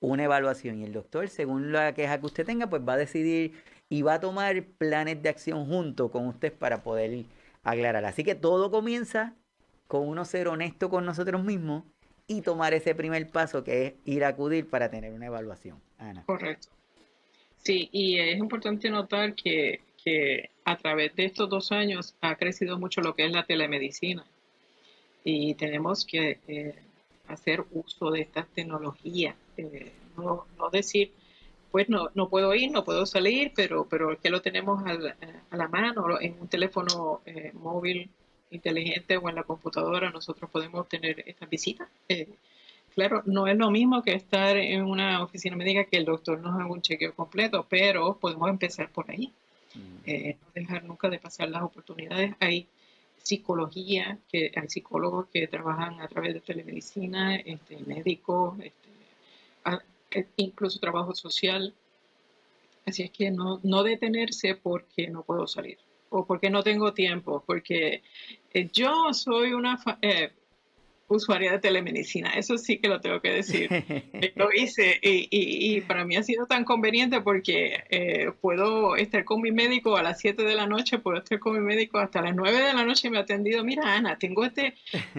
una 0.00 0.24
evaluación. 0.24 0.78
Y 0.78 0.84
el 0.84 0.92
doctor, 0.92 1.28
según 1.28 1.72
la 1.72 1.94
queja 1.94 2.20
que 2.20 2.26
usted 2.26 2.46
tenga, 2.46 2.68
pues 2.68 2.82
va 2.86 2.92
a 2.92 2.98
decidir 2.98 3.52
y 3.88 4.02
va 4.02 4.14
a 4.14 4.20
tomar 4.20 4.64
planes 4.78 5.22
de 5.22 5.28
acción 5.28 5.66
junto 5.66 6.10
con 6.10 6.26
usted 6.28 6.52
para 6.52 6.82
poder 6.82 7.24
aclarar. 7.64 8.04
Así 8.04 8.22
que 8.22 8.34
todo 8.34 8.70
comienza 8.70 9.34
con 9.88 10.08
uno 10.08 10.24
ser 10.24 10.48
honesto 10.48 10.90
con 10.90 11.04
nosotros 11.04 11.42
mismos 11.42 11.84
y 12.26 12.40
tomar 12.40 12.72
ese 12.72 12.94
primer 12.94 13.28
paso 13.28 13.64
que 13.64 13.86
es 13.86 13.94
ir 14.04 14.24
a 14.24 14.28
acudir 14.28 14.68
para 14.68 14.90
tener 14.90 15.12
una 15.12 15.26
evaluación. 15.26 15.80
Ana. 15.98 16.24
Correcto. 16.24 16.68
Sí, 17.64 17.88
y 17.92 18.18
es 18.18 18.38
importante 18.38 18.90
notar 18.90 19.34
que, 19.34 19.80
a 20.66 20.76
través 20.76 21.16
de 21.16 21.24
estos 21.24 21.48
dos 21.48 21.72
años 21.72 22.14
ha 22.20 22.36
crecido 22.36 22.78
mucho 22.78 23.00
lo 23.00 23.14
que 23.14 23.24
es 23.24 23.32
la 23.32 23.46
telemedicina 23.46 24.26
y 25.24 25.54
tenemos 25.54 26.04
que 26.04 26.38
eh, 26.46 26.74
hacer 27.26 27.64
uso 27.72 28.10
de 28.10 28.20
esta 28.20 28.44
tecnología. 28.54 29.34
Eh, 29.56 29.92
no, 30.18 30.46
decir, 30.70 31.12
pues 31.70 31.88
no, 31.88 32.10
no 32.14 32.28
puedo 32.28 32.54
ir, 32.54 32.70
no 32.70 32.84
puedo 32.84 33.06
salir, 33.06 33.52
pero, 33.56 33.86
pero 33.88 34.18
que 34.20 34.28
lo 34.28 34.42
tenemos 34.42 34.84
a 34.84 35.56
la, 35.56 35.68
mano 35.68 36.20
en 36.20 36.38
un 36.38 36.48
teléfono 36.48 37.22
eh, 37.24 37.50
móvil 37.54 38.10
inteligente 38.50 39.16
o 39.16 39.28
en 39.30 39.36
la 39.36 39.42
computadora, 39.44 40.10
nosotros 40.10 40.50
podemos 40.50 40.86
tener 40.86 41.24
esta 41.26 41.46
visita. 41.46 41.88
Claro, 42.94 43.22
no 43.26 43.46
es 43.48 43.56
lo 43.56 43.70
mismo 43.70 44.02
que 44.02 44.14
estar 44.14 44.56
en 44.56 44.84
una 44.84 45.22
oficina 45.22 45.56
médica 45.56 45.84
que 45.84 45.96
el 45.96 46.04
doctor 46.04 46.40
nos 46.40 46.54
haga 46.54 46.66
un 46.66 46.80
chequeo 46.80 47.14
completo, 47.14 47.66
pero 47.68 48.16
podemos 48.18 48.48
empezar 48.48 48.90
por 48.90 49.10
ahí. 49.10 49.32
Mm. 49.74 49.96
Eh, 50.06 50.36
no 50.40 50.48
dejar 50.54 50.84
nunca 50.84 51.08
de 51.08 51.18
pasar 51.18 51.48
las 51.48 51.62
oportunidades. 51.62 52.34
Hay 52.38 52.68
psicología, 53.16 54.18
que 54.30 54.52
hay 54.54 54.68
psicólogos 54.68 55.26
que 55.32 55.48
trabajan 55.48 56.00
a 56.00 56.08
través 56.08 56.34
de 56.34 56.40
telemedicina, 56.40 57.36
este, 57.36 57.78
médicos, 57.78 58.58
este, 58.60 60.20
e, 60.20 60.26
incluso 60.36 60.78
trabajo 60.78 61.14
social. 61.14 61.74
Así 62.86 63.02
es 63.02 63.10
que 63.10 63.30
no, 63.30 63.60
no 63.64 63.82
detenerse 63.82 64.54
porque 64.54 65.08
no 65.08 65.22
puedo 65.22 65.46
salir 65.48 65.78
o 66.10 66.24
porque 66.24 66.48
no 66.48 66.62
tengo 66.62 66.94
tiempo, 66.94 67.42
porque 67.44 68.02
eh, 68.52 68.70
yo 68.72 69.12
soy 69.12 69.52
una... 69.52 69.80
Eh, 70.00 70.30
usuaria 71.08 71.52
de 71.52 71.58
telemedicina, 71.58 72.30
eso 72.34 72.56
sí 72.58 72.78
que 72.78 72.88
lo 72.88 73.00
tengo 73.00 73.20
que 73.20 73.30
decir. 73.30 73.68
lo 74.36 74.52
hice 74.52 74.98
y, 75.02 75.28
y, 75.30 75.80
para 75.82 76.04
mí 76.04 76.16
ha 76.16 76.22
sido 76.22 76.46
tan 76.46 76.64
conveniente 76.64 77.20
porque 77.20 77.84
eh, 77.90 78.32
puedo 78.40 78.96
estar 78.96 79.24
con 79.24 79.40
mi 79.40 79.52
médico 79.52 79.96
a 79.96 80.02
las 80.02 80.20
7 80.20 80.42
de 80.42 80.54
la 80.54 80.66
noche, 80.66 80.98
puedo 80.98 81.18
estar 81.18 81.38
con 81.38 81.54
mi 81.54 81.60
médico 81.60 81.98
hasta 81.98 82.22
las 82.22 82.34
9 82.34 82.58
de 82.58 82.72
la 82.72 82.84
noche 82.84 83.08
y 83.08 83.10
me 83.10 83.18
ha 83.18 83.22
atendido, 83.22 83.64
mira 83.64 83.94
Ana, 83.94 84.18
tengo 84.18 84.44
este, 84.44 84.74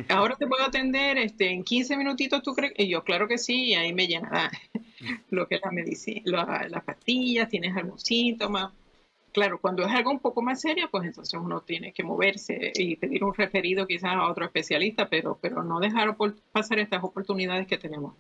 ahora 0.10 0.36
te 0.36 0.48
puedo 0.48 0.64
atender 0.64 1.18
este, 1.18 1.52
en 1.52 1.64
15 1.64 1.98
minutitos, 1.98 2.42
¿tú 2.42 2.54
crees? 2.54 2.74
Y 2.78 2.88
yo, 2.88 3.04
claro 3.04 3.28
que 3.28 3.38
sí, 3.38 3.66
y 3.66 3.74
ahí 3.76 3.94
me 3.94 4.08
llenará. 4.08 4.52
lo 5.30 5.48
que 5.48 5.56
es 5.56 5.62
la 5.64 5.72
medicina, 5.72 6.68
las 6.70 6.84
pastillas, 6.84 7.50
tienes 7.50 7.76
algún 7.76 8.00
síntoma. 8.00 8.74
Claro, 9.36 9.60
cuando 9.60 9.84
es 9.86 9.92
algo 9.92 10.12
un 10.12 10.20
poco 10.20 10.42
más 10.42 10.62
serio, 10.62 10.88
pues 10.90 11.04
entonces 11.04 11.38
uno 11.38 11.60
tiene 11.60 11.92
que 11.92 12.04
moverse 12.04 12.72
y 12.74 12.96
pedir 12.96 13.22
un 13.22 13.34
referido 13.34 13.86
quizás 13.86 14.14
a 14.14 14.30
otro 14.30 14.46
especialista, 14.46 15.10
pero, 15.10 15.38
pero 15.42 15.62
no 15.62 15.82
dejar 15.82 16.16
pasar 16.54 16.80
estas 16.80 17.04
oportunidades 17.04 17.68
que 17.68 17.78
tenemos 17.78 18.14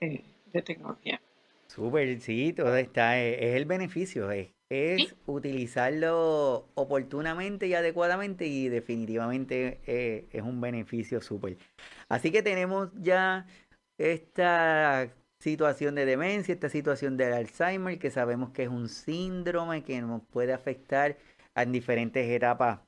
eh, 0.00 0.24
de 0.52 0.62
tecnología. 0.62 1.20
Súper, 1.68 2.20
sí, 2.20 2.52
todo 2.52 2.76
está, 2.76 3.20
es, 3.20 3.54
el 3.54 3.66
beneficio, 3.66 4.32
es, 4.32 4.48
es 4.68 5.14
utilizarlo 5.26 6.66
oportunamente 6.74 7.68
y 7.68 7.74
adecuadamente 7.74 8.48
y 8.48 8.68
definitivamente 8.68 9.78
eh, 9.86 10.26
es 10.32 10.42
un 10.42 10.60
beneficio 10.60 11.20
súper. 11.20 11.56
Así 12.08 12.32
que 12.32 12.42
tenemos 12.42 12.88
ya 12.96 13.46
esta 13.96 15.08
situación 15.38 15.94
de 15.94 16.04
demencia, 16.04 16.52
esta 16.52 16.68
situación 16.68 17.16
del 17.16 17.32
Alzheimer, 17.32 17.98
que 17.98 18.10
sabemos 18.10 18.50
que 18.50 18.64
es 18.64 18.68
un 18.68 18.88
síndrome 18.88 19.82
que 19.84 20.00
nos 20.00 20.22
puede 20.22 20.52
afectar 20.52 21.16
en 21.54 21.72
diferentes 21.72 22.28
etapas 22.28 22.80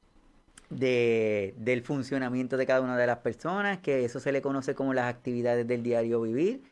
de, 0.68 1.54
del 1.58 1.82
funcionamiento 1.82 2.56
de 2.56 2.66
cada 2.66 2.80
una 2.80 2.96
de 2.96 3.06
las 3.06 3.18
personas, 3.18 3.78
que 3.78 4.04
eso 4.04 4.20
se 4.20 4.32
le 4.32 4.42
conoce 4.42 4.74
como 4.74 4.94
las 4.94 5.06
actividades 5.12 5.66
del 5.66 5.82
diario 5.82 6.20
vivir, 6.22 6.62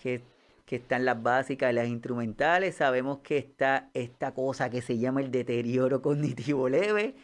que, 0.00 0.22
que 0.66 0.76
están 0.76 1.04
las 1.04 1.22
básicas, 1.22 1.72
las 1.74 1.88
instrumentales, 1.88 2.76
sabemos 2.76 3.18
que 3.18 3.38
está 3.38 3.88
esta 3.94 4.32
cosa 4.34 4.70
que 4.70 4.82
se 4.82 4.98
llama 4.98 5.20
el 5.20 5.30
deterioro 5.30 6.02
cognitivo 6.02 6.68
leve, 6.68 7.14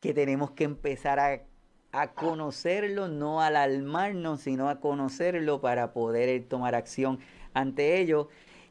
que 0.00 0.12
tenemos 0.14 0.50
que 0.52 0.64
empezar 0.64 1.20
a 1.20 1.42
a 1.92 2.14
conocerlo, 2.14 3.08
no 3.08 3.42
alarmarnos, 3.42 4.40
sino 4.40 4.70
a 4.70 4.80
conocerlo 4.80 5.60
para 5.60 5.92
poder 5.92 6.42
tomar 6.48 6.74
acción 6.74 7.20
ante 7.54 8.00
ello. 8.00 8.28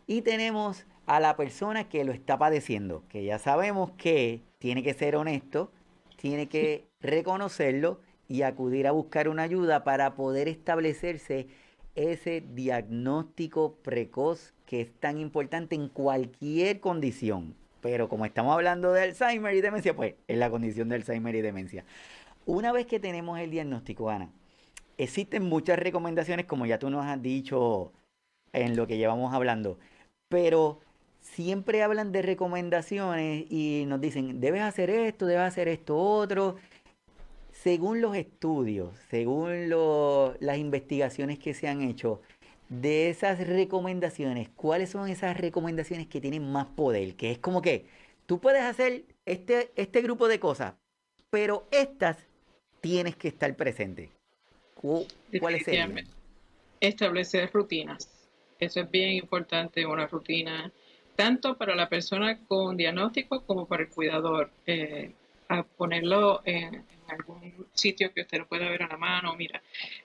Y 0.07 0.21
tenemos 0.21 0.86
a 1.05 1.19
la 1.19 1.36
persona 1.36 1.89
que 1.89 2.03
lo 2.03 2.11
está 2.11 2.38
padeciendo, 2.38 3.03
que 3.09 3.23
ya 3.23 3.39
sabemos 3.39 3.91
que 3.97 4.41
tiene 4.59 4.84
que 4.84 4.93
ser 4.93 5.15
honesto, 5.15 5.71
tiene 6.15 6.47
que 6.47 6.88
reconocerlo 7.01 7.99
y 8.27 8.43
acudir 8.43 8.88
a 8.88 8.91
buscar 8.91 9.27
una 9.27 9.43
ayuda 9.43 9.84
para 9.84 10.15
poder 10.15 10.47
establecerse 10.47 11.47
ese 11.95 12.41
diagnóstico 12.41 13.75
precoz 13.84 14.53
que 14.65 14.82
es 14.82 14.93
tan 14.93 15.17
importante 15.17 15.75
en 15.75 15.89
cualquier 15.89 16.79
condición. 16.79 17.55
Pero 17.82 18.07
como 18.07 18.25
estamos 18.25 18.53
hablando 18.53 18.93
de 18.93 19.01
Alzheimer 19.01 19.55
y 19.55 19.61
demencia, 19.61 19.95
pues 19.95 20.15
es 20.27 20.38
la 20.38 20.49
condición 20.49 20.88
de 20.88 20.95
Alzheimer 20.95 21.36
y 21.36 21.41
demencia. 21.41 21.84
Una 22.45 22.71
vez 22.71 22.86
que 22.86 22.99
tenemos 22.99 23.39
el 23.39 23.51
diagnóstico, 23.51 24.09
Ana, 24.09 24.29
existen 24.97 25.43
muchas 25.43 25.77
recomendaciones, 25.79 26.45
como 26.45 26.65
ya 26.65 26.79
tú 26.79 26.89
nos 26.89 27.05
has 27.05 27.21
dicho 27.21 27.91
en 28.53 28.75
lo 28.75 28.87
que 28.87 28.97
llevamos 28.97 29.33
hablando, 29.33 29.77
pero 30.29 30.79
siempre 31.21 31.83
hablan 31.83 32.11
de 32.11 32.21
recomendaciones 32.21 33.45
y 33.49 33.85
nos 33.87 34.01
dicen, 34.01 34.39
debes 34.39 34.61
hacer 34.61 34.89
esto, 34.89 35.25
debes 35.25 35.43
hacer 35.43 35.67
esto 35.67 35.97
otro. 35.97 36.57
Según 37.51 38.01
los 38.01 38.15
estudios, 38.15 38.97
según 39.09 39.69
las 40.39 40.57
investigaciones 40.57 41.37
que 41.37 41.53
se 41.53 41.67
han 41.67 41.81
hecho, 41.81 42.21
de 42.69 43.09
esas 43.09 43.45
recomendaciones, 43.45 44.49
¿cuáles 44.55 44.89
son 44.89 45.09
esas 45.09 45.37
recomendaciones 45.37 46.07
que 46.07 46.21
tienen 46.21 46.51
más 46.51 46.67
poder? 46.67 47.15
Que 47.15 47.31
es 47.31 47.37
como 47.37 47.61
que 47.61 47.85
tú 48.25 48.39
puedes 48.39 48.63
hacer 48.63 49.03
este, 49.25 49.71
este 49.75 50.01
grupo 50.01 50.29
de 50.29 50.39
cosas, 50.39 50.73
pero 51.29 51.67
estas 51.71 52.17
tienes 52.79 53.15
que 53.17 53.27
estar 53.27 53.53
presente. 53.55 54.09
¿Cuál 54.75 55.55
es 55.55 55.67
el? 55.67 56.07
Establecer 56.79 57.51
rutinas. 57.53 58.09
Eso 58.62 58.80
es 58.80 58.89
bien 58.89 59.12
importante, 59.12 59.86
una 59.86 60.07
rutina, 60.07 60.72
tanto 61.18 61.57
para 61.57 61.76
la 61.76 61.89
persona 61.89 62.39
con 62.47 62.78
diagnóstico 62.78 63.41
como 63.45 63.66
para 63.66 63.84
el 63.84 63.89
cuidador. 63.89 64.51
Eh, 64.66 65.12
a 65.51 65.64
ponerlo 65.64 66.41
en, 66.45 66.86
algún 67.09 67.68
sitio 67.74 68.14
que 68.14 68.22
usted 68.22 68.38
lo 68.38 68.47
pueda 68.47 68.70
ver 68.70 68.84
a 68.84 68.88
la 68.88 68.95
mano, 68.95 69.36
mira. 69.36 69.62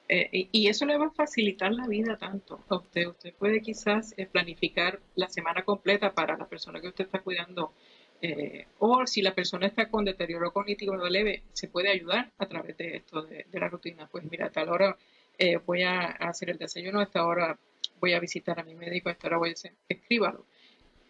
Eh, 0.08 0.48
y, 0.50 0.66
eso 0.66 0.84
le 0.84 0.98
va 0.98 1.06
a 1.06 1.10
facilitar 1.10 1.72
la 1.72 1.86
vida 1.86 2.16
tanto 2.16 2.64
a 2.68 2.76
usted. 2.76 3.06
Usted 3.06 3.32
puede 3.34 3.62
quizás 3.62 4.12
eh, 4.16 4.26
planificar 4.26 4.98
la 5.14 5.28
semana 5.28 5.62
completa 5.62 6.12
para 6.12 6.36
la 6.36 6.48
persona 6.48 6.80
que 6.80 6.88
usted 6.88 7.04
está 7.04 7.20
cuidando 7.20 7.72
eh, 8.20 8.66
o 8.80 9.06
si 9.06 9.22
la 9.22 9.34
persona 9.34 9.66
está 9.68 9.88
con 9.88 10.04
deterioro 10.04 10.52
cognitivo 10.52 10.96
leve, 10.96 11.44
se 11.52 11.68
puede 11.68 11.90
ayudar 11.90 12.32
a 12.38 12.46
través 12.46 12.76
de 12.76 12.96
esto, 12.96 13.22
de, 13.22 13.46
la 13.52 13.68
rutina. 13.68 14.08
Pues 14.10 14.24
mira, 14.28 14.50
tal 14.50 14.70
hora 14.70 14.96
eh, 15.38 15.58
voy 15.58 15.82
a 15.82 16.00
hacer 16.00 16.50
el 16.50 16.58
desayuno, 16.58 17.00
a 17.00 17.04
esta 17.04 17.26
hora 17.26 17.58
voy 18.00 18.12
a 18.12 18.20
visitar 18.20 18.58
a 18.58 18.64
mi 18.64 18.74
médico, 18.74 19.08
a 19.08 19.12
esta 19.12 19.28
hora 19.28 19.38
voy 19.38 19.50
a 19.50 19.52
hacer, 19.52 19.74
escríbalo. 19.88 20.44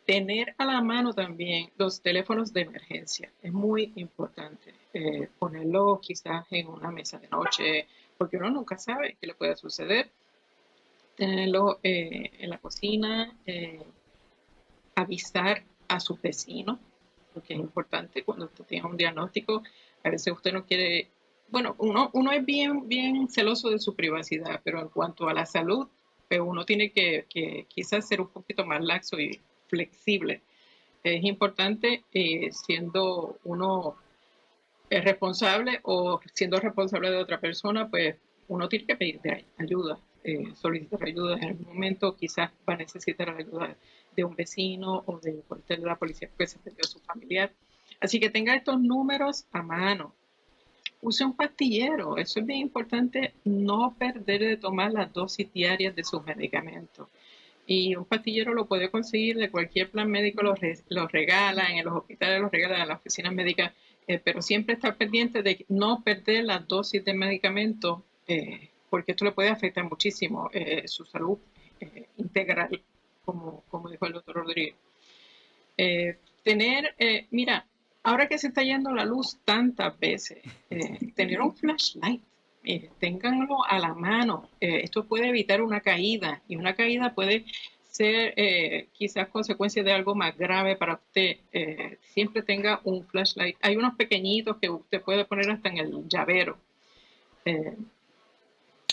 Tener 0.04 0.54
a 0.58 0.64
la 0.64 0.80
mano 0.82 1.12
también 1.12 1.70
los 1.76 2.00
teléfonos 2.00 2.52
de 2.52 2.60
emergencia 2.62 3.32
es 3.42 3.52
muy 3.52 3.92
importante. 3.96 4.72
Eh, 4.94 5.28
ponerlo 5.38 6.00
quizás 6.00 6.46
en 6.50 6.68
una 6.68 6.92
mesa 6.92 7.18
de 7.18 7.28
noche, 7.28 7.88
porque 8.16 8.36
uno 8.36 8.50
nunca 8.50 8.78
sabe 8.78 9.16
qué 9.20 9.26
le 9.26 9.34
puede 9.34 9.56
suceder. 9.56 10.10
Tenerlo 11.16 11.80
en 11.82 12.50
la 12.50 12.58
cocina, 12.58 13.34
avisar 14.94 15.64
a 15.88 15.98
sus 15.98 16.20
vecinos 16.20 16.78
porque 17.36 17.52
es 17.52 17.60
importante 17.60 18.24
cuando 18.24 18.46
usted 18.46 18.64
tiene 18.64 18.86
un 18.86 18.96
diagnóstico, 18.96 19.62
a 20.02 20.08
veces 20.08 20.32
usted 20.32 20.54
no 20.54 20.64
quiere, 20.64 21.10
bueno, 21.48 21.74
uno, 21.78 22.10
uno 22.12 22.32
es 22.32 22.44
bien, 22.44 22.88
bien 22.88 23.28
celoso 23.28 23.70
de 23.70 23.78
su 23.78 23.94
privacidad, 23.94 24.60
pero 24.64 24.80
en 24.80 24.88
cuanto 24.88 25.28
a 25.28 25.34
la 25.34 25.46
salud, 25.46 25.88
pues 26.28 26.40
uno 26.40 26.64
tiene 26.64 26.90
que, 26.90 27.66
quizás 27.68 28.08
ser 28.08 28.20
un 28.20 28.28
poquito 28.28 28.66
más 28.66 28.82
laxo 28.82 29.18
y 29.18 29.40
flexible. 29.68 30.42
Es 31.02 31.24
importante 31.24 32.04
eh, 32.12 32.50
siendo 32.50 33.38
uno 33.44 33.96
responsable 34.90 35.80
o 35.82 36.20
siendo 36.32 36.58
responsable 36.60 37.10
de 37.10 37.18
otra 37.18 37.40
persona, 37.40 37.88
pues 37.88 38.16
uno 38.48 38.68
tiene 38.68 38.86
que 38.86 38.96
pedir 38.96 39.20
ayuda, 39.58 39.98
eh, 40.24 40.52
solicitar 40.54 41.04
ayuda 41.04 41.36
en 41.36 41.44
algún 41.44 41.66
momento, 41.66 42.16
quizás 42.16 42.50
va 42.68 42.74
a 42.74 42.78
necesitar 42.78 43.30
ayuda 43.30 43.76
de 44.14 44.24
un 44.24 44.34
vecino 44.34 45.02
o 45.06 45.20
cuartel 45.46 45.80
de 45.80 45.86
la 45.86 45.96
policía 45.96 46.30
que 46.36 46.46
se 46.46 46.58
perdió 46.58 46.84
su 46.84 46.98
familiar. 47.00 47.52
Así 48.00 48.20
que 48.20 48.30
tenga 48.30 48.54
estos 48.54 48.80
números 48.80 49.46
a 49.52 49.62
mano. 49.62 50.14
Use 51.02 51.24
un 51.24 51.34
pastillero. 51.34 52.16
Eso 52.16 52.40
es 52.40 52.46
bien 52.46 52.60
importante, 52.60 53.34
no 53.44 53.94
perder 53.98 54.40
de 54.40 54.56
tomar 54.56 54.92
las 54.92 55.12
dosis 55.12 55.52
diarias 55.52 55.94
de 55.94 56.04
sus 56.04 56.24
medicamentos. 56.24 57.08
Y 57.66 57.96
un 57.96 58.04
pastillero 58.04 58.54
lo 58.54 58.66
puede 58.66 58.90
conseguir 58.90 59.36
de 59.36 59.50
cualquier 59.50 59.90
plan 59.90 60.08
médico, 60.08 60.42
lo, 60.42 61.08
regala, 61.08 61.66
en 61.70 61.84
los 61.84 61.96
hospitales 61.96 62.40
lo 62.40 62.48
regala, 62.48 62.82
en 62.82 62.88
las 62.88 63.00
oficinas 63.00 63.32
médicas, 63.32 63.72
eh, 64.06 64.20
pero 64.22 64.40
siempre 64.40 64.74
estar 64.74 64.96
pendiente 64.96 65.42
de 65.42 65.64
no 65.68 66.02
perder 66.04 66.44
las 66.44 66.66
dosis 66.68 67.04
de 67.04 67.12
medicamentos, 67.12 68.02
eh, 68.28 68.68
porque 68.88 69.12
esto 69.12 69.24
le 69.24 69.32
puede 69.32 69.48
afectar 69.48 69.82
muchísimo 69.82 70.48
eh, 70.52 70.86
su 70.86 71.04
salud 71.04 71.38
integral 72.16 72.80
como, 73.24 73.64
como 73.68 73.90
dijo 73.90 74.06
el 74.06 74.12
doctor 74.12 74.36
Rodríguez. 74.36 74.76
Tener, 76.42 76.94
mira, 77.32 77.66
ahora 78.06 78.28
que 78.28 78.38
se 78.38 78.48
está 78.48 78.62
yendo 78.62 78.94
la 78.94 79.04
luz 79.04 79.38
tantas 79.44 79.98
veces, 79.98 80.38
eh, 80.70 81.12
tener 81.14 81.40
un 81.40 81.54
flashlight, 81.54 82.22
ténganlo 82.98 83.64
a 83.64 83.78
la 83.78 83.94
mano. 83.94 84.48
esto 84.60 85.04
puede 85.04 85.28
evitar 85.28 85.62
una 85.62 85.80
caída 85.80 86.42
y 86.48 86.56
una 86.56 86.74
caída 86.74 87.14
puede 87.14 87.44
ser 87.88 88.34
quizás 88.92 89.28
consecuencia 89.28 89.84
de 89.84 89.92
algo 89.92 90.16
más 90.16 90.36
grave 90.36 90.74
para 90.74 90.94
usted. 90.94 91.36
siempre 92.00 92.42
tenga 92.42 92.80
un 92.82 93.06
flashlight. 93.06 93.56
Hay 93.62 93.76
unos 93.76 93.94
pequeñitos 93.94 94.56
que 94.56 94.68
usted 94.68 95.00
puede 95.00 95.24
poner 95.24 95.48
hasta 95.48 95.68
en 95.68 95.78
el 95.78 96.08
llavero. 96.08 96.58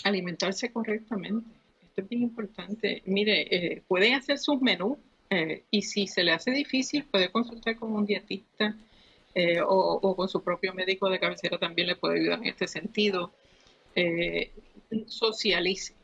alimentarse 0.04 0.72
correctamente 0.72 1.50
es 1.96 2.08
bien 2.08 2.22
importante. 2.22 3.02
Mire, 3.06 3.46
eh, 3.50 3.82
puede 3.86 4.14
hacer 4.14 4.38
sus 4.38 4.60
menús 4.60 4.98
eh, 5.30 5.64
y 5.70 5.82
si 5.82 6.06
se 6.06 6.24
le 6.24 6.32
hace 6.32 6.50
difícil 6.50 7.04
puede 7.04 7.30
consultar 7.30 7.76
con 7.76 7.92
un 7.92 8.06
dietista 8.06 8.76
eh, 9.34 9.60
o, 9.66 10.16
con 10.16 10.28
su 10.28 10.42
propio 10.42 10.72
médico 10.72 11.08
de 11.08 11.18
cabecera 11.18 11.58
también 11.58 11.88
le 11.88 11.96
puede 11.96 12.20
ayudar 12.20 12.38
en 12.38 12.46
este 12.46 12.68
sentido. 12.68 13.32
socialice. 15.06 15.94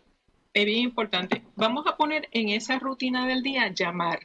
Es 0.52 0.64
bien 0.64 0.80
importante. 0.80 1.42
Vamos 1.56 1.86
a 1.86 1.96
poner 1.96 2.28
en 2.32 2.48
esa 2.48 2.78
rutina 2.78 3.26
del 3.26 3.42
día 3.42 3.72
llamar. 3.72 4.20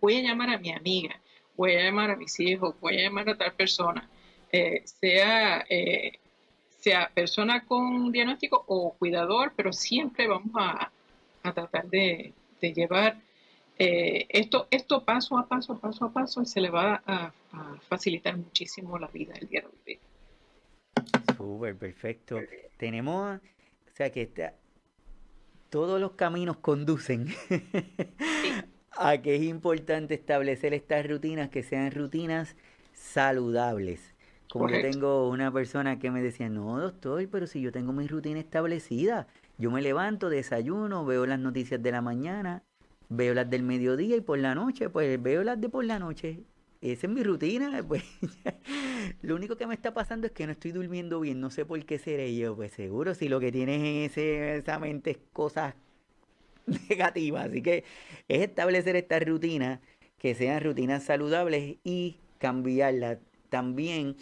Voy 0.00 0.16
a 0.16 0.22
llamar 0.22 0.50
a 0.50 0.58
mi 0.58 0.72
amiga, 0.72 1.20
voy 1.56 1.74
a 1.74 1.84
llamar 1.84 2.10
a 2.10 2.16
mis 2.16 2.38
hijos, 2.40 2.74
voy 2.80 2.98
a 2.98 3.04
llamar 3.04 3.28
a 3.30 3.36
tal 3.36 3.52
persona. 3.54 4.08
sea 4.84 5.64
sea 6.84 7.10
persona 7.14 7.64
con 7.64 8.12
diagnóstico 8.12 8.62
o 8.68 8.92
cuidador, 8.98 9.54
pero 9.56 9.72
siempre 9.72 10.28
vamos 10.28 10.52
a, 10.54 10.90
tratar 11.42 11.88
de, 11.88 12.34
llevar 12.60 13.20
eh, 13.78 14.26
esto, 14.28 14.68
esto 14.70 15.04
paso 15.04 15.36
a 15.36 15.48
paso, 15.48 15.78
paso 15.78 16.04
a 16.04 16.12
paso, 16.12 16.44
se 16.44 16.60
le 16.60 16.70
va 16.70 17.02
a, 17.06 17.32
facilitar 17.88 18.36
muchísimo 18.36 18.98
la 18.98 19.06
vida 19.06 19.34
el 19.40 19.48
día 19.48 19.60
de 19.60 19.92
hoy. 19.92 20.00
Súper, 21.36 21.76
perfecto. 21.76 22.40
Tenemos, 22.76 23.38
o 23.38 23.90
sea 23.94 24.10
que 24.10 24.28
todos 25.70 26.00
los 26.00 26.12
caminos 26.12 26.56
conducen 26.56 27.28
a 28.96 29.18
que 29.18 29.36
es 29.36 29.42
importante 29.42 30.14
establecer 30.14 30.74
estas 30.74 31.06
rutinas 31.06 31.48
que 31.50 31.62
sean 31.62 31.90
rutinas 31.92 32.56
saludables. 32.92 34.14
Como 34.50 34.68
yo 34.68 34.80
tengo 34.80 35.28
una 35.28 35.52
persona 35.52 35.98
que 35.98 36.12
me 36.12 36.22
decía, 36.22 36.48
no, 36.48 36.78
doctor, 36.78 37.28
pero 37.28 37.48
si 37.48 37.60
yo 37.60 37.72
tengo 37.72 37.92
mi 37.92 38.06
rutina 38.06 38.38
establecida, 38.38 39.26
yo 39.58 39.70
me 39.70 39.82
levanto, 39.82 40.28
desayuno, 40.28 41.04
veo 41.04 41.26
las 41.26 41.40
noticias 41.40 41.82
de 41.82 41.90
la 41.90 42.00
mañana, 42.02 42.62
veo 43.08 43.34
las 43.34 43.48
del 43.48 43.62
mediodía 43.62 44.16
y 44.16 44.20
por 44.20 44.38
la 44.38 44.54
noche, 44.54 44.88
pues 44.88 45.20
veo 45.22 45.42
las 45.44 45.60
de 45.60 45.68
por 45.68 45.84
la 45.84 45.98
noche. 45.98 46.40
Esa 46.80 47.06
es 47.06 47.12
mi 47.12 47.22
rutina, 47.22 47.82
pues 47.88 48.04
lo 49.22 49.36
único 49.36 49.56
que 49.56 49.66
me 49.66 49.74
está 49.74 49.94
pasando 49.94 50.26
es 50.26 50.32
que 50.32 50.46
no 50.46 50.52
estoy 50.52 50.72
durmiendo 50.72 51.20
bien, 51.20 51.40
no 51.40 51.50
sé 51.50 51.64
por 51.64 51.82
qué 51.84 51.98
seré 51.98 52.34
yo, 52.36 52.54
pues 52.56 52.72
seguro 52.72 53.14
si 53.14 53.28
lo 53.28 53.40
que 53.40 53.50
tienes 53.50 53.80
en 53.80 53.96
ese, 54.04 54.56
esa 54.56 54.78
mente 54.78 55.12
es 55.12 55.18
cosas 55.32 55.74
negativas, 56.88 57.46
así 57.46 57.62
que 57.62 57.84
es 58.28 58.42
establecer 58.42 58.96
estas 58.96 59.22
rutinas 59.24 59.80
que 60.18 60.34
sean 60.34 60.62
rutinas 60.62 61.04
saludables 61.04 61.76
y 61.84 62.16
cambiarlas. 62.38 63.18
También 63.50 64.16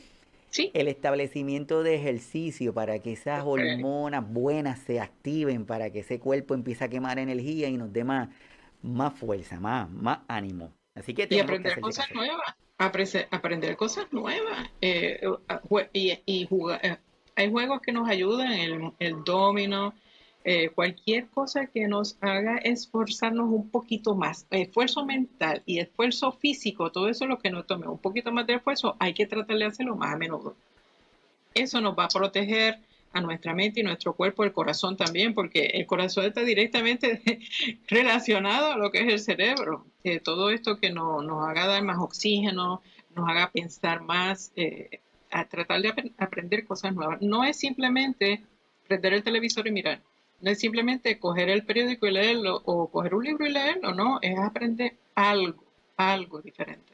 el 0.74 0.88
establecimiento 0.88 1.82
de 1.82 1.94
ejercicio 1.94 2.74
para 2.74 2.98
que 2.98 3.12
esas 3.12 3.42
hormonas 3.44 4.30
buenas 4.30 4.78
se 4.80 5.00
activen, 5.00 5.64
para 5.64 5.90
que 5.90 6.00
ese 6.00 6.18
cuerpo 6.18 6.54
empiece 6.54 6.84
a 6.84 6.88
quemar 6.88 7.18
energía 7.18 7.68
y 7.68 7.76
nos 7.76 7.92
dé 7.92 8.04
más, 8.04 8.28
más 8.82 9.14
fuerza, 9.14 9.58
más, 9.60 9.90
más 9.90 10.18
ánimo. 10.28 10.72
Así 10.94 11.14
que 11.14 11.26
y 11.30 11.38
aprender 11.38 11.80
cosas 11.80 12.10
nuevas, 12.12 12.54
aprender 13.30 13.76
cosas 13.76 14.12
nuevas 14.12 14.70
eh, 14.80 15.20
y, 15.92 16.18
y 16.26 16.46
jugar. 16.46 16.80
Eh, 16.84 16.96
hay 17.34 17.50
juegos 17.50 17.80
que 17.80 17.92
nos 17.92 18.08
ayudan, 18.08 18.52
el, 18.52 18.92
el 18.98 19.24
domino, 19.24 19.94
eh, 20.44 20.70
cualquier 20.70 21.28
cosa 21.28 21.66
que 21.66 21.86
nos 21.86 22.16
haga 22.20 22.56
esforzarnos 22.56 23.48
un 23.48 23.70
poquito 23.70 24.16
más, 24.16 24.44
esfuerzo 24.50 25.04
mental 25.04 25.62
y 25.66 25.78
esfuerzo 25.78 26.32
físico, 26.32 26.90
todo 26.90 27.08
eso 27.08 27.24
es 27.24 27.30
lo 27.30 27.38
que 27.38 27.50
nos 27.50 27.64
tome 27.64 27.86
un 27.86 27.98
poquito 27.98 28.32
más 28.32 28.46
de 28.48 28.54
esfuerzo, 28.54 28.96
hay 28.98 29.14
que 29.14 29.26
tratar 29.26 29.56
de 29.56 29.66
hacerlo 29.66 29.94
más 29.94 30.14
a 30.14 30.16
menudo. 30.16 30.56
Eso 31.54 31.80
nos 31.80 31.96
va 31.96 32.06
a 32.06 32.08
proteger 32.08 32.80
a 33.12 33.20
nuestra 33.20 33.54
mente 33.54 33.80
y 33.80 33.82
nuestro 33.82 34.14
cuerpo, 34.14 34.44
el 34.44 34.52
corazón 34.52 34.96
también, 34.96 35.34
porque 35.34 35.66
el 35.74 35.86
corazón 35.86 36.24
está 36.24 36.42
directamente 36.42 37.20
relacionado 37.88 38.72
a 38.72 38.76
lo 38.76 38.90
que 38.90 39.00
es 39.00 39.12
el 39.12 39.20
cerebro. 39.20 39.86
Todo 40.24 40.50
esto 40.50 40.78
que 40.78 40.90
nos 40.90 41.48
haga 41.48 41.66
dar 41.66 41.82
más 41.82 41.98
oxígeno, 41.98 42.82
nos 43.14 43.28
haga 43.28 43.50
pensar 43.50 44.02
más, 44.02 44.52
eh, 44.56 45.00
a 45.30 45.46
tratar 45.46 45.80
de 45.80 46.12
aprender 46.18 46.64
cosas 46.66 46.94
nuevas. 46.94 47.20
No 47.22 47.44
es 47.44 47.58
simplemente 47.58 48.42
prender 48.86 49.14
el 49.14 49.22
televisor 49.22 49.66
y 49.66 49.72
mirar 49.72 50.02
no 50.42 50.50
es 50.50 50.58
simplemente 50.58 51.18
coger 51.18 51.48
el 51.48 51.64
periódico 51.64 52.06
y 52.06 52.10
leerlo 52.10 52.60
o 52.64 52.90
coger 52.90 53.14
un 53.14 53.24
libro 53.24 53.46
y 53.46 53.52
leerlo, 53.52 53.94
no, 53.94 54.18
es 54.20 54.36
aprender 54.38 54.96
algo, 55.14 55.64
algo 55.96 56.42
diferente. 56.42 56.91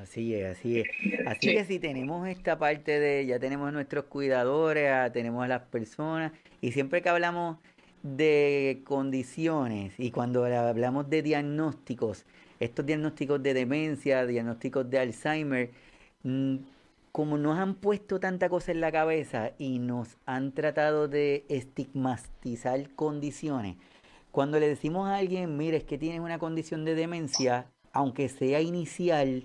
Así 0.00 0.34
es, 0.34 0.58
así 0.58 0.80
es. 0.80 0.86
Así 1.26 1.54
que 1.54 1.64
si 1.64 1.78
tenemos 1.78 2.28
esta 2.28 2.58
parte 2.58 2.98
de, 3.00 3.26
ya 3.26 3.38
tenemos 3.38 3.72
nuestros 3.72 4.04
cuidadores, 4.04 5.12
tenemos 5.12 5.44
a 5.44 5.48
las 5.48 5.62
personas, 5.62 6.32
y 6.60 6.72
siempre 6.72 7.02
que 7.02 7.08
hablamos 7.08 7.58
de 8.02 8.82
condiciones 8.84 9.94
y 9.98 10.10
cuando 10.10 10.44
hablamos 10.44 11.08
de 11.08 11.22
diagnósticos, 11.22 12.26
estos 12.60 12.84
diagnósticos 12.84 13.42
de 13.42 13.54
demencia, 13.54 14.26
diagnósticos 14.26 14.88
de 14.90 14.98
Alzheimer, 14.98 15.70
mm, 16.22 16.56
como 17.12 17.38
nos 17.38 17.58
han 17.58 17.74
puesto 17.74 18.20
tanta 18.20 18.48
cosa 18.48 18.72
en 18.72 18.80
la 18.80 18.92
cabeza 18.92 19.52
y 19.58 19.78
nos 19.78 20.16
han 20.26 20.52
tratado 20.52 21.08
de 21.08 21.44
estigmatizar 21.48 22.90
condiciones, 22.94 23.76
cuando 24.32 24.58
le 24.58 24.68
decimos 24.68 25.08
a 25.08 25.16
alguien, 25.16 25.56
mire, 25.56 25.78
es 25.78 25.84
que 25.84 25.96
tienes 25.96 26.20
una 26.20 26.38
condición 26.38 26.84
de 26.84 26.94
demencia, 26.94 27.66
aunque 27.92 28.28
sea 28.28 28.60
inicial, 28.60 29.44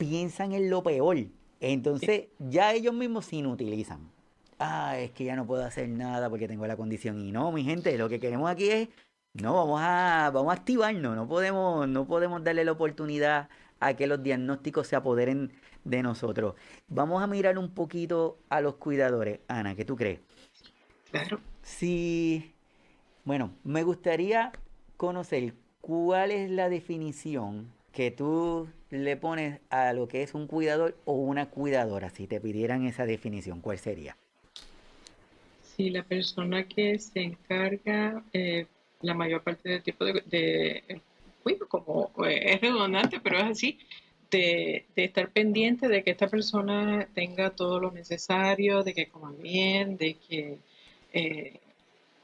piensan 0.00 0.52
en 0.52 0.70
lo 0.70 0.82
peor. 0.82 1.18
Entonces 1.60 2.28
ya 2.38 2.72
ellos 2.72 2.94
mismos 2.94 3.26
se 3.26 3.36
inutilizan. 3.36 4.10
Ah, 4.58 4.98
es 4.98 5.10
que 5.10 5.24
ya 5.24 5.36
no 5.36 5.46
puedo 5.46 5.62
hacer 5.64 5.88
nada 5.88 6.28
porque 6.30 6.48
tengo 6.48 6.66
la 6.66 6.76
condición. 6.76 7.20
Y 7.20 7.32
no, 7.32 7.52
mi 7.52 7.64
gente, 7.64 7.96
lo 7.98 8.08
que 8.08 8.18
queremos 8.18 8.50
aquí 8.50 8.70
es, 8.70 8.88
no, 9.34 9.54
vamos 9.54 9.80
a, 9.82 10.30
vamos 10.32 10.50
a 10.50 10.56
activarnos, 10.56 11.14
no 11.14 11.28
podemos, 11.28 11.86
no 11.86 12.06
podemos 12.06 12.42
darle 12.42 12.64
la 12.64 12.72
oportunidad 12.72 13.50
a 13.78 13.94
que 13.94 14.06
los 14.06 14.22
diagnósticos 14.22 14.86
se 14.86 14.96
apoderen 14.96 15.52
de 15.84 16.02
nosotros. 16.02 16.54
Vamos 16.88 17.22
a 17.22 17.26
mirar 17.26 17.58
un 17.58 17.70
poquito 17.74 18.38
a 18.48 18.60
los 18.62 18.76
cuidadores. 18.76 19.40
Ana, 19.48 19.74
¿qué 19.74 19.84
tú 19.84 19.96
crees? 19.96 20.20
Claro. 21.10 21.40
Sí, 21.62 22.54
bueno, 23.24 23.52
me 23.64 23.82
gustaría 23.82 24.52
conocer 24.96 25.54
cuál 25.80 26.30
es 26.30 26.50
la 26.50 26.68
definición 26.68 27.70
que 27.92 28.10
tú 28.10 28.68
le 28.90 29.16
pones 29.16 29.60
a 29.70 29.92
lo 29.92 30.08
que 30.08 30.22
es 30.22 30.34
un 30.34 30.46
cuidador 30.46 30.96
o 31.04 31.14
una 31.14 31.46
cuidadora. 31.46 32.10
Si 32.10 32.26
te 32.26 32.40
pidieran 32.40 32.86
esa 32.86 33.06
definición, 33.06 33.60
¿cuál 33.60 33.78
sería? 33.78 34.16
Sí, 35.62 35.90
la 35.90 36.02
persona 36.02 36.64
que 36.64 36.98
se 36.98 37.22
encarga 37.22 38.22
eh, 38.32 38.66
la 39.02 39.14
mayor 39.14 39.42
parte 39.42 39.68
del 39.68 39.82
tipo 39.82 40.04
de, 40.04 40.22
de 40.26 41.00
como 41.68 42.12
eh, 42.26 42.54
es 42.54 42.60
redundante, 42.60 43.20
pero 43.20 43.38
es 43.38 43.44
así, 43.44 43.78
de, 44.30 44.86
estar 44.96 45.30
pendiente 45.30 45.88
de 45.88 46.02
que 46.02 46.10
esta 46.10 46.28
persona 46.28 47.08
tenga 47.14 47.50
todo 47.50 47.80
lo 47.80 47.90
necesario, 47.90 48.82
de 48.82 48.94
que 48.94 49.08
coma 49.08 49.32
bien, 49.32 49.96
de 49.96 50.14
que 50.14 50.58
eh, 51.12 51.60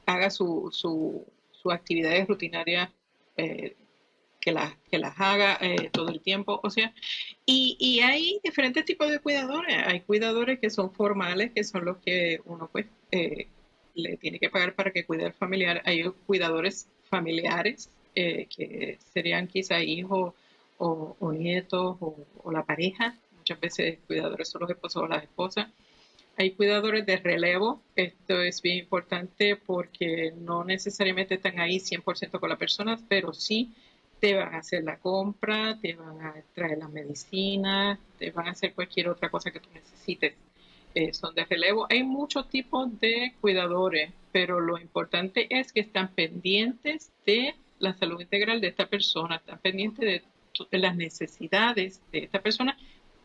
haga 0.05 0.29
sus 0.29 0.75
su, 0.75 1.25
su 1.51 1.71
actividades 1.71 2.27
rutinarias, 2.27 2.89
eh, 3.35 3.75
que, 4.47 4.53
las, 4.53 4.73
que 4.89 4.97
las 4.97 5.19
haga 5.19 5.57
eh, 5.59 5.89
todo 5.91 6.07
el 6.07 6.21
tiempo. 6.21 6.61
O 6.63 6.69
sea, 6.69 6.93
y, 7.45 7.75
y, 7.81 7.99
hay 7.99 8.39
diferentes 8.41 8.85
tipos 8.85 9.11
de 9.11 9.19
cuidadores. 9.19 9.75
Hay 9.85 9.99
cuidadores 9.99 10.59
que 10.59 10.69
son 10.69 10.93
formales, 10.93 11.51
que 11.51 11.65
son 11.65 11.83
los 11.83 11.97
que 11.97 12.39
uno 12.45 12.69
pues 12.71 12.85
le 13.93 14.15
tiene 14.15 14.39
que 14.39 14.49
pagar 14.49 14.73
para 14.73 14.91
que 14.91 15.03
cuide 15.03 15.25
al 15.25 15.33
familiar. 15.33 15.81
Hay 15.83 16.01
cuidadores 16.25 16.87
familiares, 17.09 17.89
que 18.15 18.97
serían 19.13 19.47
quizá 19.47 19.83
hijos 19.83 20.33
o, 20.77 21.33
nietos 21.33 21.97
o, 21.99 22.49
la 22.49 22.63
pareja. 22.63 23.17
Muchas 23.37 23.59
veces 23.59 23.99
cuidadores 24.07 24.47
son 24.47 24.61
los 24.61 24.69
esposos 24.69 25.03
o 25.03 25.07
las 25.07 25.23
esposas. 25.23 25.67
Hay 26.37 26.51
cuidadores 26.51 27.05
de 27.05 27.17
relevo. 27.17 27.81
Esto 27.97 28.41
es 28.41 28.61
bien 28.61 28.77
importante 28.77 29.57
porque 29.57 30.31
no 30.37 30.63
necesariamente 30.63 31.35
están 31.35 31.59
ahí 31.59 31.81
100% 31.81 32.39
con 32.39 32.49
la 32.49 32.57
persona, 32.57 32.97
pero 33.09 33.33
sí 33.33 33.73
te 34.19 34.33
van 34.33 34.55
a 34.55 34.59
hacer 34.59 34.83
la 34.83 34.97
compra, 34.97 35.77
te 35.79 35.93
van 35.95 36.21
a 36.21 36.33
traer 36.53 36.77
las 36.77 36.89
medicinas, 36.89 37.99
te 38.17 38.31
van 38.31 38.47
a 38.47 38.51
hacer 38.51 38.73
cualquier 38.73 39.09
otra 39.09 39.29
cosa 39.29 39.51
que 39.51 39.59
tú 39.59 39.69
necesites. 39.73 40.35
Eh, 40.95 41.13
son 41.13 41.35
de 41.35 41.45
relevo. 41.45 41.85
Hay 41.89 42.03
muchos 42.03 42.49
tipos 42.49 42.99
de 42.99 43.33
cuidadores, 43.39 44.11
pero 44.31 44.59
lo 44.59 44.79
importante 44.79 45.47
es 45.49 45.71
que 45.71 45.81
están 45.81 46.09
pendientes 46.09 47.11
de 47.25 47.53
la 47.79 47.93
salud 47.93 48.19
integral 48.19 48.61
de 48.61 48.67
esta 48.67 48.87
persona, 48.87 49.35
están 49.35 49.59
pendientes 49.59 50.23
de 50.71 50.77
las 50.79 50.95
necesidades 50.95 52.01
de 52.11 52.19
esta 52.19 52.41
persona, 52.41 52.75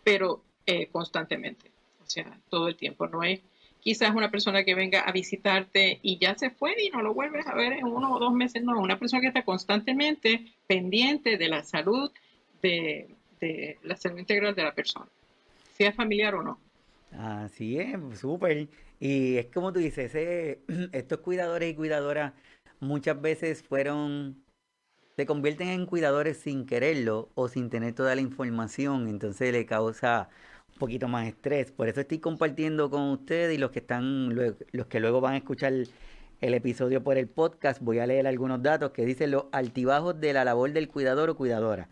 pero 0.04 0.42
eh, 0.66 0.88
constantemente, 0.88 1.70
o 2.04 2.10
sea, 2.10 2.38
todo 2.50 2.68
el 2.68 2.76
tiempo. 2.76 3.06
No 3.06 3.22
es 3.22 3.40
quizás 3.82 4.14
una 4.14 4.30
persona 4.30 4.64
que 4.64 4.76
venga 4.76 5.00
a 5.00 5.12
visitarte 5.12 5.98
y 6.02 6.18
ya 6.18 6.36
se 6.38 6.50
fue 6.50 6.74
y 6.80 6.90
no 6.90 7.02
lo 7.02 7.14
vuelves 7.14 7.46
a 7.48 7.54
ver 7.54 7.72
en 7.72 7.84
uno 7.84 8.14
o 8.14 8.18
dos 8.20 8.32
meses, 8.32 8.62
no, 8.62 8.80
una 8.80 8.98
persona 8.98 9.20
que 9.20 9.26
está 9.26 9.44
constantemente 9.44 10.54
pendiente 10.68 11.36
de 11.36 11.48
la 11.48 11.64
salud, 11.64 12.10
de, 12.62 13.08
de 13.40 13.78
la 13.82 13.96
salud 13.96 14.18
integral 14.18 14.54
de 14.54 14.62
la 14.62 14.72
persona, 14.72 15.06
sea 15.76 15.92
familiar 15.92 16.36
o 16.36 16.42
no. 16.42 16.58
Así 17.18 17.78
es, 17.78 17.98
súper. 18.18 18.68
Y 19.00 19.36
es 19.36 19.46
como 19.46 19.72
tú 19.72 19.80
dices, 19.80 20.14
estos 20.92 21.18
cuidadores 21.18 21.72
y 21.72 21.74
cuidadoras 21.74 22.34
muchas 22.78 23.20
veces 23.20 23.62
fueron 23.62 24.42
se 25.16 25.26
convierten 25.26 25.68
en 25.68 25.86
cuidadores 25.86 26.38
sin 26.38 26.66
quererlo 26.66 27.30
o 27.34 27.48
sin 27.48 27.68
tener 27.68 27.94
toda 27.94 28.14
la 28.14 28.22
información, 28.22 29.08
entonces 29.08 29.52
le 29.52 29.66
causa 29.66 30.30
poquito 30.78 31.08
más 31.08 31.28
estrés. 31.28 31.70
Por 31.72 31.88
eso 31.88 32.00
estoy 32.00 32.18
compartiendo 32.18 32.90
con 32.90 33.10
ustedes 33.10 33.54
y 33.54 33.58
los 33.58 33.70
que 33.70 33.80
están 33.80 34.34
los 34.34 34.86
que 34.86 35.00
luego 35.00 35.20
van 35.20 35.34
a 35.34 35.38
escuchar 35.38 35.72
el 36.42 36.54
episodio 36.54 37.04
por 37.04 37.18
el 37.18 37.28
podcast, 37.28 37.80
voy 37.80 38.00
a 38.00 38.06
leer 38.06 38.26
algunos 38.26 38.60
datos 38.62 38.90
que 38.90 39.06
dicen 39.06 39.30
los 39.30 39.44
altibajos 39.52 40.20
de 40.20 40.32
la 40.32 40.44
labor 40.44 40.72
del 40.72 40.88
cuidador 40.88 41.30
o 41.30 41.36
cuidadora. 41.36 41.88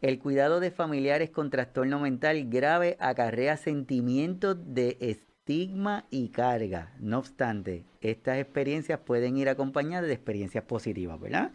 El 0.00 0.18
cuidado 0.18 0.58
de 0.58 0.72
familiares 0.72 1.30
con 1.30 1.50
trastorno 1.50 2.00
mental 2.00 2.48
grave 2.50 2.96
acarrea 2.98 3.56
sentimientos 3.56 4.56
de 4.74 4.96
estigma 5.00 6.04
y 6.10 6.30
carga. 6.30 6.92
No 6.98 7.18
obstante, 7.18 7.84
estas 8.00 8.38
experiencias 8.38 8.98
pueden 8.98 9.36
ir 9.36 9.48
acompañadas 9.48 10.08
de 10.08 10.14
experiencias 10.14 10.64
positivas, 10.64 11.20
¿verdad? 11.20 11.52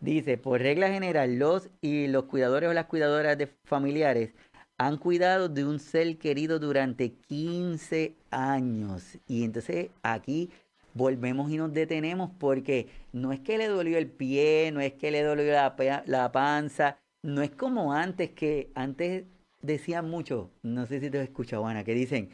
Dice, 0.00 0.36
por 0.36 0.60
regla 0.60 0.90
general, 0.90 1.38
los 1.38 1.70
y 1.80 2.08
los 2.08 2.24
cuidadores 2.24 2.68
o 2.68 2.74
las 2.74 2.86
cuidadoras 2.86 3.38
de 3.38 3.46
familiares 3.64 4.32
han 4.80 4.96
cuidado 4.96 5.50
de 5.50 5.66
un 5.66 5.78
ser 5.78 6.16
querido 6.16 6.58
durante 6.58 7.12
15 7.12 8.14
años. 8.30 9.18
Y 9.28 9.44
entonces 9.44 9.90
aquí 10.02 10.48
volvemos 10.94 11.50
y 11.50 11.58
nos 11.58 11.74
detenemos 11.74 12.30
porque 12.38 12.88
no 13.12 13.30
es 13.30 13.40
que 13.40 13.58
le 13.58 13.68
dolió 13.68 13.98
el 13.98 14.06
pie, 14.06 14.70
no 14.72 14.80
es 14.80 14.94
que 14.94 15.10
le 15.10 15.22
dolió 15.22 15.52
la, 15.52 16.02
la 16.06 16.32
panza, 16.32 16.96
no 17.22 17.42
es 17.42 17.50
como 17.50 17.92
antes 17.92 18.30
que 18.30 18.70
antes 18.74 19.24
decían 19.60 20.08
mucho, 20.08 20.50
no 20.62 20.86
sé 20.86 20.98
si 21.00 21.10
te 21.10 21.18
has 21.18 21.24
escuchado 21.24 21.66
Ana, 21.66 21.84
que 21.84 21.92
dicen, 21.92 22.30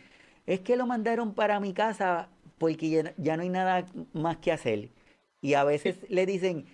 es 0.47 0.61
que 0.61 0.77
lo 0.77 0.87
mandaron 0.87 1.35
para 1.35 1.59
mi 1.59 1.75
casa 1.75 2.29
porque 2.59 3.13
ya, 3.17 3.37
no 3.37 3.43
hay 3.43 3.49
nada 3.49 3.87
más 4.13 4.37
que 4.37 4.53
hacer. 4.53 4.91
Y 5.41 5.55
a 5.55 5.65
veces 5.65 5.97
le 6.09 6.27
dicen, 6.27 6.67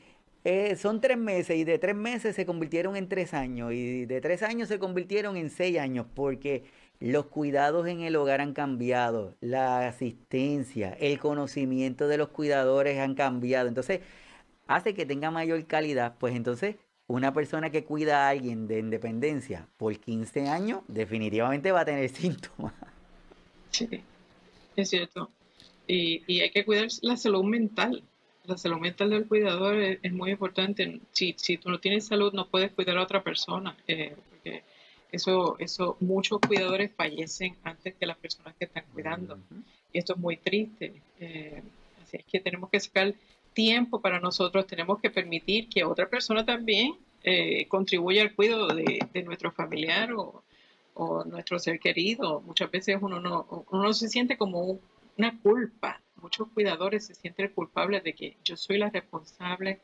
eh, 0.44 0.76
son 0.76 1.00
tres 1.00 1.18
meses 1.18 1.56
y 1.56 1.64
de 1.64 1.78
tres 1.78 1.94
meses 1.94 2.34
se 2.34 2.44
convirtieron 2.44 2.96
en 2.96 3.08
tres 3.08 3.32
años 3.32 3.72
y 3.72 4.06
de 4.06 4.20
tres 4.20 4.42
años 4.42 4.68
se 4.68 4.78
convirtieron 4.78 5.36
en 5.36 5.50
seis 5.50 5.78
años 5.78 6.06
porque 6.14 6.64
los 6.98 7.26
cuidados 7.26 7.86
en 7.88 8.00
el 8.02 8.14
hogar 8.16 8.40
han 8.40 8.52
cambiado, 8.52 9.34
la 9.40 9.88
asistencia, 9.88 10.96
el 11.00 11.18
conocimiento 11.18 12.06
de 12.06 12.16
los 12.16 12.28
cuidadores 12.28 12.98
han 12.98 13.14
cambiado. 13.14 13.68
Entonces, 13.68 14.00
hace 14.68 14.94
que 14.94 15.06
tenga 15.06 15.30
mayor 15.30 15.64
calidad. 15.66 16.14
Pues 16.18 16.34
entonces, 16.34 16.76
una 17.08 17.32
persona 17.32 17.70
que 17.70 17.84
cuida 17.84 18.26
a 18.26 18.28
alguien 18.30 18.68
de 18.68 18.78
independencia 18.78 19.68
por 19.76 19.98
15 19.98 20.48
años, 20.48 20.82
definitivamente 20.88 21.72
va 21.72 21.80
a 21.80 21.84
tener 21.84 22.08
síntomas. 22.14 22.72
Sí, 23.70 23.88
es 24.76 24.88
cierto. 24.88 25.30
Y, 25.86 26.22
y 26.32 26.40
hay 26.40 26.50
que 26.50 26.64
cuidar 26.64 26.86
la 27.02 27.16
salud 27.16 27.44
mental. 27.44 28.04
La 28.44 28.58
salud 28.58 28.78
mental 28.78 29.10
del 29.10 29.26
cuidador 29.26 29.76
es, 29.76 30.12
muy 30.12 30.32
importante. 30.32 31.00
Si, 31.12 31.34
si 31.38 31.58
tú 31.58 31.70
no 31.70 31.78
tienes 31.78 32.06
salud, 32.06 32.32
no 32.32 32.48
puedes 32.48 32.72
cuidar 32.72 32.98
a 32.98 33.02
otra 33.02 33.22
persona. 33.22 33.76
Eh, 33.86 34.16
porque 34.30 34.62
eso, 35.12 35.56
eso, 35.58 35.96
muchos 36.00 36.40
cuidadores 36.40 36.90
fallecen 36.96 37.56
antes 37.62 37.94
que 37.94 38.06
las 38.06 38.16
personas 38.16 38.54
que 38.58 38.64
están 38.64 38.84
cuidando. 38.92 39.38
Y 39.92 39.98
esto 39.98 40.14
es 40.14 40.18
muy 40.18 40.36
triste. 40.38 41.02
Eh, 41.20 41.62
así 42.02 42.16
es 42.16 42.24
que 42.24 42.40
tenemos 42.40 42.70
que 42.70 42.80
sacar 42.80 43.14
tiempo 43.52 44.00
para 44.00 44.20
nosotros, 44.20 44.66
tenemos 44.66 45.00
que 45.00 45.10
permitir 45.10 45.68
que 45.68 45.84
otra 45.84 46.08
persona 46.08 46.44
también 46.44 46.94
eh, 47.22 47.66
contribuya 47.68 48.22
al 48.22 48.34
cuidado 48.34 48.68
de, 48.68 49.22
nuestro 49.24 49.52
familiar 49.52 50.10
o, 50.14 50.42
nuestro 51.26 51.58
ser 51.58 51.78
querido. 51.78 52.40
Muchas 52.42 52.70
veces 52.70 52.98
uno 53.00 53.18
no, 53.20 53.66
uno 53.70 53.92
se 53.92 54.08
siente 54.08 54.36
como 54.36 54.78
una 55.16 55.38
culpa. 55.40 56.00
Muchos 56.22 56.48
cuidadores 56.54 57.06
se 57.06 57.14
sienten 57.14 57.48
culpables 57.48 58.04
de 58.04 58.14
que 58.14 58.36
yo 58.44 58.56
soy 58.56 58.78
la 58.78 58.90
responsable 58.90 59.80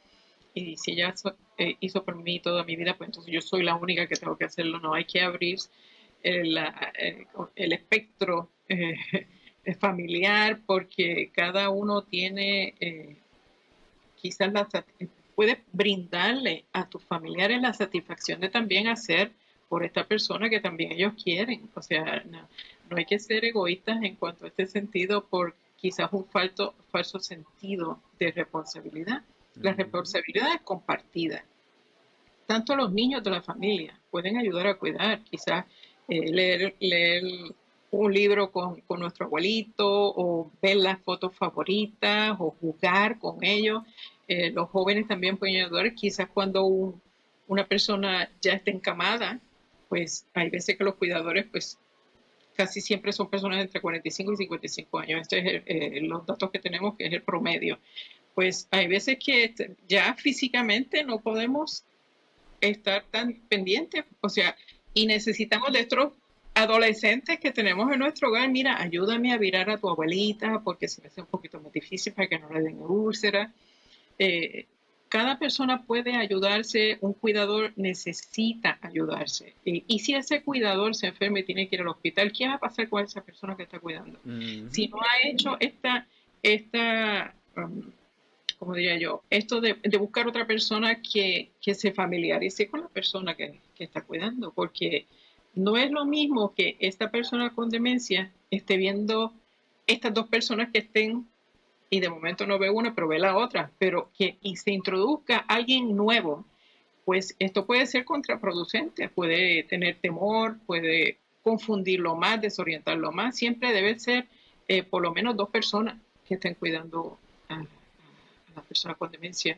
y 0.55 0.76
si 0.76 0.93
ella 0.93 1.12
eh, 1.59 1.76
hizo 1.80 2.05
por 2.05 2.16
mí 2.16 2.39
toda 2.39 2.62
mi 2.64 2.76
vida, 2.76 2.97
pues 2.97 3.09
entonces 3.09 3.32
yo 3.32 3.41
soy 3.41 3.64
la 3.64 3.74
única 3.74 4.07
que 4.07 4.14
tengo 4.14 4.39
que 4.39 4.45
hacerlo. 4.45 4.78
No 4.78 4.95
hay 4.95 5.05
que 5.05 5.20
abrir 5.20 5.59
el, 6.22 6.57
eh, 6.57 7.26
el 7.57 7.72
espectro 7.72 8.51
eh, 8.68 8.95
familiar 9.80 10.61
porque 10.64 11.30
cada 11.34 11.70
uno 11.70 12.03
tiene 12.03 13.18
quizás 14.14 14.53
la, 14.53 14.68
puedes 15.34 15.59
brindarle 15.72 16.64
a 16.72 16.89
tus 16.89 17.05
familiares 17.05 17.61
la 17.61 17.72
satisfacción 17.72 18.41
de 18.41 18.49
también 18.49 18.89
hacer 18.89 19.32
por 19.68 19.84
esta 19.84 20.07
persona 20.07 20.49
que 20.49 20.61
también 20.61 20.93
ellos 20.93 21.14
quieren. 21.22 21.68
O 21.74 21.82
sea, 21.82 22.22
no, 22.30 22.49
no 22.89 22.97
hay 22.97 23.05
que 23.05 23.18
ser 23.18 23.45
egoístas 23.45 24.03
en 24.03 24.16
cuanto 24.16 24.45
a 24.45 24.49
este 24.49 24.66
sentido 24.66 25.26
por 25.26 25.55
quizás 25.81 26.12
un 26.12 26.26
falso, 26.26 26.74
falso 26.91 27.18
sentido 27.20 28.01
de 28.18 28.33
responsabilidad. 28.33 29.22
La 29.55 29.72
responsabilidad 29.72 30.55
es 30.55 30.61
compartida. 30.62 31.45
Tanto 32.47 32.76
los 32.76 32.93
niños 32.93 33.22
de 33.22 33.31
la 33.31 33.43
familia 33.43 33.99
pueden 34.11 34.37
ayudar 34.37 34.66
a 34.66 34.79
cuidar, 34.79 35.22
quizás 35.22 35.66
eh, 36.09 36.31
leer, 36.33 36.74
leer 36.81 37.22
un 37.91 38.12
libro 38.12 38.51
con, 38.51 38.83
nuestro 38.99 39.26
abuelito 39.26 39.87
o 39.87 40.51
ver 40.61 40.76
las 40.76 41.01
fotos 41.01 41.35
favoritas 41.35 42.37
o 42.39 42.55
jugar 42.61 43.18
con 43.18 43.43
ellos. 43.43 43.83
Eh, 44.26 44.51
los 44.51 44.68
jóvenes 44.70 45.07
también 45.07 45.37
pueden 45.37 45.64
ayudar, 45.64 45.95
quizás 45.95 46.29
cuando 46.29 46.95
una 47.47 47.66
persona 47.66 48.31
ya 48.41 48.53
está 48.53 48.70
encamada, 48.70 49.41
pues 49.89 50.26
hay 50.35 50.51
veces 50.51 50.76
que 50.76 50.85
los 50.85 50.97
cuidadores 50.97 51.47
pues 51.51 51.79
casi 52.59 52.83
siempre 52.83 53.13
son 53.13 53.31
personas 53.31 53.61
entre 53.61 53.81
45 53.81 54.33
y 54.35 54.37
55 54.37 54.99
años. 54.99 55.23
Estos 55.23 55.39
son 55.39 55.47
eh, 55.65 56.01
los 56.03 56.27
datos 56.27 56.51
que 56.51 56.59
tenemos, 56.59 56.95
que 56.97 57.07
es 57.07 57.13
el 57.15 57.23
promedio 57.23 57.79
pues 58.39 58.69
hay 58.71 58.87
veces 58.87 59.19
que 59.19 59.53
ya 59.89 60.15
físicamente 60.15 61.03
no 61.03 61.19
podemos 61.19 61.83
estar 62.61 63.05
tan 63.11 63.35
pendientes, 63.49 64.05
o 64.21 64.29
sea, 64.29 64.55
y 64.95 65.07
necesitamos 65.07 65.73
de 65.73 65.81
estos 65.81 66.13
adolescentes 66.55 67.41
que 67.41 67.51
tenemos 67.51 67.91
en 67.91 67.99
nuestro 67.99 68.29
hogar, 68.29 68.49
mira, 68.49 68.81
ayúdame 68.81 69.33
a 69.33 69.39
virar 69.39 69.69
a 69.71 69.79
tu 69.79 69.89
abuelita 69.89 70.61
porque 70.63 70.87
se 70.87 71.03
me 71.03 71.09
hace 71.09 71.21
un 71.21 71.27
poquito 71.27 71.59
más 71.61 71.73
difícil 71.73 72.13
para 72.13 72.29
que 72.29 72.39
no 72.39 72.49
le 72.51 72.61
den 72.61 72.79
úlcera. 72.81 73.53
Eh, 74.21 74.69
cada 75.09 75.39
persona 75.39 75.83
puede 75.83 76.17
ayudarse, 76.17 76.99
un 77.01 77.15
cuidador 77.15 77.73
necesita 77.77 78.79
ayudarse. 78.83 79.55
Y, 79.65 79.99
si 80.01 80.15
ese 80.15 80.43
cuidador 80.43 80.95
se 80.95 81.09
enferma 81.09 81.41
y 81.41 81.45
tiene 81.45 81.69
que 81.69 81.77
ir 81.77 81.83
al 81.83 81.89
hospital, 81.89 82.33
¿qué 82.33 82.47
va 82.47 82.55
a 82.55 82.61
pasar 82.61 82.89
con 82.89 83.05
esa 83.05 83.23
persona 83.23 83.57
que 83.57 83.65
está 83.65 83.79
cuidando? 83.79 84.19
Si 84.71 84.89
no 84.89 84.99
ha 85.01 85.29
hecho 85.29 85.57
esta, 85.61 86.07
esta 86.43 87.35
um, 87.57 87.91
como 88.59 88.75
diría 88.75 88.99
yo, 88.99 89.23
esto 89.31 89.61
de, 89.61 89.75
buscar 89.99 90.27
otra 90.27 90.47
persona 90.47 91.01
que, 91.01 91.51
se 91.61 91.93
familiarice 91.93 92.69
con 92.69 92.81
la 92.81 92.89
persona 92.89 93.35
que, 93.35 93.61
está 93.79 94.03
cuidando, 94.03 94.53
porque 94.53 95.07
no 95.55 95.77
es 95.77 95.91
lo 95.93 96.05
mismo 96.05 96.53
que 96.55 96.77
esta 96.81 97.11
persona 97.11 97.55
con 97.55 97.71
demencia 97.71 98.33
esté 98.51 98.77
viendo 98.77 99.33
estas 99.87 100.13
dos 100.13 100.27
personas 100.29 100.71
que 100.73 100.79
estén 100.79 101.29
y 101.91 102.01
de 102.01 102.11
momento 102.11 102.47
no 102.47 102.59
ve 102.59 102.70
una, 102.70 102.95
pero 102.95 103.09
ve 103.09 103.18
la 103.18 103.36
otra, 103.36 103.70
pero 103.78 104.11
que 104.16 104.36
y 104.43 104.57
se 104.57 104.70
introduzca 104.70 105.39
alguien 105.39 105.97
nuevo, 105.97 106.45
pues 107.05 107.34
esto 107.39 107.64
puede 107.64 107.86
ser 107.86 108.05
contraproducente, 108.05 109.09
puede 109.09 109.62
tener 109.62 109.97
temor, 109.97 110.59
puede 110.66 111.18
confundirlo 111.43 112.14
más, 112.14 112.41
desorientarlo 112.41 113.12
más. 113.12 113.36
Siempre 113.36 113.72
debe 113.72 113.99
ser 113.99 114.26
eh, 114.68 114.82
por 114.82 115.03
lo 115.03 115.14
menos 115.14 115.34
dos 115.34 115.49
personas 115.49 115.99
que 116.26 116.34
estén 116.34 116.55
cuidando 116.55 117.18
a, 117.49 117.64
las 118.55 118.64
personas 118.66 118.99
con 118.99 119.11
demencia 119.11 119.57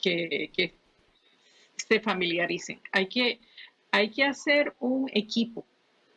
que, 0.00 0.72
se 1.76 1.98
familiaricen. 1.98 2.80
Hay 2.92 3.06
que, 3.08 3.40
hay 3.90 4.10
que 4.10 4.22
hacer 4.22 4.74
un 4.78 5.10
equipo. 5.12 5.64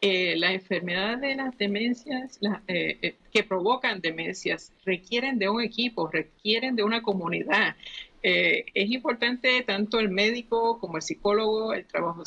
Eh, 0.02 0.36
la 0.38 0.52
enfermedad 0.54 1.18
de 1.18 1.36
las 1.36 1.58
demencias 1.58 2.40
eh, 2.68 2.98
eh, 3.02 3.16
que 3.32 3.44
provocan 3.44 4.02
demencias 4.02 4.72
requieren 4.86 5.40
de 5.40 5.50
un 5.50 5.62
equipo, 5.62 6.10
requieren 6.12 6.76
de 6.76 6.84
una 6.84 7.02
comunidad. 7.02 7.76
es 8.22 8.92
importante 8.92 9.62
tanto 9.64 10.00
el 10.00 10.10
médico 10.10 10.80
como 10.80 10.98
el 10.98 11.04
psicólogo, 11.04 11.74
el 11.74 11.86
trabajo 11.86 12.24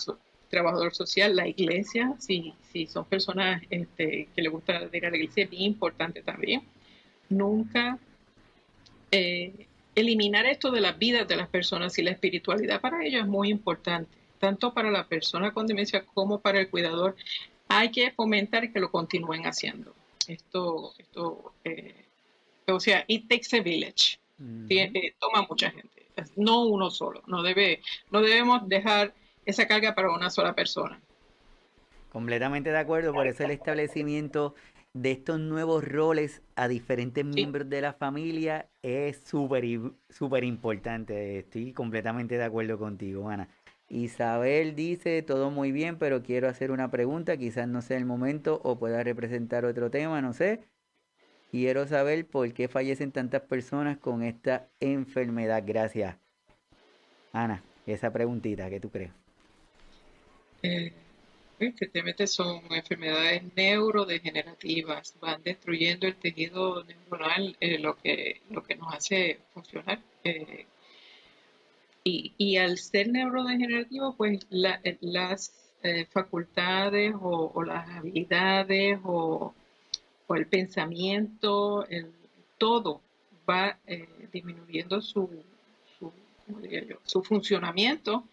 trabajador 0.49 0.95
social, 0.95 1.37
la 1.37 1.47
iglesia, 1.47 2.15
si, 2.19 2.55
si 2.73 2.87
son 2.87 3.05
personas 3.05 3.63
este, 3.69 4.29
que 4.35 4.43
les 4.43 4.51
gusta 4.51 4.89
ir 4.93 5.07
a 5.07 5.11
la 5.11 5.17
iglesia, 5.17 5.45
es 5.45 5.51
bien 5.51 5.65
importante 5.65 6.23
también. 6.23 6.63
Nunca 7.29 7.99
eliminar 9.95 10.47
esto 10.47 10.71
de 10.71 10.81
las 10.81 10.99
vidas 10.99 11.27
de 11.29 11.37
las 11.37 11.49
personas 11.49 11.99
y 11.99 12.03
la 12.03 12.13
espiritualidad 12.13 12.81
para 12.81 13.05
ellos 13.05 13.23
es 13.23 13.29
muy 13.29 13.51
importante, 13.51 14.11
tanto 14.39 14.73
para 14.73 14.91
la 14.91 15.07
persona 15.07 15.53
con 15.53 15.67
demencia 15.67 16.05
como 16.07 16.41
para 16.41 16.61
el 16.61 16.71
cuidador. 16.71 17.17
Hay 17.69 17.91
que 17.91 18.11
fomentar 18.13 18.73
que 18.73 18.81
lo 18.81 18.91
continúen 18.91 19.47
haciendo. 19.47 19.95
Esto, 20.27 20.93
esto 20.99 21.53
eh, 21.65 22.05
o 22.67 22.81
sea, 22.81 23.05
it 23.09 23.29
takes 23.29 23.57
a 23.57 23.63
village. 23.63 24.19
Eh, 24.69 25.15
toma 25.19 25.45
mucha 25.49 25.71
gente, 25.71 26.07
no 26.37 26.67
uno 26.67 26.91
solo. 26.91 27.23
No, 27.27 27.43
debe, 27.43 27.81
no 28.11 28.21
debemos 28.21 28.69
dejar 28.69 29.13
esa 29.45 29.67
carga 29.67 29.95
para 29.95 30.13
una 30.13 30.31
sola 30.31 30.55
persona. 30.55 31.01
Completamente 32.11 32.71
de 32.71 32.79
acuerdo, 32.79 33.13
por 33.13 33.27
eso 33.27 33.45
el 33.45 33.51
establecimiento 33.51 34.55
de 34.95 35.13
estos 35.13 35.39
nuevos 35.39 35.85
roles 35.85 36.43
a 36.57 36.67
diferentes 36.69 37.25
miembros 37.25 37.69
de 37.69 37.81
la 37.81 37.93
familia 37.93 38.69
es 38.83 39.21
súper 39.25 39.65
súper 40.09 40.45
importante. 40.45 41.41
Estoy 41.41 41.73
completamente 41.73 42.37
de 42.37 42.45
acuerdo 42.45 42.79
contigo, 42.79 43.29
Ana. 43.29 43.49
Isabel 43.89 44.75
dice, 44.75 45.23
todo 45.23 45.51
muy 45.51 45.73
bien, 45.73 45.99
pero 45.99 46.23
quiero 46.23 46.49
hacer 46.49 46.71
una 46.71 46.91
pregunta, 46.91 47.37
quizás 47.37 47.67
no 47.69 47.81
sea 47.83 47.97
el 47.97 48.05
momento 48.05 48.61
o 48.65 48.79
pueda 48.79 49.03
representar 49.03 49.65
otro 49.65 49.91
tema, 49.91 50.21
no 50.21 50.33
sé. 50.33 50.61
Quiero 51.51 51.87
saber 51.87 52.27
por 52.27 52.53
qué 52.53 52.69
fallecen 52.69 53.13
tantas 53.13 53.43
personas 53.43 53.97
con 53.97 54.23
esta 54.23 54.69
enfermedad. 54.81 55.63
Gracias. 55.67 56.17
Ana, 57.33 57.63
esa 57.87 58.13
preguntita, 58.13 58.69
¿qué 58.69 58.81
tú 58.81 58.91
crees? 58.91 59.13
Eh, 60.63 60.93
Efectivamente 61.61 62.29
son 62.29 62.63
enfermedades 62.71 63.43
neurodegenerativas, 63.57 65.17
van 65.21 65.43
destruyendo 65.43 66.07
el 66.07 66.15
tejido 66.15 66.85
neuronal, 66.85 67.57
eh, 67.59 67.79
lo, 67.79 67.97
que, 67.97 68.43
lo 68.51 68.63
que 68.63 68.77
nos 68.77 68.95
hace 68.95 69.41
funcionar. 69.53 69.99
Eh, 70.23 70.67
y, 72.37 72.57
al 72.57 72.79
ser 72.79 73.09
neurodegenerativo, 73.09 74.15
pues 74.17 74.47
eh, 74.51 74.99
las 75.01 75.55
facultades 76.11 77.15
o, 77.21 77.63
las 77.63 77.89
habilidades 77.91 78.99
o, 79.05 79.55
el 80.31 80.47
pensamiento, 80.47 81.87
todo 82.59 83.01
va 83.49 83.79
eh, 83.87 84.09
disminuyendo 84.33 85.01
su, 85.01 85.31
su, 87.05 87.23
funcionamiento 87.23 88.25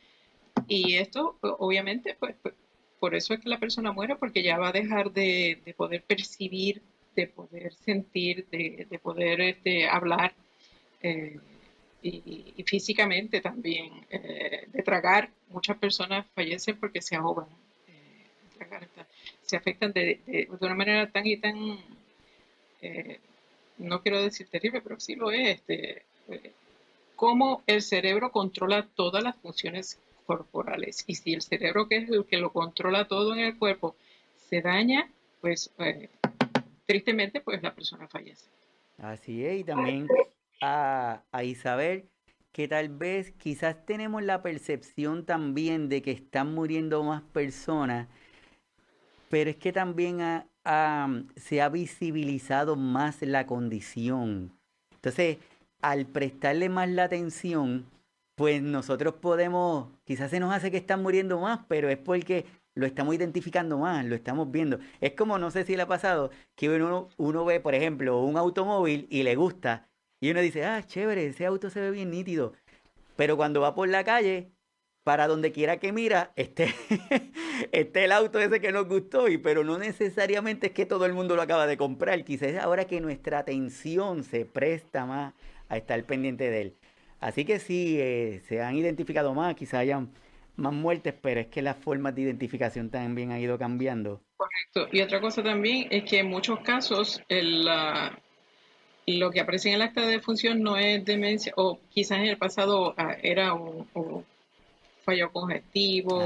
y 0.67 0.95
esto 0.95 1.37
obviamente 1.41 2.15
pues, 2.19 2.35
pues, 2.41 2.53
por 2.99 3.15
eso 3.15 3.33
es 3.33 3.41
que 3.41 3.49
la 3.49 3.59
persona 3.59 3.91
muere 3.91 4.15
porque 4.15 4.41
ya 4.43 4.57
va 4.57 4.69
a 4.69 4.71
dejar 4.71 5.11
de, 5.11 5.59
de 5.65 5.73
poder 5.73 6.01
percibir, 6.03 6.81
de 7.15 7.27
poder 7.27 7.73
sentir, 7.73 8.45
de, 8.51 8.87
de 8.89 8.99
poder 8.99 9.41
este, 9.41 9.87
hablar. 9.87 10.33
Eh, 11.01 11.39
y, 12.05 12.63
físicamente 12.63 13.41
también 13.41 13.91
eh, 14.09 14.67
de 14.71 14.83
tragar. 14.83 15.29
Muchas 15.49 15.77
personas 15.77 16.25
fallecen 16.35 16.77
porque 16.79 17.01
se 17.01 17.15
ahogan, 17.15 17.47
eh, 17.87 18.87
se 19.41 19.57
afectan 19.57 19.91
de, 19.91 20.19
de, 20.25 20.47
una 20.59 20.75
manera 20.75 21.09
tan 21.09 21.25
y 21.25 21.37
tan, 21.37 21.79
eh, 22.81 23.19
no 23.77 24.01
quiero 24.01 24.21
decir 24.21 24.47
terrible, 24.49 24.81
pero 24.81 24.99
sí 24.99 25.15
lo 25.15 25.31
es, 25.31 25.59
este, 25.59 26.03
cómo 27.15 27.63
el 27.65 27.81
cerebro 27.81 28.31
controla 28.31 28.87
todas 28.95 29.23
las 29.23 29.35
funciones 29.37 29.99
corporales. 30.25 31.03
Y 31.07 31.15
si 31.15 31.33
el 31.33 31.41
cerebro, 31.41 31.87
que 31.87 31.97
es 31.97 32.09
el 32.09 32.25
que 32.25 32.37
lo 32.37 32.51
controla 32.51 33.07
todo 33.07 33.33
en 33.33 33.39
el 33.39 33.57
cuerpo, 33.57 33.95
se 34.49 34.61
daña, 34.61 35.09
pues 35.41 35.71
tristemente, 36.85 37.41
pues 37.41 37.63
la 37.63 37.73
persona 37.73 38.07
fallece. 38.07 38.45
Así 38.97 39.45
es, 39.45 39.59
y 39.59 39.63
también 39.63 40.07
a, 40.65 41.43
Isabel 41.43 42.09
que 42.51 42.67
tal 42.67 42.89
vez 42.89 43.33
quizás 43.33 43.85
tenemos 43.85 44.23
la 44.23 44.41
percepción 44.41 45.25
también 45.25 45.89
de 45.89 46.01
que 46.01 46.11
están 46.11 46.53
muriendo 46.53 47.03
más 47.03 47.21
personas, 47.21 48.07
pero 49.29 49.49
es 49.49 49.57
que 49.57 49.73
también 49.73 50.19
se 51.35 51.61
ha 51.61 51.69
visibilizado 51.69 52.77
más 52.77 53.21
la 53.21 53.45
condición. 53.45 54.53
Entonces, 54.93 55.37
al 55.81 56.05
prestarle 56.05 56.69
más 56.69 56.89
la 56.89 57.03
atención, 57.03 57.85
pues 58.35 58.61
nosotros 58.61 59.15
podemos, 59.15 59.89
quizás 60.05 60.31
se 60.31 60.39
nos 60.39 60.53
hace 60.53 60.71
que 60.71 60.77
están 60.77 61.03
muriendo 61.03 61.39
más, 61.41 61.59
pero 61.67 61.89
es 61.89 61.97
porque 61.97 62.45
lo 62.73 62.85
estamos 62.85 63.15
identificando 63.15 63.77
más, 63.77 64.05
lo 64.05 64.15
estamos 64.15 64.49
viendo. 64.49 64.79
Es 65.01 65.11
como, 65.11 65.37
no 65.37 65.51
sé 65.51 65.65
si 65.65 65.75
le 65.75 65.81
ha 65.81 65.87
pasado, 65.87 66.31
que 66.55 66.69
uno, 66.69 67.09
uno 67.17 67.43
ve, 67.43 67.59
por 67.59 67.75
ejemplo, 67.75 68.21
un 68.21 68.37
automóvil 68.37 69.07
y 69.09 69.23
le 69.23 69.35
gusta, 69.35 69.89
y 70.25 70.31
uno 70.31 70.41
dice, 70.41 70.65
ah, 70.65 70.81
chévere, 70.83 71.27
ese 71.27 71.45
auto 71.45 71.69
se 71.69 71.79
ve 71.79 71.91
bien 71.91 72.09
nítido. 72.09 72.53
Pero 73.15 73.37
cuando 73.37 73.61
va 73.61 73.75
por 73.75 73.87
la 73.87 74.03
calle, 74.03 74.49
para 75.03 75.27
donde 75.27 75.51
quiera 75.51 75.77
que 75.77 75.91
mira, 75.91 76.31
esté, 76.35 76.73
esté 77.71 78.05
el 78.05 78.11
auto 78.11 78.39
ese 78.39 78.59
que 78.59 78.71
nos 78.71 78.87
gustó, 78.87 79.27
y, 79.27 79.37
pero 79.37 79.63
no 79.63 79.77
necesariamente 79.77 80.67
es 80.67 80.73
que 80.73 80.87
todo 80.87 81.05
el 81.05 81.13
mundo 81.13 81.35
lo 81.35 81.43
acaba 81.43 81.67
de 81.67 81.77
comprar. 81.77 82.23
Quizás 82.23 82.55
ahora 82.55 82.85
que 82.85 83.01
nuestra 83.01 83.37
atención 83.37 84.23
se 84.23 84.45
presta 84.45 85.05
más 85.05 85.35
a 85.69 85.77
estar 85.77 86.03
pendiente 86.05 86.49
de 86.49 86.61
él. 86.61 86.77
Así 87.19 87.45
que 87.45 87.59
sí, 87.59 87.97
eh, 87.99 88.41
se 88.47 88.63
han 88.63 88.75
identificado 88.77 89.35
más, 89.35 89.53
quizás 89.53 89.81
hayan 89.81 90.11
más 90.55 90.73
muertes, 90.73 91.13
pero 91.21 91.39
es 91.39 91.47
que 91.47 91.61
las 91.61 91.77
formas 91.77 92.15
de 92.15 92.23
identificación 92.23 92.89
también 92.89 93.31
han 93.31 93.41
ido 93.41 93.59
cambiando. 93.59 94.23
Correcto. 94.37 94.87
Y 94.91 95.01
otra 95.01 95.21
cosa 95.21 95.43
también 95.43 95.87
es 95.91 96.03
que 96.09 96.17
en 96.17 96.29
muchos 96.29 96.61
casos 96.61 97.21
el, 97.29 97.69
lo 99.07 99.31
que 99.31 99.39
aparece 99.39 99.69
en 99.69 99.75
el 99.75 99.81
acta 99.83 100.05
de 100.05 100.19
función 100.19 100.61
no 100.61 100.77
es 100.77 101.03
demencia, 101.05 101.53
o 101.57 101.79
quizás 101.89 102.19
en 102.19 102.25
el 102.25 102.37
pasado 102.37 102.95
ah, 102.97 103.15
era 103.21 103.53
un, 103.53 103.87
fallo 105.03 105.31
congestivo, 105.31 106.23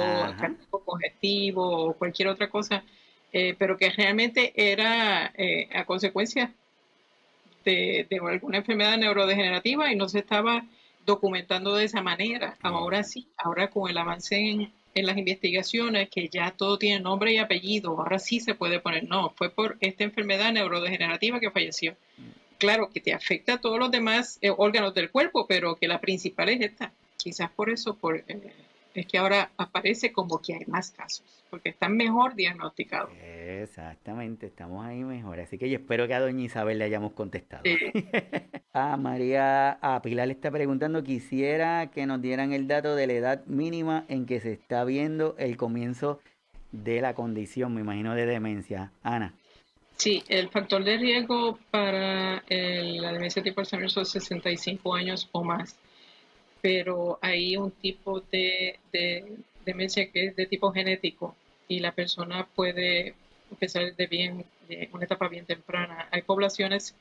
congestivo 0.86 1.88
o 1.88 1.94
cualquier 1.94 2.30
otra 2.30 2.50
cosa, 2.50 2.84
eh, 3.34 3.54
pero 3.60 3.78
que 3.78 3.90
realmente 3.90 4.54
era 4.56 5.32
eh, 5.36 5.68
a 5.74 5.84
consecuencia 5.84 6.54
de, 7.66 8.08
alguna 8.28 8.60
enfermedad 8.60 8.98
neurodegenerativa 8.98 9.92
y 9.92 9.96
no 9.96 10.08
se 10.08 10.20
estaba 10.20 10.66
documentando 11.06 11.76
de 11.76 11.86
esa 11.86 12.02
manera. 12.02 12.58
Ahora 12.62 13.04
sí, 13.04 13.28
ahora 13.38 13.70
con 13.70 13.90
el 13.90 13.98
avance 13.98 14.38
en, 14.38 14.72
en 14.96 15.06
las 15.06 15.18
investigaciones, 15.18 16.10
que 16.10 16.30
ya 16.30 16.52
todo 16.52 16.78
tiene 16.78 17.02
nombre 17.02 17.34
y 17.34 17.38
apellido, 17.38 18.00
ahora 18.00 18.18
sí 18.18 18.40
se 18.40 18.56
puede 18.56 18.80
poner, 18.80 19.08
no, 19.10 19.32
fue 19.32 19.50
por 19.50 19.78
esta 19.82 20.06
enfermedad 20.06 20.54
neurodegenerativa 20.54 21.42
que 21.42 21.52
falleció 21.52 21.98
claro 22.60 22.92
que 22.94 23.00
te 23.00 23.14
afecta 23.14 23.54
a 23.54 23.62
todos 23.62 23.80
los 23.80 23.90
demás 23.90 24.38
eh, 24.42 24.52
órganos 24.56 24.94
del 24.94 25.10
cuerpo, 25.10 25.48
pero 25.48 25.76
que 25.76 25.88
la 25.88 26.00
principal 26.00 26.50
es 26.50 26.62
esta. 26.62 26.92
Quizás 27.18 27.50
por 27.50 27.70
eso 27.72 27.96
por, 27.96 28.18
eh, 28.18 28.54
es 28.94 29.08
que 29.08 29.18
ahora 29.18 29.52
aparece 29.58 30.12
como 30.12 30.42
que 30.42 30.54
hay 30.54 30.66
más 30.68 30.92
casos, 30.92 31.24
porque 31.50 31.70
están 31.70 31.96
mejor 31.98 32.36
diagnosticados. 32.36 33.12
Exactamente, 33.24 34.48
estamos 34.48 34.86
ahí 34.86 35.04
mejor. 35.04 35.40
Así 35.40 35.58
que 35.58 35.70
yo 35.70 35.78
espero 35.78 36.08
que 36.08 36.14
a 36.14 36.20
doña 36.20 36.44
Isabel 36.44 36.78
le 36.78 36.86
hayamos 36.86 37.14
contestado. 37.14 37.64
a 38.74 38.98
María, 38.98 39.72
a 39.82 40.02
Pilar 40.02 40.28
le 40.28 40.34
está 40.34 40.52
preguntando, 40.52 41.04
quisiera 41.04 41.90
que 41.92 42.06
nos 42.06 42.22
dieran 42.22 42.54
el 42.54 42.68
dato 42.68 42.96
de 42.96 43.08
la 43.08 43.14
edad 43.14 43.46
mínima 43.46 44.06
en 44.08 44.26
que 44.26 44.40
se 44.40 44.52
está 44.52 44.84
viendo 44.84 45.36
el 45.38 45.58
comienzo 45.58 46.20
de 46.72 47.02
la 47.02 47.16
condición, 47.16 47.74
me 47.74 47.82
imagino, 47.82 48.14
de 48.16 48.26
demencia. 48.26 48.92
Ana. 49.02 49.34
Sí, 50.00 50.24
el 50.30 50.50
factor 50.50 50.86
de 50.86 50.98
riesgo 50.98 51.60
para 51.72 52.42
la 52.48 53.12
demencia 53.12 53.44
tipo 53.44 53.60
Alzheimer 53.60 53.90
son 53.92 54.06
65 54.06 54.96
años 54.96 55.28
o 55.34 55.44
más, 55.44 55.76
pero 56.62 57.20
hay 57.22 57.58
un 57.58 57.72
tipo 57.72 58.22
de, 58.22 58.80
demencia 59.66 60.10
que 60.10 60.28
es 60.28 60.36
de 60.38 60.46
tipo 60.46 60.72
genético 60.72 61.36
y 61.68 61.80
la 61.80 61.92
persona 61.92 62.48
puede 62.56 63.14
empezar 63.52 63.94
de 63.94 64.08
bien, 64.08 64.46
de 64.70 64.90
una 64.94 65.04
etapa 65.04 65.28
bien 65.28 65.46
temprana. 65.46 66.08
Hay 66.12 66.22
poblaciones 66.22 66.96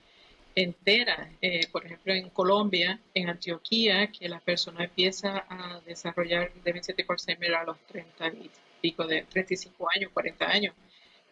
enteras, 0.57 1.29
eh, 1.41 1.69
por 1.71 1.87
ejemplo 1.87 2.13
en 2.15 2.31
Colombia, 2.31 2.99
en 3.15 3.29
Antioquía, 3.29 4.09
que 4.09 4.29
la 4.29 4.41
persona 4.41 4.85
empieza 4.85 5.45
a 5.49 5.81
desarrollar 5.87 6.53
demencia 6.65 6.97
tipo 6.97 7.13
Alzheimer 7.13 7.55
a 7.55 7.65
los 7.65 7.79
30 7.87 8.29
y 8.29 8.51
pico 8.81 9.07
de 9.07 9.23
35 9.23 9.89
años, 9.95 10.11
40 10.13 10.47
años 10.51 10.75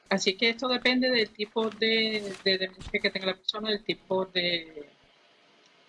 Así 0.08 0.36
que 0.36 0.50
esto 0.50 0.68
depende 0.68 1.10
del 1.10 1.30
tipo 1.30 1.68
de, 1.70 2.32
demencia 2.44 3.00
que 3.00 3.10
tenga 3.10 3.26
la 3.26 3.34
persona, 3.34 3.70
del 3.70 3.82
tipo 3.82 4.24
de... 4.26 4.86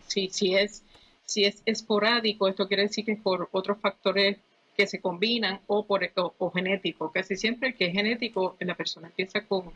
Si, 0.07 0.29
si, 0.29 0.55
es, 0.55 0.83
si 1.25 1.43
es 1.45 1.61
esporádico, 1.65 2.47
esto 2.47 2.67
quiere 2.67 2.83
decir 2.83 3.05
que 3.05 3.13
es 3.13 3.21
por 3.21 3.49
otros 3.51 3.79
factores 3.79 4.37
que 4.75 4.87
se 4.87 5.01
combinan 5.01 5.59
o 5.67 5.85
por 5.85 6.09
o, 6.15 6.51
genético. 6.51 7.11
Casi 7.11 7.35
siempre 7.35 7.75
que 7.75 7.85
es 7.85 7.93
genético, 7.93 8.55
la 8.59 8.75
persona 8.75 9.07
empieza 9.07 9.41
con, 9.41 9.71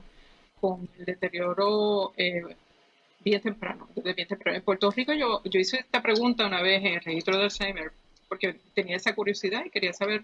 con 0.59 0.87
el 0.97 1.05
deterioro 1.05 2.13
eh, 2.17 2.43
bien 3.19 3.41
temprano, 3.41 3.89
bien 3.95 4.27
temprano. 4.27 4.57
En 4.57 4.63
Puerto 4.63 4.91
Rico 4.91 5.13
yo, 5.13 5.41
yo 5.43 5.59
hice 5.59 5.79
esta 5.79 6.01
pregunta 6.01 6.47
una 6.47 6.61
vez 6.61 6.81
en 6.81 6.93
el 6.93 7.01
registro 7.01 7.37
de 7.37 7.43
Alzheimer 7.43 7.91
porque 8.31 8.55
tenía 8.73 8.95
esa 8.95 9.13
curiosidad 9.13 9.65
y 9.65 9.69
quería 9.69 9.91
saber 9.91 10.23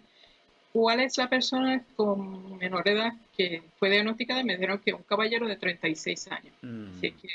¿Cuál 0.77 0.99
es 0.99 1.17
la 1.17 1.27
persona 1.27 1.83
con 1.95 2.55
menor 2.59 2.87
edad 2.87 3.11
que 3.35 3.63
fue 3.79 3.89
diagnosticada? 3.89 4.43
Me 4.43 4.53
dijeron 4.53 4.77
que 4.77 4.93
un 4.93 5.01
caballero 5.01 5.47
de 5.47 5.55
36 5.55 6.27
años. 6.27 6.53
Mm. 6.61 6.89
Así 6.95 7.11
que 7.13 7.29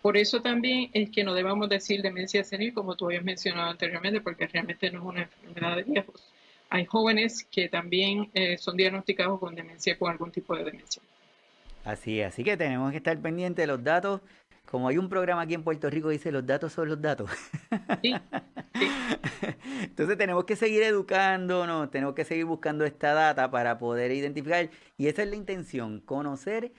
por 0.00 0.16
eso 0.16 0.40
también 0.40 0.90
es 0.92 1.10
que 1.10 1.24
no 1.24 1.34
debemos 1.34 1.68
decir 1.68 2.00
demencia 2.00 2.44
senil, 2.44 2.72
como 2.72 2.94
tú 2.94 3.06
habías 3.06 3.24
mencionado 3.24 3.70
anteriormente, 3.70 4.20
porque 4.20 4.46
realmente 4.46 4.88
no 4.92 5.00
es 5.00 5.04
una 5.04 5.22
enfermedad 5.22 5.74
de 5.74 5.82
viejos. 5.82 6.32
Hay 6.70 6.84
jóvenes 6.84 7.44
que 7.50 7.68
también 7.68 8.30
eh, 8.34 8.56
son 8.56 8.76
diagnosticados 8.76 9.40
con 9.40 9.56
demencia, 9.56 9.98
con 9.98 10.12
algún 10.12 10.30
tipo 10.30 10.54
de 10.54 10.62
demencia. 10.62 11.02
Así, 11.84 12.22
así 12.22 12.44
que 12.44 12.56
tenemos 12.56 12.92
que 12.92 12.98
estar 12.98 13.18
pendientes 13.18 13.64
de 13.64 13.66
los 13.66 13.82
datos 13.82 14.20
como 14.70 14.88
hay 14.88 14.98
un 14.98 15.08
programa 15.08 15.42
aquí 15.42 15.54
en 15.54 15.62
Puerto 15.62 15.88
Rico 15.90 16.08
que 16.08 16.14
dice 16.14 16.32
los 16.32 16.46
datos 16.46 16.72
son 16.72 16.88
los 16.88 17.00
datos. 17.00 17.30
Sí, 18.02 18.12
Entonces 19.82 20.18
tenemos 20.18 20.44
que 20.44 20.56
seguir 20.56 20.82
educándonos, 20.82 21.90
tenemos 21.90 22.14
que 22.14 22.24
seguir 22.24 22.44
buscando 22.44 22.84
esta 22.84 23.14
data 23.14 23.50
para 23.50 23.78
poder 23.78 24.10
identificar. 24.12 24.68
Y 24.96 25.06
esa 25.06 25.22
es 25.22 25.30
la 25.30 25.36
intención, 25.36 26.00
conocer 26.00 26.72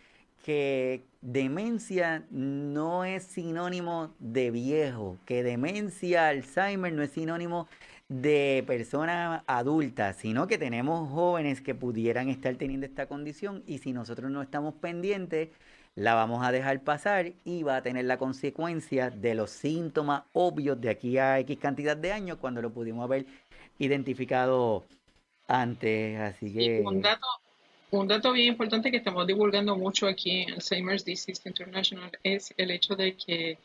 que 0.44 1.04
demencia 1.22 2.26
no 2.30 3.04
es 3.04 3.24
sinónimo 3.24 4.14
de 4.20 4.52
viejo, 4.52 5.18
que 5.26 5.44
demencia, 5.44 6.30
Alzheimer 6.30 6.94
no 6.94 7.04
es 7.04 7.12
sinónimo 7.12 7.68
de 8.08 8.64
personas 8.66 9.44
adultas, 9.48 10.16
sino 10.16 10.48
que 10.48 10.58
tenemos 10.58 11.10
jóvenes 11.10 11.60
que 11.60 11.76
pudieran 11.76 12.30
estar 12.30 12.56
teniendo 12.56 12.86
esta 12.86 13.08
condición 13.08 13.64
y 13.68 13.80
si 13.80 13.92
nosotros 13.92 14.32
no 14.32 14.42
estamos 14.42 14.76
pendientes, 14.76 15.50
la 15.98 16.14
vamos 16.14 16.46
a 16.46 16.52
dejar 16.52 16.80
pasar 16.84 17.34
y 17.44 17.64
va 17.64 17.78
a 17.78 17.82
tener 17.82 18.06
la 18.06 18.20
consecuencia 18.20 19.10
de 19.10 19.34
los 19.34 19.50
síntomas 19.50 20.22
obvios 20.32 20.80
de 20.80 20.92
aquí 20.92 21.18
a 21.18 21.40
X 21.40 21.58
cantidad 21.58 21.98
de 21.98 22.12
años 22.12 22.38
cuando 22.40 22.62
lo 22.62 22.70
pudimos 22.70 23.04
haber 23.04 23.26
identificado 23.80 24.86
antes. 25.48 26.20
Así 26.20 26.54
que... 26.54 26.84
un, 26.86 27.02
dato, 27.02 27.26
un 27.90 28.08
dato 28.08 28.32
bien 28.32 28.50
importante 28.50 28.92
que 28.92 28.98
estamos 28.98 29.26
divulgando 29.26 29.76
mucho 29.76 30.06
aquí 30.06 30.44
en 30.44 30.54
Alzheimer's 30.54 31.04
Disease 31.04 31.42
International 31.50 32.12
es 32.22 32.54
el 32.58 32.70
hecho 32.70 32.96
de 32.96 33.16
que 33.16 33.58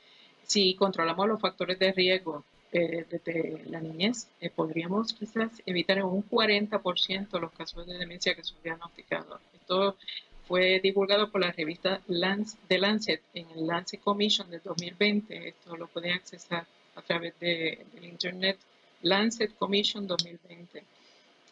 si 0.42 0.74
controlamos 0.74 1.28
los 1.28 1.38
factores 1.38 1.78
de 1.78 1.92
riesgo 1.92 2.46
eh, 2.72 3.04
desde 3.10 3.62
la 3.66 3.82
niñez, 3.82 4.28
eh, 4.40 4.48
podríamos 4.48 5.12
quizás 5.12 5.50
evitar 5.66 5.98
en 5.98 6.04
un 6.04 6.26
40% 6.26 7.38
los 7.38 7.52
casos 7.52 7.86
de 7.86 7.98
demencia 7.98 8.34
que 8.34 8.42
son 8.42 8.56
diagnosticados. 8.62 9.38
Esto 9.52 9.98
fue 10.46 10.80
divulgado 10.80 11.30
por 11.30 11.40
la 11.40 11.52
revista 11.52 12.00
Lance, 12.08 12.56
The 12.68 12.78
Lancet 12.78 13.22
en 13.34 13.48
el 13.50 13.66
Lancet 13.66 14.00
Commission 14.00 14.50
del 14.50 14.60
2020. 14.62 15.48
Esto 15.48 15.76
lo 15.76 15.86
pueden 15.86 16.12
accesar 16.12 16.66
a 16.94 17.02
través 17.02 17.38
de, 17.40 17.84
del 17.92 18.04
Internet. 18.04 18.58
Lancet 19.02 19.54
Commission 19.56 20.06
2020. 20.06 20.84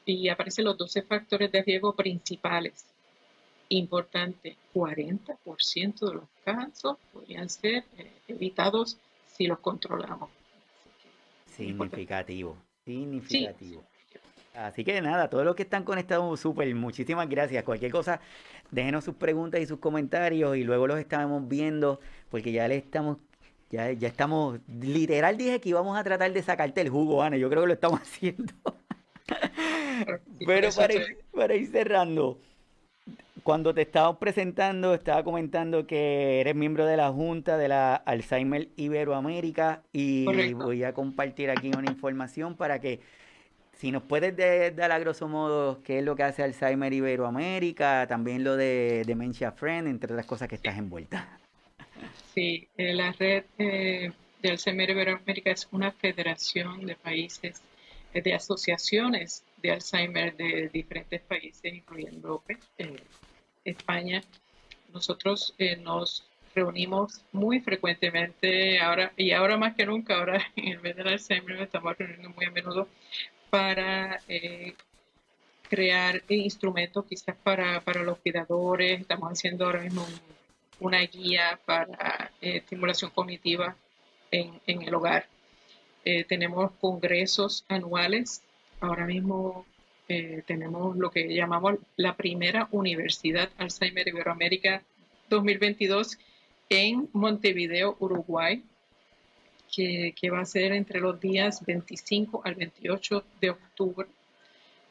Y 0.06 0.28
aparecen 0.28 0.64
los 0.64 0.76
12 0.76 1.02
factores 1.02 1.50
de 1.52 1.62
riesgo 1.62 1.94
principales. 1.94 2.84
Importante, 3.68 4.56
40% 4.74 5.98
de 6.00 6.14
los 6.14 6.24
casos 6.44 6.96
podrían 7.12 7.48
ser 7.48 7.84
eh, 7.96 8.10
evitados 8.26 8.98
si 9.28 9.46
los 9.46 9.60
controlamos. 9.60 10.30
Significativo, 11.46 12.56
significativo. 12.84 13.84
Así 14.54 14.84
que 14.84 15.00
nada, 15.00 15.30
todos 15.30 15.44
los 15.44 15.54
que 15.54 15.62
están 15.62 15.84
conectados, 15.84 16.40
súper, 16.40 16.74
muchísimas 16.74 17.28
gracias. 17.28 17.62
Cualquier 17.64 17.92
cosa, 17.92 18.20
déjenos 18.70 19.04
sus 19.04 19.14
preguntas 19.14 19.60
y 19.60 19.66
sus 19.66 19.78
comentarios 19.78 20.56
y 20.56 20.64
luego 20.64 20.86
los 20.86 20.98
estamos 20.98 21.46
viendo 21.46 22.00
porque 22.30 22.52
ya 22.52 22.66
le 22.66 22.76
estamos, 22.76 23.18
ya, 23.70 23.92
ya 23.92 24.08
estamos, 24.08 24.58
literal 24.68 25.36
dije 25.36 25.60
que 25.60 25.68
íbamos 25.68 25.96
a 25.96 26.04
tratar 26.04 26.32
de 26.32 26.42
sacarte 26.42 26.80
el 26.80 26.88
jugo, 26.88 27.22
Ana, 27.22 27.36
yo 27.36 27.48
creo 27.48 27.62
que 27.62 27.68
lo 27.68 27.74
estamos 27.74 28.00
haciendo. 28.02 28.52
Pero 30.46 30.70
para 30.72 30.94
para 31.32 31.54
ir 31.54 31.68
cerrando, 31.68 32.38
cuando 33.42 33.72
te 33.72 33.82
estábamos 33.82 34.18
presentando, 34.18 34.94
estaba 34.94 35.22
comentando 35.24 35.86
que 35.86 36.40
eres 36.40 36.54
miembro 36.54 36.86
de 36.86 36.96
la 36.96 37.10
Junta 37.10 37.56
de 37.56 37.68
la 37.68 37.94
Alzheimer 37.94 38.68
Iberoamérica 38.76 39.82
y 39.92 40.52
voy 40.54 40.84
a 40.84 40.92
compartir 40.92 41.50
aquí 41.50 41.70
una 41.76 41.90
información 41.90 42.56
para 42.56 42.80
que 42.80 43.00
si 43.80 43.90
nos 43.90 44.02
puedes 44.02 44.36
dar 44.76 44.92
a 44.92 44.98
grosso 44.98 45.26
modo 45.26 45.82
qué 45.82 46.00
es 46.00 46.04
lo 46.04 46.14
que 46.14 46.22
hace 46.22 46.42
Alzheimer 46.42 46.92
Iberoamérica, 46.92 48.06
también 48.06 48.44
lo 48.44 48.54
de 48.54 49.04
Dementia 49.06 49.52
Friend, 49.52 49.88
entre 49.88 50.12
otras 50.12 50.26
cosas 50.26 50.48
que 50.48 50.56
estás 50.56 50.76
envuelta. 50.76 51.38
Sí, 52.34 52.68
eh, 52.76 52.92
la 52.92 53.12
red 53.12 53.44
eh, 53.56 54.12
de 54.42 54.50
Alzheimer 54.50 54.90
Iberoamérica 54.90 55.50
es 55.52 55.66
una 55.72 55.92
federación 55.92 56.84
de 56.84 56.94
países, 56.94 57.62
eh, 58.12 58.20
de 58.20 58.34
asociaciones 58.34 59.44
de 59.62 59.70
Alzheimer 59.70 60.36
de 60.36 60.68
diferentes 60.70 61.22
países, 61.22 61.72
incluyendo 61.72 62.42
España. 63.64 64.22
Nosotros 64.92 65.54
nos 65.82 66.28
reunimos 66.54 67.24
muy 67.32 67.60
frecuentemente 67.60 68.78
ahora 68.78 69.14
y 69.16 69.30
ahora 69.30 69.56
más 69.56 69.74
que 69.74 69.86
nunca, 69.86 70.18
ahora 70.18 70.38
en 70.56 70.68
el 70.68 70.80
mes 70.80 70.96
del 70.96 71.08
Alzheimer 71.08 71.62
estamos 71.62 71.96
reuniendo 71.96 72.28
muy 72.28 72.44
a 72.44 72.50
menudo 72.50 72.86
para 73.50 74.20
eh, 74.28 74.74
crear 75.68 76.22
instrumentos 76.28 77.04
quizás 77.06 77.36
para, 77.42 77.82
los 78.02 78.18
cuidadores. 78.18 79.00
Estamos 79.00 79.32
haciendo 79.32 79.66
ahora 79.66 79.82
mismo 79.82 80.06
una 80.78 81.00
guía 81.00 81.58
para 81.66 82.30
eh, 82.40 82.58
estimulación 82.58 83.10
cognitiva 83.10 83.76
en, 84.30 84.60
el 84.66 84.94
hogar. 84.94 85.26
Eh, 86.04 86.24
tenemos 86.24 86.72
congresos 86.80 87.64
anuales. 87.68 88.42
Ahora 88.80 89.04
mismo 89.04 89.66
tenemos 90.46 90.96
lo 90.96 91.08
que 91.12 91.32
llamamos 91.32 91.76
la 91.94 92.16
primera 92.16 92.66
Universidad 92.72 93.48
Alzheimer 93.58 94.08
Iberoamérica 94.08 94.82
2022 95.28 96.18
en 96.68 97.08
Montevideo, 97.12 97.96
Uruguay 98.00 98.64
que, 99.74 100.30
va 100.30 100.40
a 100.40 100.44
ser 100.44 100.72
entre 100.72 101.00
los 101.00 101.20
días 101.20 101.64
25 101.64 102.42
al 102.44 102.54
28 102.54 103.24
de 103.40 103.50
octubre. 103.50 104.08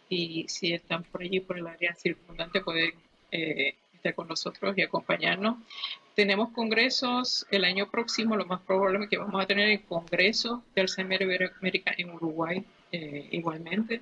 Y 0.10 0.46
si 0.48 0.74
están 0.74 1.04
por 1.04 1.22
allí, 1.22 1.40
por 1.40 1.58
el 1.58 1.68
área 1.68 1.94
circundante, 1.94 2.62
pueden 2.62 2.94
eh, 3.32 3.76
estar 3.94 4.16
con 4.16 4.28
nosotros 4.28 4.78
y 4.78 4.82
acompañarnos. 4.82 5.58
Tenemos 6.16 6.50
congresos 6.50 7.46
el 7.52 7.64
año 7.64 7.90
próximo, 7.90 8.36
lo 8.36 8.46
más 8.46 8.62
probable 8.62 9.04
es 9.04 9.10
que 9.10 9.18
vamos 9.18 9.42
a 9.42 9.48
tener 9.48 9.70
el 9.70 9.82
Congreso 9.84 10.64
de 10.76 10.82
Alzheimer 10.82 11.22
Iberoamérica 11.22 11.94
en 11.98 12.10
Uruguay 12.10 12.66
eh, 12.92 13.28
igualmente. 13.32 14.02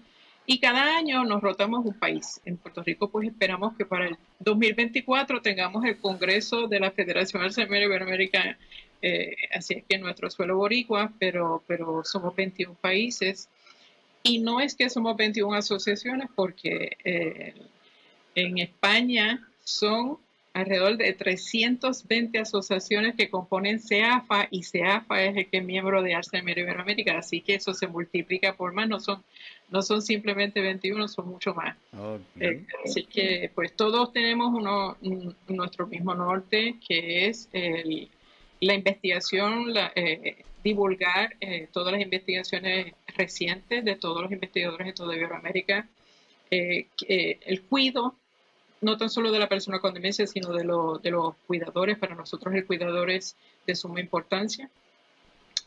Y 0.49 0.59
cada 0.59 0.97
año 0.97 1.25
nos 1.25 1.41
rotamos 1.41 1.86
un 1.86 1.93
país. 1.93 2.39
En 2.45 2.55
Puerto 2.55 2.82
Rico, 2.82 3.09
pues 3.09 3.28
esperamos 3.28 3.75
que 3.75 3.86
para 3.86 4.07
el 4.07 4.17
2024 4.39 5.41
tengamos 5.41 5.84
el 5.84 5.97
Congreso 5.97 6.67
de 6.67 6.80
la 6.80 6.89
Federación 6.91 7.43
Alzheimer 7.43 7.84
Iberoamérica 7.84 8.57
eh, 9.02 9.36
así 9.54 9.76
es 9.76 9.84
que 9.88 9.98
nuestro 9.98 10.30
suelo 10.30 10.58
boricua, 10.58 11.12
pero, 11.20 11.64
pero 11.68 12.04
somos 12.04 12.36
21 12.36 12.76
países. 12.76 13.50
Y 14.24 14.39
no 14.39 14.60
es 14.60 14.76
que 14.76 14.89
somos 14.89 15.16
21 15.16 15.56
asociaciones, 15.56 16.30
porque 16.36 16.98
eh, 17.04 17.54
en 18.36 18.58
España 18.58 19.48
son 19.64 20.18
alrededor 20.54 20.98
de 20.98 21.14
320 21.14 22.39
asociaciones 22.39 23.16
que 23.16 23.30
componen 23.30 23.80
CEAFA 23.80 24.48
y 24.50 24.64
CEAFA 24.64 25.24
es 25.24 25.38
el 25.38 25.50
que 25.50 25.58
es 25.58 25.64
miembro 25.64 26.02
de 26.02 26.16
Alzheimer 26.16 26.58
Iberoamérica, 26.58 27.20
así 27.20 27.41
que 27.41 27.56
eso 27.56 27.76
se 27.76 27.88
multiplica 27.88 28.56
por 28.56 28.74
más, 28.74 28.89
no 28.89 29.00
son, 29.00 29.24
no 29.70 29.84
son 29.84 30.02
simplemente 30.02 30.60
21, 30.60 31.08
son 31.10 31.28
mucho 31.28 31.54
más. 31.54 31.78
Eh, 32.39 32.66
así 32.84 33.04
que 33.04 33.52
pues 33.54 33.76
todos 33.76 34.12
tenemos 34.12 34.52
uno, 34.52 34.98
nuestro 35.48 35.86
mismo 35.86 36.16
norte, 36.16 36.78
que 36.88 37.28
es 37.28 37.50
el, 37.54 38.10
la 38.60 38.74
investigación, 38.74 39.74
eh, 39.95 40.43
divulgar 40.64 41.36
eh, 41.39 41.68
todas 41.72 41.93
las 41.93 42.01
investigaciones 42.01 42.93
recientes 43.16 43.86
de 43.86 43.95
todos 43.95 44.22
los 44.22 44.32
investigadores 44.32 44.88
de 44.88 44.93
toda 44.93 45.16
Iberoamérica, 45.16 45.88
eh, 46.49 46.88
el 47.08 47.62
cuido, 47.64 48.16
no 48.82 48.97
tan 48.97 49.10
solo 49.10 49.32
de 49.32 49.39
la 49.39 49.49
persona 49.49 49.80
con 49.80 49.93
demencia, 49.93 50.28
sino 50.28 50.53
de, 50.53 50.64
de 51.01 51.12
los 51.12 51.36
cuidadores. 51.47 51.97
Para 51.97 52.16
nosotros 52.16 52.53
el 52.53 52.66
cuidador 52.66 53.10
es 53.10 53.36
de 53.66 53.76
suma 53.76 53.99
importancia. 53.99 54.70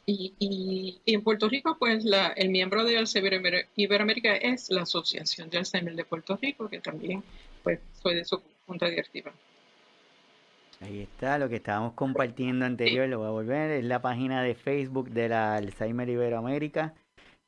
Y, 0.06 0.98
en 1.06 1.22
Puerto 1.22 1.48
Rico, 1.48 1.76
pues 1.78 2.04
el 2.36 2.48
miembro 2.48 2.84
de 2.84 2.98
Alzheimer 2.98 3.68
Iberoamérica 3.76 4.34
es 4.34 4.68
la 4.70 4.82
Asociación 4.82 5.50
de 5.50 5.58
Alzheimer 5.58 5.94
de 5.94 6.04
Puerto 6.04 6.36
Rico, 6.40 6.68
que 6.68 6.80
también 6.80 7.22
pues, 7.62 7.78
soy 8.02 8.16
de 8.16 8.24
su 8.24 8.42
junta 8.66 8.88
directiva. 8.88 9.32
Ahí 10.82 11.02
está, 11.02 11.38
lo 11.38 11.50
que 11.50 11.56
estábamos 11.56 11.92
compartiendo 11.92 12.64
anterior, 12.64 13.06
lo 13.06 13.18
voy 13.18 13.28
a 13.28 13.30
volver, 13.30 13.70
es 13.70 13.84
la 13.84 14.00
página 14.00 14.42
de 14.42 14.54
Facebook 14.54 15.10
de 15.10 15.28
la 15.28 15.56
Alzheimer 15.56 16.08
Iberoamérica, 16.08 16.94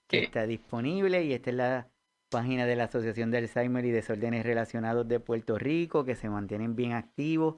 que 0.07 0.24
está 0.24 0.47
disponible, 0.47 1.24
y 1.24 1.33
esta 1.33 1.49
es 1.49 1.57
la 1.57 1.89
página 2.28 2.66
de 2.66 2.76
la 2.76 2.85
Asociación 2.85 3.30
de 3.30 3.39
Alzheimer 3.39 3.87
y 3.87 3.91
Desórdenes 3.91 4.45
Relacionados 4.45 5.09
de 5.09 5.18
Puerto 5.18 5.59
Rico, 5.59 6.05
que 6.05 6.14
se 6.14 6.28
mantienen 6.28 6.76
bien 6.76 6.93
activos, 6.93 7.57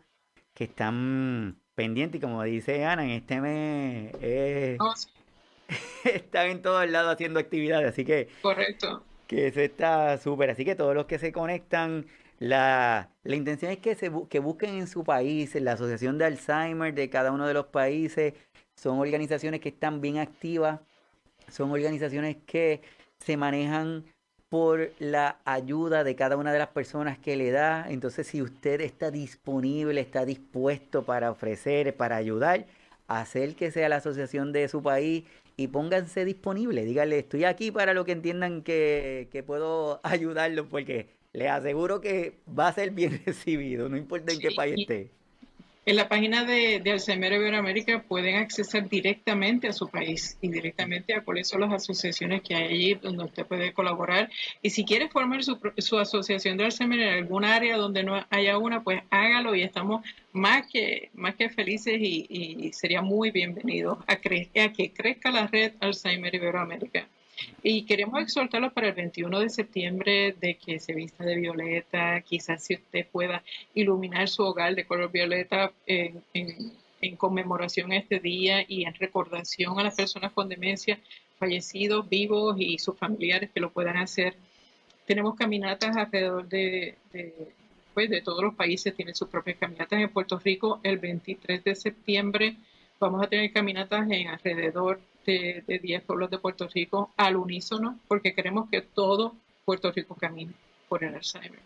que 0.55 0.65
están 0.65 1.57
pendientes, 1.75 2.21
y 2.21 2.23
como 2.23 2.41
dice 2.45 2.85
Ana, 2.85 3.05
en 3.05 3.11
este 3.11 3.41
mes 3.41 4.13
eh, 4.23 4.79
están 6.05 6.51
en 6.51 6.63
todos 6.63 6.89
lados 6.89 7.15
haciendo 7.15 7.41
actividades, 7.41 7.89
así 7.89 8.05
que... 8.05 8.29
Correcto. 8.43 9.03
Que 9.27 9.49
eso 9.49 9.61
está 9.61 10.19
súper, 10.19 10.51
así 10.51 10.65
que 10.65 10.77
todos 10.77 10.95
los 10.95 11.07
que 11.07 11.19
se 11.19 11.33
conectan 11.33 12.07
la, 12.39 13.11
intención 13.25 13.71
es 13.71 13.79
que, 13.79 13.95
se, 13.95 14.11
que 14.29 14.39
busquen 14.39 14.75
en 14.75 14.87
su 14.87 15.05
país, 15.05 15.55
la 15.55 15.73
Asociación 15.73 16.19
de 16.19 16.27
Alzheimer 16.27 16.95
de 16.95 17.09
cada 17.11 17.33
uno 17.33 17.47
de 17.47 17.55
los 17.55 17.67
países. 17.67 18.35
Son 18.75 18.99
organizaciones 18.99 19.61
que 19.61 19.69
están 19.69 20.01
bien 20.01 20.19
activas, 20.19 20.81
son 21.49 21.71
organizaciones 21.71 22.37
que 22.47 22.83
se 23.19 23.37
manejan 23.37 24.05
por 24.49 24.93
la 24.99 25.39
ayuda 25.45 26.05
de 26.05 26.15
cada 26.17 26.37
una 26.37 26.53
de 26.53 26.59
las 26.59 26.69
personas 26.69 27.19
que 27.19 27.37
le 27.37 27.51
da. 27.51 27.87
Entonces, 27.89 28.27
si 28.27 28.43
usted 28.43 28.81
está 28.81 29.11
disponible, 29.11 30.01
está 30.01 30.25
dispuesto 30.25 31.05
para 31.05 31.31
ofrecer, 31.31 31.97
para 31.97 32.17
ayudar, 32.17 32.67
hacer 33.09 33.57
que 33.57 33.71
sea 33.71 33.89
la 33.89 33.97
asociación 33.97 34.53
de 34.53 34.69
su 34.69 34.83
país 34.83 35.25
y 35.57 35.69
pónganse 35.69 36.25
disponible. 36.25 36.85
Díganle, 36.85 37.21
estoy 37.21 37.45
aquí 37.45 37.71
para 37.71 37.95
lo 37.95 38.05
que 38.05 38.13
entiendan 38.13 38.63
que, 38.63 39.29
que 39.33 39.43
puedo 39.43 40.01
ayudarlos, 40.05 40.67
porque 40.69 41.09
le 41.35 41.49
aseguro 41.49 42.01
que 42.01 42.39
va 42.59 42.69
a 42.69 42.73
ser 42.73 42.93
bien 42.93 43.21
recibido, 43.27 43.89
no 43.89 43.97
importa 43.97 44.33
en 44.33 44.39
qué 44.39 44.51
país 44.53 44.77
esté. 44.79 45.11
En 45.87 45.97
la 45.97 46.09
página 46.09 46.45
de, 46.45 46.81
de 46.81 46.93
Alzheimer 46.93 47.31
Iberoamérica 47.31 48.03
pueden 48.09 48.37
acceder 48.37 48.89
directamente 48.89 49.69
a 49.69 49.73
su 49.75 49.91
país 49.91 50.39
y 50.41 50.49
directamente 50.49 51.13
a 51.13 51.23
cuáles 51.23 51.49
son 51.49 51.61
las 51.61 51.75
asociaciones 51.75 52.41
que 52.41 52.55
hay 52.55 52.73
allí 52.73 52.95
donde 52.95 53.25
usted 53.25 53.45
puede 53.45 53.75
colaborar. 53.75 54.31
Y 54.63 54.71
si 54.71 54.87
quiere 54.87 55.11
formar 55.11 55.45
su, 55.45 55.59
su 55.77 55.99
asociación 55.99 56.57
de 56.57 56.65
Alzheimer 56.65 57.01
en 57.01 57.19
algún 57.25 57.45
área 57.45 57.77
donde 57.77 58.03
no 58.03 58.25
haya 58.31 58.57
una, 58.57 58.83
pues 58.83 59.03
hágalo 59.11 59.55
y 59.55 59.63
estamos 59.63 60.07
más 60.33 60.67
que, 60.73 61.11
más 61.13 61.35
que 61.35 61.51
felices 61.51 61.97
y, 62.01 62.27
y 62.31 62.73
sería 62.73 63.03
muy 63.03 63.31
bienvenido 63.31 64.03
a, 64.07 64.15
a 64.15 64.73
que 64.73 64.93
crezca 64.97 65.31
la 65.31 65.49
red 65.49 65.75
Alzheimer 65.81 66.35
Iberoamérica. 66.35 67.07
Y 67.63 67.85
queremos 67.85 68.21
exhortarlos 68.21 68.73
para 68.73 68.89
el 68.89 68.95
21 68.95 69.41
de 69.41 69.49
septiembre 69.49 70.37
de 70.41 70.57
que 70.57 70.79
se 70.79 70.95
vista 70.95 71.25
de 71.25 71.37
violeta, 71.37 72.21
quizás 72.21 72.63
si 72.63 72.75
usted 72.75 73.07
pueda 73.11 73.43
iluminar 73.75 74.29
su 74.29 74.43
hogar 74.43 74.75
de 74.75 74.85
color 74.85 75.11
violeta 75.11 75.73
en, 75.87 76.23
conmemoración 77.19 77.93
a 77.93 77.99
este 77.99 78.19
día 78.19 78.65
y 78.67 78.85
en 78.85 78.95
recordación 78.95 79.79
a 79.79 79.83
las 79.83 79.95
personas 79.95 80.33
con 80.33 80.49
demencia, 80.49 80.99
fallecidos, 81.39 82.09
vivos 82.09 82.57
y 82.59 82.79
sus 82.79 82.97
familiares 82.97 83.51
que 83.53 83.61
lo 83.61 83.71
puedan 83.71 83.99
hacer. 83.99 84.35
Tenemos 85.07 85.37
caminatas 85.37 85.97
alrededor 85.97 86.49
de, 86.49 86.97
pues, 87.93 88.09
de 88.09 88.23
todos 88.23 88.43
los 88.43 88.55
países 88.55 88.95
tienen 88.95 89.15
sus 89.15 89.29
propias 89.29 89.59
caminatas. 89.59 90.01
En 90.01 90.09
Puerto 90.09 90.39
Rico, 90.39 90.81
el 90.83 90.99
23 90.99 91.63
de 91.63 91.75
septiembre, 91.75 92.57
vamos 92.99 93.23
a 93.23 93.29
tener 93.29 93.53
caminatas 93.53 94.11
en 94.11 94.29
alrededor 94.29 94.99
de, 95.25 95.65
de 95.67 95.79
10 95.79 96.03
pueblos 96.03 96.31
de 96.31 96.39
Puerto 96.39 96.69
Rico 96.69 97.13
al 97.17 97.37
unísono, 97.37 97.99
porque 98.09 98.35
queremos 98.35 98.69
que 98.71 98.83
todo 98.83 99.35
Puerto 99.65 99.91
Rico 99.93 100.15
camine 100.15 100.53
por 100.89 101.05
el 101.05 101.15
Alzheimer. 101.15 101.61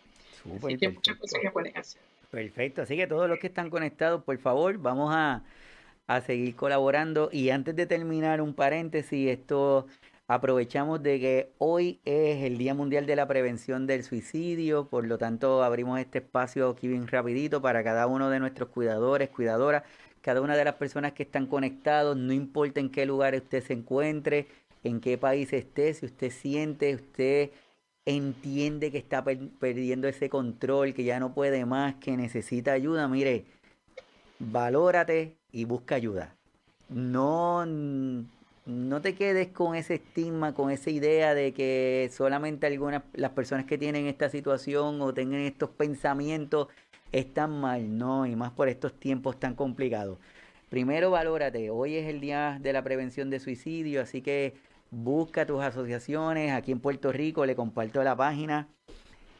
Así 0.63 0.77
que 0.77 0.89
muchas 0.89 1.17
cosas 1.17 1.39
que 1.41 1.51
pueden 1.51 1.77
hacer. 1.77 2.01
Perfecto, 2.31 2.83
así 2.83 2.95
que 2.95 3.07
todos 3.07 3.27
los 3.27 3.39
que 3.39 3.47
están 3.47 3.69
conectados, 3.69 4.23
por 4.23 4.37
favor, 4.37 4.77
vamos 4.77 5.13
a, 5.13 5.43
a 6.07 6.21
seguir 6.21 6.55
colaborando. 6.55 7.29
Y 7.31 7.49
antes 7.49 7.75
de 7.75 7.85
terminar, 7.85 8.41
un 8.41 8.53
paréntesis, 8.53 9.29
esto 9.29 9.87
aprovechamos 10.27 11.01
de 11.01 11.19
que 11.19 11.51
hoy 11.57 11.99
es 12.05 12.43
el 12.43 12.59
Día 12.59 12.75
Mundial 12.75 13.07
de 13.07 13.15
la 13.15 13.27
Prevención 13.27 13.87
del 13.87 14.03
Suicidio, 14.03 14.87
por 14.87 15.07
lo 15.07 15.17
tanto 15.17 15.63
abrimos 15.63 15.99
este 15.99 16.19
espacio 16.19 16.69
aquí 16.69 16.87
bien 16.87 17.07
rapidito 17.07 17.63
para 17.63 17.83
cada 17.83 18.05
uno 18.05 18.29
de 18.29 18.39
nuestros 18.39 18.69
cuidadores, 18.69 19.29
cuidadoras, 19.29 19.83
cada 20.21 20.41
una 20.41 20.55
de 20.55 20.65
las 20.65 20.75
personas 20.75 21.13
que 21.13 21.23
están 21.23 21.47
conectados, 21.47 22.17
no 22.17 22.33
importa 22.33 22.79
en 22.79 22.89
qué 22.89 23.05
lugar 23.05 23.35
usted 23.35 23.63
se 23.63 23.73
encuentre, 23.73 24.47
en 24.83 24.99
qué 25.01 25.17
país 25.17 25.51
esté, 25.53 25.93
si 25.93 26.05
usted 26.05 26.31
siente, 26.31 26.95
usted 26.95 27.51
entiende 28.05 28.91
que 28.91 28.97
está 28.97 29.23
perdiendo 29.23 30.07
ese 30.07 30.29
control, 30.29 30.93
que 30.93 31.03
ya 31.03 31.19
no 31.19 31.33
puede 31.33 31.65
más, 31.65 31.95
que 31.95 32.17
necesita 32.17 32.73
ayuda, 32.73 33.07
mire, 33.07 33.45
valórate 34.39 35.35
y 35.51 35.65
busca 35.65 35.95
ayuda. 35.95 36.35
No, 36.89 37.65
no 37.65 39.01
te 39.01 39.13
quedes 39.13 39.49
con 39.49 39.75
ese 39.75 39.95
estigma, 39.95 40.53
con 40.53 40.71
esa 40.71 40.89
idea 40.89 41.35
de 41.35 41.53
que 41.53 42.09
solamente 42.11 42.65
algunas 42.65 43.03
las 43.13 43.31
personas 43.31 43.65
que 43.65 43.77
tienen 43.77 44.07
esta 44.07 44.29
situación 44.29 45.01
o 45.01 45.13
tengan 45.13 45.41
estos 45.41 45.69
pensamientos 45.69 46.67
están 47.11 47.59
mal, 47.59 47.97
no, 47.97 48.25
y 48.25 48.35
más 48.35 48.51
por 48.51 48.69
estos 48.69 48.93
tiempos 48.99 49.39
tan 49.39 49.55
complicados. 49.55 50.19
Primero 50.69 51.11
valórate, 51.11 51.69
hoy 51.69 51.95
es 51.95 52.07
el 52.07 52.21
día 52.21 52.59
de 52.61 52.73
la 52.73 52.83
prevención 52.83 53.29
de 53.29 53.39
suicidio, 53.39 54.01
así 54.01 54.21
que 54.21 54.55
busca 54.91 55.45
tus 55.45 55.61
asociaciones. 55.61 56.51
Aquí 56.51 56.71
en 56.71 56.79
Puerto 56.79 57.11
Rico 57.11 57.45
le 57.45 57.55
comparto 57.55 58.03
la 58.03 58.15
página 58.15 58.67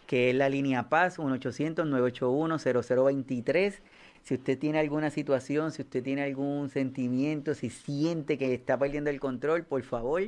que 0.10 0.32
es 0.32 0.36
la 0.36 0.50
línea 0.50 0.90
Paz 0.90 1.20
1-800-981-0023. 1.20 3.80
Si 4.24 4.34
usted 4.34 4.58
tiene 4.58 4.80
alguna 4.80 5.12
situación, 5.12 5.72
si 5.72 5.84
usted 5.84 6.02
tiene 6.02 6.24
algún 6.24 6.70
sentimiento, 6.70 7.54
si 7.54 7.70
siente 7.70 8.40
que 8.40 8.56
está 8.56 8.76
perdiendo 8.80 9.12
el 9.12 9.20
control, 9.20 9.66
por 9.66 9.84
favor, 9.84 10.24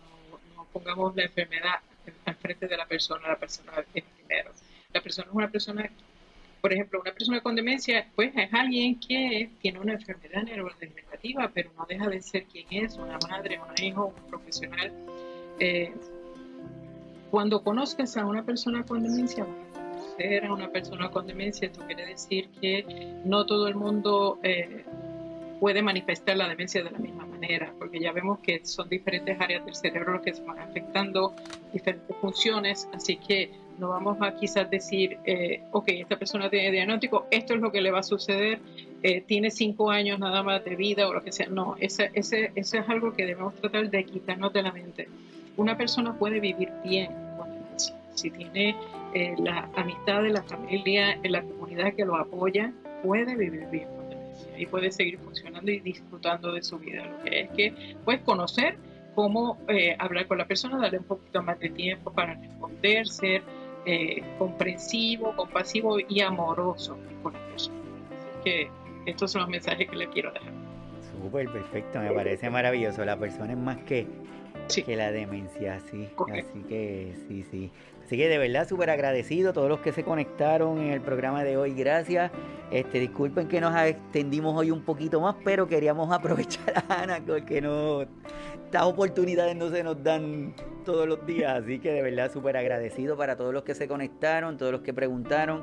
pongamos 0.73 1.15
la 1.17 1.25
enfermedad 1.25 1.81
al 2.25 2.35
frente 2.37 2.67
de 2.67 2.77
la 2.77 2.87
persona, 2.87 3.29
la 3.29 3.37
persona 3.37 3.73
es 3.95 4.05
primero. 4.05 4.53
La 4.93 5.01
persona 5.01 5.29
es 5.29 5.35
una 5.35 5.51
persona, 5.51 5.91
por 6.61 6.73
ejemplo, 6.73 7.01
una 7.01 7.13
persona 7.13 7.41
con 7.41 7.55
demencia, 7.55 8.09
pues 8.15 8.33
es 8.37 8.53
alguien 8.53 8.99
que 8.99 9.51
tiene 9.61 9.79
una 9.79 9.93
enfermedad 9.95 10.43
neurodegenerativa, 10.43 11.51
pero 11.55 11.71
no 11.77 11.87
deja 11.89 12.09
de 12.09 12.21
ser 12.21 12.45
quien 12.45 12.67
es, 12.85 12.97
una 12.97 13.19
madre, 13.29 13.61
un 13.61 13.85
hijo, 13.85 14.15
un 14.17 14.31
profesional. 14.31 14.93
Eh, 15.59 15.93
cuando 17.31 17.63
conozcas 17.63 18.17
a 18.17 18.27
una 18.27 18.45
persona 18.45 18.85
con 18.85 19.03
demencia, 19.03 19.47
a 20.43 20.53
una 20.53 20.69
persona 20.69 21.11
con 21.11 21.27
demencia, 21.27 21.67
esto 21.67 21.85
quiere 21.87 22.07
decir 22.07 22.49
que 22.61 22.85
no 23.25 23.47
todo 23.47 23.69
el 23.69 23.75
mundo 23.75 24.39
eh, 24.43 24.85
puede 25.61 25.83
manifestar 25.83 26.37
la 26.39 26.49
demencia 26.49 26.83
de 26.83 26.91
la 26.91 26.99
misma 26.99 27.27
manera, 27.27 27.73
porque 27.79 28.01
ya 28.01 28.13
vemos 28.13 28.39
que 28.41 28.65
son 28.65 28.89
diferentes 28.89 29.39
áreas 29.39 29.65
del 29.65 29.75
cerebro 29.75 30.23
que 30.23 30.33
se 30.33 30.43
van 30.43 30.59
afectando 30.59 31.35
diferentes 31.73 32.17
funciones, 32.17 32.89
así 32.95 33.17
que 33.17 33.51
no 33.79 33.91
vamos 33.91 34.19
a 34.21 34.35
quizás 34.35 34.71
decir, 34.71 35.19
eh, 35.25 35.63
ok, 35.71 35.89
esta 35.89 36.19
persona 36.19 36.49
tiene 36.49 36.71
diagnóstico, 36.71 37.27
esto 37.31 37.55
es 37.55 37.61
lo 37.61 37.71
que 37.71 37.83
le 37.83 37.91
va 37.91 38.01
a 38.01 38.03
suceder, 38.03 38.61
eh, 39.03 39.21
tiene 39.21 39.51
cinco 39.51 39.91
años 39.91 40.19
nada 40.19 40.43
más 40.43 40.65
de 40.65 40.77
vida 40.77 41.07
o 41.09 41.13
lo 41.13 41.23
que 41.23 41.33
sea. 41.33 41.49
No, 41.49 41.77
ese, 41.79 42.11
ese, 42.15 42.53
eso 42.55 42.79
es 42.79 42.89
algo 42.89 43.13
que 43.13 43.27
debemos 43.27 43.55
tratar 43.55 43.91
de 43.91 44.05
quitarnos 44.05 44.53
de 44.53 44.63
la 44.63 44.73
mente. 44.73 45.09
Una 45.57 45.77
persona 45.77 46.19
puede 46.19 46.41
vivir 46.41 46.71
bien 46.85 47.11
con 47.37 47.51
demencia 47.53 47.97
si 48.15 48.31
tiene 48.31 48.77
eh, 49.15 49.35
la 49.39 49.71
amistad 49.77 50.23
de 50.23 50.31
la 50.31 50.43
familia, 50.43 51.19
en 51.23 51.33
la 51.33 51.43
comunidad 51.43 51.95
que 51.95 52.05
lo 52.05 52.17
apoya, 52.17 52.73
puede 53.03 53.35
vivir 53.35 53.67
bien 53.71 54.00
y 54.61 54.67
puede 54.67 54.91
seguir 54.93 55.19
funcionando 55.19 55.71
y 55.71 55.81
disfrutando 55.81 56.53
de 56.53 56.63
su 56.63 56.79
vida. 56.79 57.07
Lo 57.07 57.23
que 57.25 57.41
es 57.41 57.51
que 57.51 57.97
puedes 58.05 58.21
conocer 58.23 58.77
cómo 59.15 59.59
eh, 59.69 59.97
hablar 59.99 60.27
con 60.27 60.39
la 60.39 60.47
persona, 60.47 60.79
darle 60.79 60.99
un 60.99 61.05
poquito 61.05 61.43
más 61.43 61.59
de 61.59 61.71
tiempo 61.71 62.13
para 62.13 62.35
responder, 62.35 63.09
ser 63.09 63.43
eh, 63.87 64.23
comprensivo, 64.39 65.35
compasivo 65.35 65.99
y 65.99 66.21
amoroso 66.21 66.99
con 67.23 67.33
la 67.33 67.47
persona. 67.49 67.79
Así 68.19 68.45
que 68.45 68.71
estos 69.07 69.33
son 69.33 69.43
los 69.43 69.51
mensajes 69.51 69.89
que 69.89 69.97
le 69.97 70.09
quiero 70.11 70.33
dejar. 70.33 70.53
Súper, 71.01 71.51
perfecto, 71.51 71.99
me 72.01 72.13
parece 72.13 72.51
maravilloso. 72.51 73.05
La 73.05 73.19
persona 73.19 73.53
es 73.53 73.59
más 73.59 73.79
que, 73.79 74.07
que 74.75 74.97
la 74.97 75.13
demencia, 75.13 75.81
sí. 75.91 76.09
Así 76.33 76.63
que 76.69 77.15
sí, 77.29 77.45
sí. 77.51 77.71
Así 78.05 78.17
que 78.17 78.29
de 78.29 78.39
verdad 78.39 78.69
súper 78.69 78.91
agradecido 78.91 79.51
a 79.51 79.53
todos 79.53 79.69
los 79.69 79.81
que 79.81 79.93
se 79.93 80.03
conectaron 80.03 80.79
en 80.79 80.91
el 80.91 81.01
programa 81.01 81.45
de 81.45 81.57
hoy. 81.57 81.75
Gracias. 81.75 82.33
Este, 82.71 82.99
disculpen 82.99 83.47
que 83.49 83.61
nos 83.61 83.77
extendimos 83.81 84.57
hoy 84.57 84.71
un 84.71 84.83
poquito 84.83 85.21
más, 85.21 85.37
pero 85.45 85.69
queríamos 85.69 86.11
aprovechar 86.13 86.85
a 86.89 87.03
Ana 87.03 87.21
porque 87.25 87.61
no, 87.61 88.03
estas 88.03 88.83
oportunidades 88.83 89.57
no 89.57 89.71
se 89.71 89.83
nos 89.83 90.03
dan 90.03 90.55
todos 90.85 91.07
los 91.07 91.25
días. 91.27 91.63
Así 91.63 91.79
que 91.79 91.93
de 91.93 92.03
verdad 92.03 92.33
súper 92.33 92.57
agradecido 92.57 93.17
para 93.17 93.37
todos 93.37 93.55
los 93.55 93.63
que 93.63 93.75
se 93.75 93.87
conectaron, 93.87 94.57
todos 94.57 94.73
los 94.73 94.81
que 94.81 94.93
preguntaron, 94.93 95.63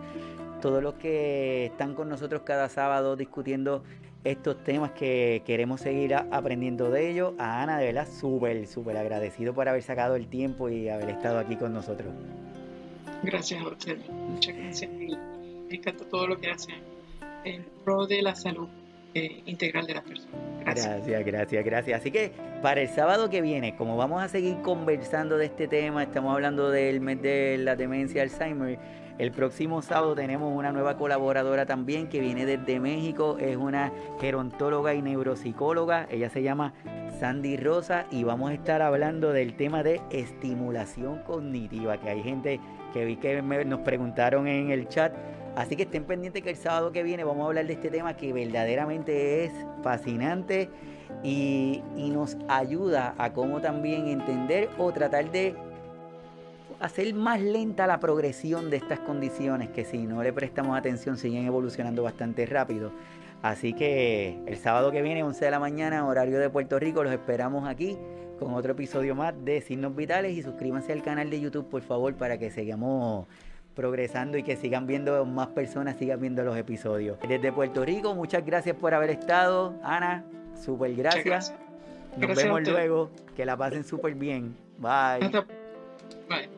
todos 0.61 0.81
los 0.81 0.95
que 0.95 1.65
están 1.65 1.95
con 1.95 2.09
nosotros 2.09 2.43
cada 2.43 2.69
sábado 2.69 3.15
discutiendo 3.15 3.83
estos 4.23 4.63
temas 4.63 4.91
que 4.91 5.41
queremos 5.45 5.81
seguir 5.81 6.15
aprendiendo 6.15 6.89
de 6.89 7.09
ellos. 7.09 7.33
A 7.37 7.63
Ana, 7.63 7.77
de 7.77 7.85
verdad, 7.85 8.07
súper, 8.07 8.67
súper 8.67 8.97
agradecido 8.97 9.53
por 9.53 9.67
haber 9.69 9.83
sacado 9.83 10.15
el 10.15 10.27
tiempo 10.27 10.69
y 10.69 10.89
haber 10.89 11.09
estado 11.09 11.39
aquí 11.39 11.55
con 11.55 11.73
nosotros. 11.73 12.13
Gracias 13.23 13.61
a 13.61 13.67
usted. 13.67 13.97
Muchas 14.09 14.55
gracias. 14.55 14.91
Me 14.91 15.75
encanta 15.75 16.05
todo 16.09 16.27
lo 16.27 16.39
que 16.39 16.49
hacen 16.49 16.75
en 17.43 17.65
pro 17.83 18.05
de 18.05 18.21
la 18.21 18.35
salud 18.35 18.67
eh, 19.13 19.41
integral 19.45 19.85
de 19.87 19.95
la 19.95 20.01
persona. 20.01 20.31
Gracias. 20.61 21.07
gracias, 21.07 21.25
gracias, 21.25 21.65
gracias. 21.65 22.01
Así 22.01 22.11
que 22.11 22.31
para 22.61 22.81
el 22.81 22.89
sábado 22.89 23.29
que 23.29 23.41
viene, 23.41 23.75
como 23.75 23.97
vamos 23.97 24.21
a 24.21 24.27
seguir 24.27 24.57
conversando 24.61 25.37
de 25.37 25.45
este 25.45 25.67
tema, 25.67 26.03
estamos 26.03 26.33
hablando 26.33 26.69
del 26.69 27.01
mes 27.01 27.21
de 27.21 27.57
la 27.57 27.75
demencia 27.75 28.21
Alzheimer 28.21 28.77
el 29.17 29.31
próximo 29.31 29.81
sábado 29.81 30.13
tenemos 30.13 30.55
una 30.55 30.71
nueva 30.71 30.97
colaboradora 30.97 31.65
también 31.65 32.07
que 32.07 32.19
viene 32.19 32.45
desde 32.45 32.79
México, 32.79 33.37
es 33.39 33.57
una 33.57 33.91
gerontóloga 34.19 34.93
y 34.93 35.01
neuropsicóloga, 35.01 36.07
ella 36.11 36.29
se 36.29 36.43
llama 36.43 36.73
Sandy 37.19 37.57
Rosa 37.57 38.05
y 38.11 38.23
vamos 38.23 38.51
a 38.51 38.53
estar 38.53 38.81
hablando 38.81 39.33
del 39.33 39.55
tema 39.55 39.81
de 39.81 40.01
estimulación 40.11 41.23
cognitiva, 41.23 41.97
que 41.97 42.09
hay 42.09 42.21
gente 42.21 42.59
que 42.93 43.05
vi 43.05 43.15
que 43.15 43.41
nos 43.41 43.79
preguntaron 43.79 44.47
en 44.47 44.69
el 44.69 44.87
chat. 44.87 45.13
Así 45.55 45.75
que 45.75 45.83
estén 45.83 46.03
pendientes 46.03 46.43
que 46.43 46.51
el 46.51 46.55
sábado 46.55 46.91
que 46.91 47.01
viene 47.01 47.23
vamos 47.23 47.43
a 47.43 47.47
hablar 47.47 47.65
de 47.65 47.73
este 47.73 47.89
tema 47.89 48.15
que 48.15 48.31
verdaderamente 48.31 49.45
es 49.45 49.51
fascinante 49.81 50.69
y, 51.23 51.81
y 51.95 52.11
nos 52.11 52.37
ayuda 52.47 53.15
a 53.17 53.33
cómo 53.33 53.61
también 53.61 54.07
entender 54.07 54.69
o 54.77 54.91
tratar 54.91 55.31
de 55.31 55.55
hacer 56.79 57.13
más 57.13 57.41
lenta 57.41 57.87
la 57.87 57.99
progresión 57.99 58.69
de 58.69 58.77
estas 58.77 58.99
condiciones 58.99 59.69
que 59.69 59.85
si 59.85 59.99
no 59.99 60.21
le 60.23 60.33
prestamos 60.33 60.77
atención 60.77 61.17
siguen 61.17 61.45
evolucionando 61.45 62.03
bastante 62.03 62.45
rápido. 62.45 62.91
Así 63.41 63.73
que 63.73 64.39
el 64.45 64.57
sábado 64.57 64.91
que 64.91 65.01
viene, 65.01 65.23
11 65.23 65.45
de 65.45 65.51
la 65.51 65.59
mañana, 65.59 66.05
horario 66.07 66.39
de 66.39 66.49
Puerto 66.49 66.79
Rico, 66.79 67.03
los 67.03 67.13
esperamos 67.13 67.67
aquí 67.67 67.97
con 68.39 68.53
otro 68.53 68.73
episodio 68.73 69.15
más 69.15 69.33
de 69.43 69.61
Signos 69.61 69.95
Vitales 69.95 70.37
y 70.37 70.41
suscríbanse 70.41 70.93
al 70.93 71.03
canal 71.03 71.29
de 71.29 71.39
YouTube, 71.39 71.67
por 71.69 71.81
favor, 71.81 72.13
para 72.15 72.37
que 72.37 72.51
sigamos 72.51 73.27
progresando 73.75 74.37
y 74.39 74.43
que 74.43 74.55
sigan 74.55 74.87
viendo 74.87 75.23
más 75.25 75.47
personas, 75.49 75.97
sigan 75.97 76.19
viendo 76.19 76.43
los 76.43 76.57
episodios. 76.57 77.17
Desde 77.27 77.51
Puerto 77.51 77.85
Rico, 77.85 78.15
muchas 78.15 78.43
gracias 78.43 78.75
por 78.75 78.93
haber 78.93 79.11
estado. 79.11 79.75
Ana, 79.83 80.25
súper 80.55 80.95
gracias. 80.95 81.53
Nos 82.17 82.35
vemos 82.35 82.67
luego. 82.67 83.11
Que 83.35 83.45
la 83.45 83.55
pasen 83.55 83.83
súper 83.83 84.15
bien. 84.15 84.55
Bye. 84.79 85.29
Bye. 86.27 86.56